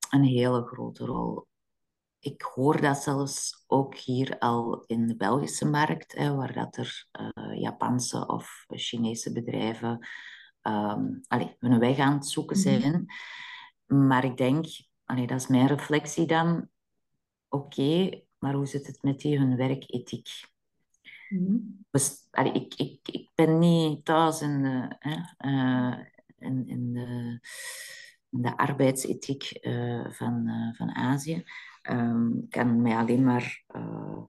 een 0.09 0.23
hele 0.23 0.65
grote 0.65 1.05
rol 1.05 1.46
ik 2.19 2.41
hoor 2.41 2.81
dat 2.81 2.97
zelfs 2.97 3.63
ook 3.67 3.95
hier 3.95 4.39
al 4.39 4.83
in 4.85 5.07
de 5.07 5.15
Belgische 5.15 5.65
markt, 5.65 6.13
hè, 6.15 6.35
waar 6.35 6.53
dat 6.53 6.77
er 6.77 7.07
uh, 7.19 7.59
Japanse 7.59 8.27
of 8.27 8.65
Chinese 8.67 9.31
bedrijven 9.31 10.07
um, 10.67 11.21
allee, 11.27 11.55
hun 11.59 11.79
weg 11.79 11.97
aan 11.97 12.13
het 12.13 12.27
zoeken 12.27 12.59
mhm. 12.59 12.69
zijn. 12.69 13.05
Maar 13.85 14.23
ik 14.23 14.37
denk, 14.37 14.65
allee, 15.05 15.27
dat 15.27 15.39
is 15.39 15.47
mijn 15.47 15.67
reflectie 15.67 16.25
dan, 16.25 16.69
oké, 17.49 18.21
maar 18.39 18.53
hoe 18.53 18.65
zit 18.65 18.87
het 18.87 19.03
met 19.03 19.19
die 19.19 19.37
hun 19.37 19.55
werkethiek? 19.55 20.29
Mm 21.29 21.85
allee, 22.31 22.51
ik, 22.51 22.73
ik, 22.73 23.07
ik 23.11 23.29
ben 23.35 23.59
niet 23.59 24.05
thuis 24.05 24.41
in 24.41 24.63
de, 24.63 24.95
hè, 24.99 25.49
uh, 25.49 25.97
in, 26.37 26.67
in 26.67 26.93
de, 26.93 27.39
in 28.29 28.41
de 28.41 28.57
arbeidsethiek 28.57 29.57
uh, 29.61 30.11
van, 30.11 30.49
van 30.75 30.95
Azië 30.95 31.43
um, 31.89 32.45
kan 32.49 32.81
mij 32.81 32.95
alleen 32.95 33.23
maar 33.23 33.63
uh, 33.75 34.23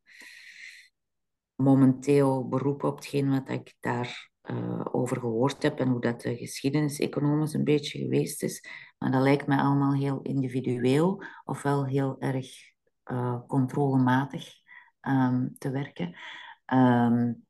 momenteel 1.55 2.49
beroepen 2.49 2.89
op 2.89 2.97
hetgeen 2.97 3.31
wat 3.31 3.49
ik 3.49 3.75
daar 3.81 4.31
uh, 4.43 4.87
over 4.93 5.21
gehoord 5.21 5.63
heb 5.63 5.79
en 5.79 5.89
hoe 5.89 6.01
dat 6.01 6.21
de 6.21 6.37
geschiedenis 6.37 6.99
economisch 6.99 7.53
een 7.53 7.65
beetje 7.65 7.99
geweest 7.99 8.43
is. 8.43 8.69
Maar 8.99 9.11
dat 9.11 9.23
lijkt 9.23 9.47
mij 9.47 9.59
allemaal 9.59 9.95
heel 9.95 10.23
individueel, 10.23 11.23
ofwel 11.45 11.87
heel 11.87 12.21
erg 12.21 12.49
uh, 13.05 13.41
controlematig 13.47 14.53
um, 15.01 15.55
te 15.59 15.71
werken. 15.71 16.17
Um, 16.67 17.47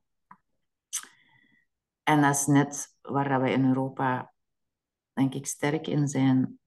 en 2.02 2.20
dat 2.20 2.34
is 2.34 2.46
net 2.46 2.96
waar 3.00 3.42
we 3.42 3.50
in 3.50 3.64
Europa, 3.64 4.32
denk 5.12 5.34
ik, 5.34 5.46
sterk 5.46 5.86
in 5.86 6.09
zijn, 6.09 6.59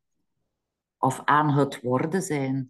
of 0.97 1.21
aan 1.25 1.49
het 1.49 1.81
worden 1.81 2.21
zijn. 2.21 2.69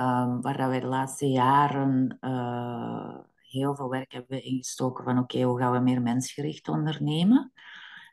Um, 0.00 0.40
waar 0.40 0.56
dat 0.56 0.68
wij 0.68 0.80
de 0.80 0.86
laatste 0.86 1.26
jaren 1.26 2.18
uh, 2.20 3.18
heel 3.50 3.74
veel 3.74 3.88
werk 3.88 4.12
hebben 4.12 4.44
ingestoken 4.44 5.04
van 5.04 5.18
oké, 5.18 5.42
hoe 5.42 5.58
gaan 5.58 5.72
we 5.72 5.78
meer 5.78 6.02
mensgericht 6.02 6.68
ondernemen? 6.68 7.52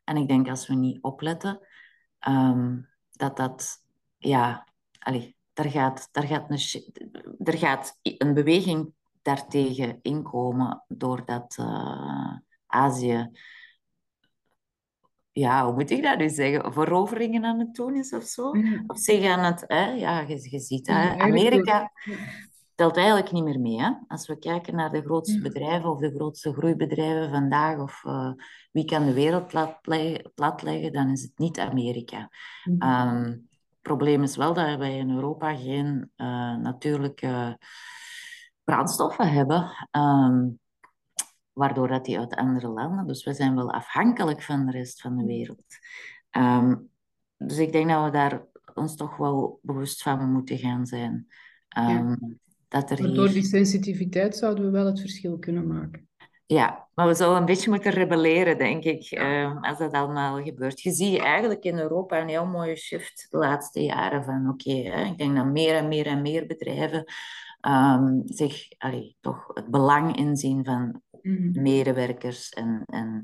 En 0.04 0.18
ik 0.18 0.28
denk 0.28 0.50
als 0.50 0.68
we 0.68 0.74
niet 0.74 1.02
opletten, 1.02 1.60
um, 2.28 2.90
dat 3.12 3.38
dat, 3.38 3.84
ja, 4.18 4.68
allee, 5.00 5.36
daar, 5.54 5.70
gaat, 5.70 6.10
daar, 6.12 6.24
gaat 6.24 6.50
een, 6.50 6.94
er 7.44 7.58
gaat 7.58 8.00
een 8.02 8.34
beweging 8.34 8.94
daartegen 9.22 10.00
inkomen 10.02 10.84
doordat 10.88 11.58
uh, 11.60 12.38
Azië 12.68 13.32
ja, 15.40 15.66
hoe 15.66 15.74
moet 15.74 15.90
ik 15.90 16.04
dat 16.04 16.18
nu 16.18 16.30
zeggen, 16.30 16.74
veroveringen 16.74 17.46
aan 17.46 17.60
het 17.60 17.76
doen 17.76 17.96
is 17.96 18.14
of 18.14 18.24
zo. 18.24 18.52
Of 18.88 18.98
zeggen 18.98 19.32
aan 19.32 19.44
het, 19.44 19.64
hè, 19.68 19.92
ja, 19.92 20.20
je, 20.20 20.50
je 20.50 20.60
ziet 20.60 20.88
hè, 20.88 21.18
Amerika 21.18 21.92
telt 22.76 22.98
eigenlijk 22.98 23.32
niet 23.32 23.44
meer 23.44 23.60
mee. 23.60 23.82
Hè? 23.82 23.92
Als 24.08 24.28
we 24.28 24.40
kijken 24.40 24.76
naar 24.76 24.92
de 24.92 25.02
grootste 25.02 25.42
bedrijven 25.42 25.90
of 25.90 26.00
de 26.00 26.12
grootste 26.16 26.54
groeibedrijven 26.54 27.30
vandaag, 27.30 27.78
of 27.78 28.04
uh, 28.04 28.32
wie 28.72 28.86
kan 28.86 29.06
de 29.06 29.14
wereld 29.14 29.48
platleggen, 29.48 30.32
platleggen, 30.36 30.94
dan 30.94 31.10
is 31.10 31.22
het 31.22 31.32
niet 31.36 31.60
Amerika. 31.60 32.30
Um, 32.66 33.24
het 33.70 33.82
probleem 33.82 34.24
is 34.24 34.36
wel 34.36 34.54
dat 34.54 34.78
wij 34.78 34.98
in 34.98 35.10
Europa 35.10 35.56
geen 35.56 36.12
uh, 36.18 36.56
natuurlijke 36.56 37.58
brandstoffen 38.64 39.32
hebben. 39.32 39.88
Um, 39.92 40.60
waardoor 41.60 41.88
dat 41.88 42.06
die 42.06 42.20
uit 42.20 42.36
andere 42.36 42.68
landen. 42.68 43.08
Dus 43.08 43.24
we 43.24 43.34
zijn 43.34 43.56
wel 43.56 43.72
afhankelijk 43.72 44.42
van 44.42 44.66
de 44.66 44.72
rest 44.72 45.02
van 45.02 45.18
de 45.18 45.26
wereld. 45.26 45.78
Um, 46.38 46.90
dus 47.38 47.58
ik 47.58 47.72
denk 47.72 47.90
dat 47.90 48.04
we 48.04 48.12
daar 48.12 48.46
ons 48.74 48.96
toch 48.96 49.18
wel 49.18 49.60
bewust 49.62 50.02
van 50.02 50.32
moeten 50.32 50.58
gaan 50.58 50.86
zijn. 50.86 51.28
Um, 51.78 52.40
dat 52.68 52.90
er 52.92 53.14
door 53.14 53.30
die 53.30 53.44
sensitiviteit 53.44 54.36
zouden 54.36 54.66
we 54.66 54.70
wel 54.70 54.86
het 54.86 55.00
verschil 55.00 55.38
kunnen 55.38 55.68
maken. 55.68 56.08
Ja, 56.46 56.88
maar 56.94 57.08
we 57.08 57.14
zouden 57.14 57.40
een 57.40 57.46
beetje 57.46 57.70
moeten 57.70 57.92
rebelleren, 57.92 58.58
denk 58.58 58.84
ik, 58.84 59.12
uh, 59.12 59.62
als 59.62 59.78
dat 59.78 59.94
allemaal 59.94 60.44
gebeurt. 60.44 60.82
Je 60.82 60.92
ziet 60.92 61.20
eigenlijk 61.20 61.64
in 61.64 61.78
Europa 61.78 62.22
een 62.22 62.28
heel 62.28 62.46
mooie 62.46 62.76
shift 62.76 63.28
de 63.30 63.38
laatste 63.38 63.84
jaren 63.84 64.24
van 64.24 64.50
oké, 64.50 64.72
ik 65.06 65.18
denk 65.18 65.36
dat 65.36 65.46
meer 65.46 65.76
en 65.76 65.88
meer 65.88 66.06
en 66.06 66.22
meer 66.22 66.46
bedrijven 66.46 67.06
um, 67.68 68.22
zich 68.26 68.68
allee, 68.78 69.16
toch 69.22 69.52
het 69.54 69.68
belang 69.68 70.18
inzien 70.18 70.66
van 70.66 71.02
Mhm. 71.22 71.62
medewerkers 71.62 72.50
en, 72.50 72.84
en 72.86 73.24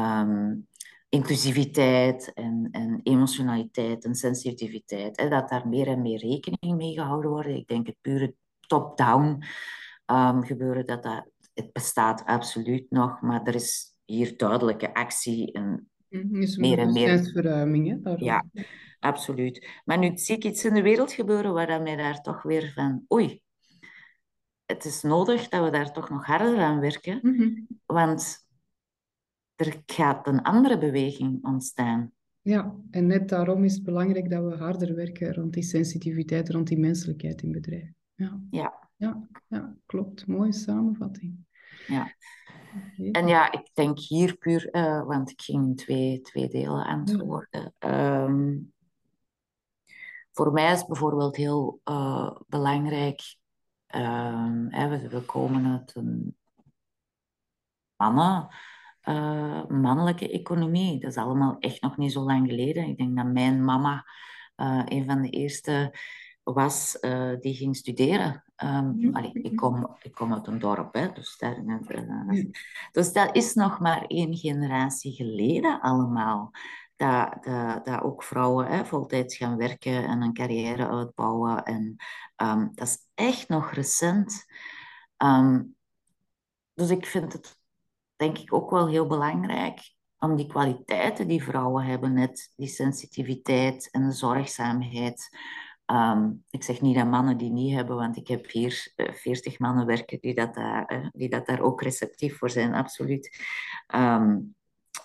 um, 0.00 0.66
inclusiviteit 1.08 2.32
en, 2.34 2.68
en 2.70 3.00
emotionaliteit 3.02 4.04
en 4.04 4.14
sensitiviteit. 4.14 5.20
Hè, 5.20 5.28
dat 5.28 5.48
daar 5.48 5.68
meer 5.68 5.86
en 5.86 6.02
meer 6.02 6.18
rekening 6.18 6.76
mee 6.76 6.92
gehouden 6.92 7.30
wordt. 7.30 7.48
Ik 7.48 7.68
denk 7.68 7.86
het 7.86 7.96
pure 8.00 8.34
top-down 8.60 9.42
um, 10.06 10.44
gebeuren, 10.44 10.86
dat, 10.86 11.02
dat 11.02 11.30
het 11.54 11.72
bestaat 11.72 12.24
absoluut 12.24 12.90
nog, 12.90 13.20
maar 13.20 13.42
er 13.42 13.54
is 13.54 13.96
hier 14.04 14.36
duidelijke 14.36 14.94
actie 14.94 15.52
en 15.52 15.88
is 16.32 16.56
meer 16.56 16.78
en 16.78 16.92
meer. 16.92 17.24
verruiming, 17.24 18.02
hè? 18.02 18.14
Ja, 18.16 18.44
absoluut. 18.98 19.68
Maar 19.84 19.98
nu 19.98 20.16
zie 20.16 20.36
ik 20.36 20.44
iets 20.44 20.64
in 20.64 20.74
de 20.74 20.82
wereld 20.82 21.12
gebeuren 21.12 21.52
waar 21.52 21.82
mij 21.82 21.96
daar 21.96 22.20
toch 22.20 22.42
weer 22.42 22.72
van, 22.74 23.04
oei, 23.12 23.42
het 24.68 24.84
is 24.84 25.02
nodig 25.02 25.48
dat 25.48 25.64
we 25.64 25.70
daar 25.70 25.92
toch 25.92 26.10
nog 26.10 26.26
harder 26.26 26.58
aan 26.58 26.80
werken, 26.80 27.18
mhm. 27.22 27.50
want 27.86 28.46
er 29.54 29.82
gaat 29.86 30.26
een 30.26 30.42
andere 30.42 30.78
beweging 30.78 31.44
ontstaan. 31.44 32.12
Ja, 32.40 32.74
en 32.90 33.06
net 33.06 33.28
daarom 33.28 33.64
is 33.64 33.74
het 33.74 33.84
belangrijk 33.84 34.30
dat 34.30 34.44
we 34.44 34.56
harder 34.56 34.94
werken 34.94 35.34
rond 35.34 35.52
die 35.52 35.62
sensitiviteit, 35.62 36.50
rond 36.50 36.66
die 36.68 36.78
menselijkheid 36.78 37.42
in 37.42 37.52
bedrijven. 37.52 37.96
Ja. 38.14 38.40
Ja. 38.50 38.88
Ja, 38.96 39.28
ja, 39.46 39.76
klopt. 39.86 40.26
Mooie 40.26 40.52
samenvatting. 40.52 41.46
Ja. 41.86 42.14
En 43.12 43.26
ja, 43.26 43.52
ik 43.52 43.70
denk 43.74 43.98
hier 43.98 44.36
puur, 44.36 44.68
uh, 44.72 45.06
want 45.06 45.30
ik 45.30 45.40
ging 45.42 45.64
in 45.64 45.76
twee, 45.76 46.20
twee 46.20 46.48
delen 46.48 46.84
antwoorden. 46.84 47.74
Ja. 47.78 48.24
Um, 48.24 48.72
voor 50.32 50.52
mij 50.52 50.72
is 50.72 50.86
bijvoorbeeld 50.86 51.36
heel 51.36 51.80
uh, 51.84 52.36
belangrijk 52.46 53.36
Uh, 53.94 54.88
we, 54.88 55.08
we, 55.08 55.20
komen 55.20 55.66
uit 55.66 55.96
een 55.96 56.36
mannen, 57.96 58.48
uh, 59.04 59.66
mannelijke 59.66 60.30
economie. 60.30 61.00
Dat 61.00 61.10
is 61.10 61.16
allemaal 61.16 61.56
echt 61.58 61.82
nog 61.82 61.96
niet 61.96 62.12
zo 62.12 62.20
lang 62.20 62.48
geleden. 62.48 62.88
Ik 62.88 62.96
denk 62.96 63.16
dat 63.16 63.26
mijn 63.26 63.64
mama 63.64 64.04
uh, 64.56 64.82
een 64.84 65.04
van 65.04 65.22
de 65.22 65.30
eerste 65.30 65.94
was 66.42 66.98
uh, 67.00 67.32
die 67.40 67.54
ging 67.54 67.76
studeren. 67.76 68.44
Um, 68.64 69.10
allee, 69.12 69.32
ik, 69.32 69.56
kom, 69.56 69.96
ik 70.02 70.12
kom 70.12 70.32
uit 70.32 70.46
een 70.46 70.58
dorp, 70.58 70.94
hè, 70.94 71.12
dus, 71.12 71.38
daar, 71.38 71.62
dus 72.92 73.12
dat 73.12 73.36
is 73.36 73.54
nog 73.54 73.80
maar 73.80 74.04
één 74.06 74.36
generatie 74.36 75.12
geleden 75.12 75.80
allemaal 75.80 76.50
dat, 76.98 77.44
dat, 77.84 78.02
ook 78.02 78.22
vrouwen 78.22 78.66
hè, 78.66 78.84
voltijds 78.84 79.36
gaan 79.36 79.56
werken 79.56 80.04
en 80.04 80.22
een 80.22 80.32
carrière 80.32 80.88
uitbouwen. 80.88 81.62
En 81.64 81.96
um, 82.36 82.70
dat 82.74 82.88
is 82.88 82.98
echt 83.14 83.48
nog 83.48 83.70
recent. 83.70 84.44
Um, 85.16 85.76
dus 86.74 86.90
ik 86.90 87.06
vind 87.06 87.32
het 87.32 87.58
denk 88.16 88.38
ik 88.38 88.52
ook 88.52 88.70
wel 88.70 88.88
heel 88.88 89.06
belangrijk 89.06 89.96
om 90.18 90.36
die 90.36 90.46
kwaliteiten 90.46 91.28
die 91.28 91.42
vrouwen 91.42 91.84
hebben, 91.84 92.12
net 92.12 92.52
die 92.56 92.68
sensitiviteit 92.68 93.88
en 93.90 94.12
zorgzaamheid. 94.12 95.36
Ehm, 95.84 96.30
ik 96.50 96.62
zeg 96.62 96.80
niet 96.80 96.96
dat 96.96 97.06
mannen 97.06 97.36
die 97.36 97.50
niet 97.50 97.74
hebben, 97.74 97.96
want 97.96 98.16
ik 98.16 98.28
heb 98.28 98.50
hier 98.50 98.92
uh, 98.96 99.12
40 99.12 99.58
mannen 99.58 99.86
werken 99.86 100.18
die 100.20 100.34
dat, 100.34 100.54
daar, 100.54 101.10
die 101.12 101.28
dat 101.28 101.46
daar 101.46 101.60
ook 101.60 101.82
receptief 101.82 102.38
voor 102.38 102.50
zijn, 102.50 102.74
absoluut. 102.74 103.44
Ehm, 103.86 104.36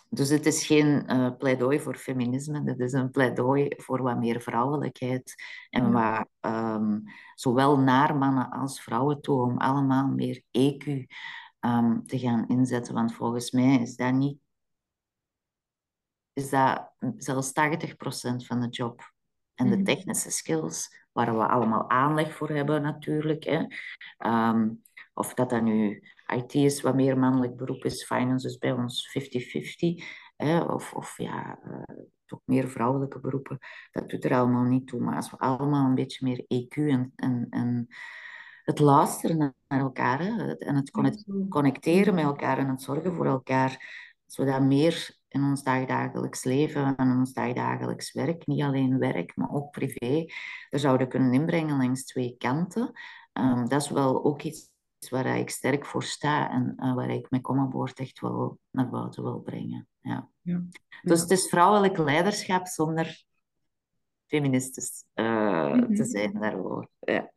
dus 0.09 0.29
het 0.29 0.45
is 0.45 0.65
geen 0.65 1.11
uh, 1.11 1.29
pleidooi 1.37 1.79
voor 1.79 1.95
feminisme, 1.95 2.61
het 2.65 2.79
is 2.79 2.93
een 2.93 3.11
pleidooi 3.11 3.67
voor 3.77 4.01
wat 4.01 4.17
meer 4.17 4.41
vrouwelijkheid. 4.41 5.35
En 5.69 5.91
wat, 5.91 6.27
um, 6.41 7.03
zowel 7.35 7.79
naar 7.79 8.15
mannen 8.15 8.49
als 8.49 8.81
vrouwen 8.81 9.21
toe, 9.21 9.41
om 9.41 9.57
allemaal 9.57 10.07
meer 10.07 10.41
EQ 10.51 11.05
um, 11.59 12.05
te 12.05 12.19
gaan 12.19 12.47
inzetten. 12.47 12.93
Want 12.93 13.13
volgens 13.13 13.51
mij 13.51 13.75
is 13.75 13.95
dat 13.95 14.13
niet 14.13 14.41
is 16.33 16.49
dat 16.49 16.91
zelfs 17.17 17.49
80% 17.49 18.45
van 18.45 18.61
de 18.61 18.67
job. 18.69 19.11
En 19.53 19.69
de 19.69 19.75
mhm. 19.75 19.83
technische 19.83 20.31
skills, 20.31 21.05
waar 21.11 21.37
we 21.37 21.47
allemaal 21.47 21.89
aanleg 21.89 22.35
voor 22.35 22.49
hebben 22.49 22.81
natuurlijk. 22.81 23.43
Hè. 23.43 23.65
Um, 24.49 24.81
of 25.13 25.33
dat 25.33 25.49
dat 25.49 25.61
nu 25.61 26.03
IT 26.25 26.53
is, 26.53 26.81
wat 26.81 26.95
meer 26.95 27.17
mannelijk 27.17 27.55
beroep 27.55 27.85
is, 27.85 28.05
finance 28.05 28.47
is 28.47 28.57
bij 28.57 28.71
ons 28.71 29.17
50-50. 29.19 30.03
Of, 30.67 30.93
of 30.93 31.17
ja, 31.17 31.59
uh, 31.67 31.81
toch 32.25 32.41
meer 32.45 32.69
vrouwelijke 32.69 33.19
beroepen. 33.19 33.57
Dat 33.91 34.09
doet 34.09 34.25
er 34.25 34.33
allemaal 34.33 34.63
niet 34.63 34.87
toe. 34.87 34.99
Maar 34.99 35.15
als 35.15 35.31
we 35.31 35.37
allemaal 35.37 35.85
een 35.85 35.95
beetje 35.95 36.25
meer 36.25 36.45
EQ 36.63 36.75
en, 36.75 37.13
en, 37.15 37.47
en 37.49 37.87
het 38.63 38.79
luisteren 38.79 39.37
naar 39.37 39.79
elkaar 39.79 40.19
hè, 40.19 40.57
en 40.57 40.75
het 40.75 40.91
connecteren 41.49 42.15
met 42.15 42.23
elkaar 42.23 42.57
en 42.57 42.69
het 42.69 42.81
zorgen 42.81 43.13
voor 43.13 43.25
elkaar, 43.25 44.01
als 44.25 44.37
we 44.37 44.45
dat 44.45 44.61
meer 44.61 45.17
in 45.27 45.43
ons 45.43 45.63
dagdagelijks 45.63 46.43
leven 46.43 46.95
en 46.95 47.17
ons 47.17 47.33
dagdagelijks 47.33 48.11
werk, 48.11 48.47
niet 48.47 48.61
alleen 48.61 48.97
werk, 48.97 49.35
maar 49.35 49.51
ook 49.51 49.71
privé, 49.71 50.25
er 50.69 50.79
zouden 50.79 51.07
kunnen 51.07 51.33
inbrengen 51.33 51.77
langs 51.77 52.05
twee 52.05 52.35
kanten. 52.37 52.91
Um, 53.33 53.69
dat 53.69 53.81
is 53.81 53.89
wel 53.89 54.23
ook 54.23 54.41
iets 54.41 54.72
waar 55.09 55.37
ik 55.37 55.49
sterk 55.49 55.85
voor 55.85 56.03
sta 56.03 56.51
en 56.51 56.73
uh, 56.77 56.95
waar 56.95 57.09
ik 57.09 57.29
mijn 57.29 57.41
Commonboard 57.41 57.99
echt 57.99 58.19
wel 58.19 58.59
naar 58.71 58.89
buiten 58.89 59.23
wil 59.23 59.39
brengen. 59.39 59.87
Ja. 60.01 60.29
ja. 60.41 60.63
Dus 61.01 61.21
het 61.21 61.31
is 61.31 61.47
vrouwelijk 61.47 61.97
leiderschap 61.97 62.67
zonder 62.67 63.25
feministisch 64.25 65.05
uh, 65.15 65.71
te 65.71 65.85
mhm. 65.87 66.03
zijn 66.03 66.33
daarvoor. 66.33 66.89
Ja. 66.99 67.31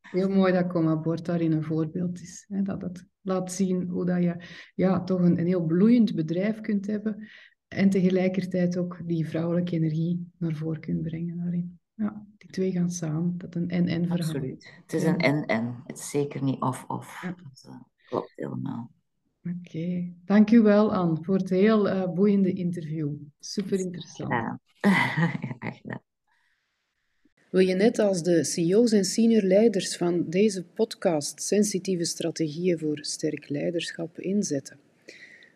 Heel 0.00 0.28
mooi 0.28 0.52
dat 0.52 0.66
Commonboard 0.66 1.24
daarin 1.24 1.52
een 1.52 1.64
voorbeeld 1.64 2.20
is. 2.20 2.44
Hè? 2.48 2.62
Dat 2.62 2.82
het 2.82 3.06
laat 3.20 3.52
zien 3.52 3.88
hoe 3.88 4.04
dat 4.04 4.22
je 4.22 4.36
ja, 4.74 5.04
toch 5.04 5.20
een, 5.20 5.38
een 5.38 5.46
heel 5.46 5.64
bloeiend 5.64 6.14
bedrijf 6.14 6.60
kunt 6.60 6.86
hebben 6.86 7.28
en 7.68 7.90
tegelijkertijd 7.90 8.76
ook 8.76 9.00
die 9.04 9.28
vrouwelijke 9.28 9.74
energie 9.74 10.32
naar 10.38 10.54
voren 10.54 10.80
kunt 10.80 11.02
brengen 11.02 11.36
daarin. 11.36 11.78
Ja, 11.94 12.26
die 12.38 12.50
twee 12.50 12.72
gaan 12.72 12.90
samen. 12.90 13.38
Dat 13.38 13.54
een 13.54 13.70
en-en 13.70 14.06
verhaal. 14.06 14.18
Absoluut. 14.18 14.72
Het 14.82 14.92
is 14.92 15.02
een 15.02 15.18
en-en. 15.18 15.82
Het 15.86 15.98
is 15.98 16.10
zeker 16.10 16.42
niet 16.42 16.60
of-of. 16.60 17.22
Ja. 17.22 17.34
Dat 17.42 17.64
uh, 17.68 17.80
klopt 18.08 18.32
helemaal. 18.36 18.90
Oké. 19.44 19.56
Okay. 19.66 20.14
Dank 20.24 20.50
u 20.50 20.60
wel, 20.60 20.94
Anne, 20.94 21.18
voor 21.22 21.36
het 21.36 21.50
heel 21.50 21.88
uh, 21.88 22.12
boeiende 22.12 22.52
interview. 22.52 23.12
Super 23.38 23.78
interessant. 23.78 24.32
Ja. 25.82 26.02
Wil 27.50 27.66
je 27.66 27.74
net 27.74 27.98
als 27.98 28.22
de 28.22 28.44
CEO's 28.44 28.92
en 28.92 29.04
senior 29.04 29.42
leiders 29.42 29.96
van 29.96 30.30
deze 30.30 30.64
podcast 30.64 31.42
sensitieve 31.42 32.04
strategieën 32.04 32.78
voor 32.78 32.98
sterk 33.00 33.48
leiderschap 33.48 34.18
inzetten? 34.18 34.78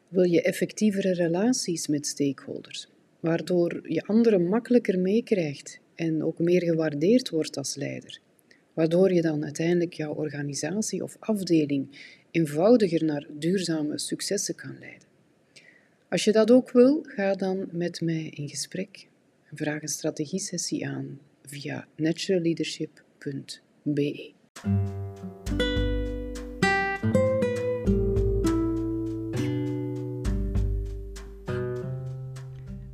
Wil 0.09 0.23
je 0.23 0.43
effectievere 0.43 1.13
relaties 1.13 1.87
met 1.87 2.07
stakeholders, 2.07 2.89
waardoor 3.21 3.93
je 3.93 4.07
anderen 4.07 4.49
makkelijker 4.49 4.99
meekrijgt 4.99 5.81
en 5.99 6.25
ook 6.25 6.39
meer 6.39 6.63
gewaardeerd 6.63 7.31
wordt 7.31 7.57
als 7.57 7.75
leider? 7.75 8.21
Waardoor 8.73 9.13
je 9.13 9.23
dan 9.23 9.45
uiteindelijk 9.45 9.93
jouw 9.93 10.15
organisatie 10.15 11.03
of 11.03 11.17
afdeling 11.19 11.89
eenvoudiger 12.31 13.05
naar 13.05 13.27
duurzame 13.31 13.99
successen 13.99 14.55
kan 14.55 14.77
leiden. 14.79 15.09
Als 16.09 16.25
je 16.25 16.33
dat 16.33 16.51
ook 16.51 16.71
wil, 16.71 17.05
ga 17.07 17.35
dan 17.35 17.69
met 17.73 18.01
mij 18.01 18.33
in 18.35 18.49
gesprek 18.49 19.09
en 19.51 19.57
vraag 19.57 19.83
een 19.83 19.89
strategiesessie 19.89 20.87
aan 20.87 21.19
via 21.43 21.89
naturalleadership.be. 21.97 24.33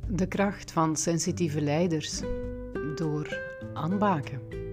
De 0.09 0.27
kracht 0.27 0.71
van 0.71 0.95
sensitieve 0.95 1.61
leiders 1.61 2.21
door 2.95 3.37
aanbaken. 3.73 4.64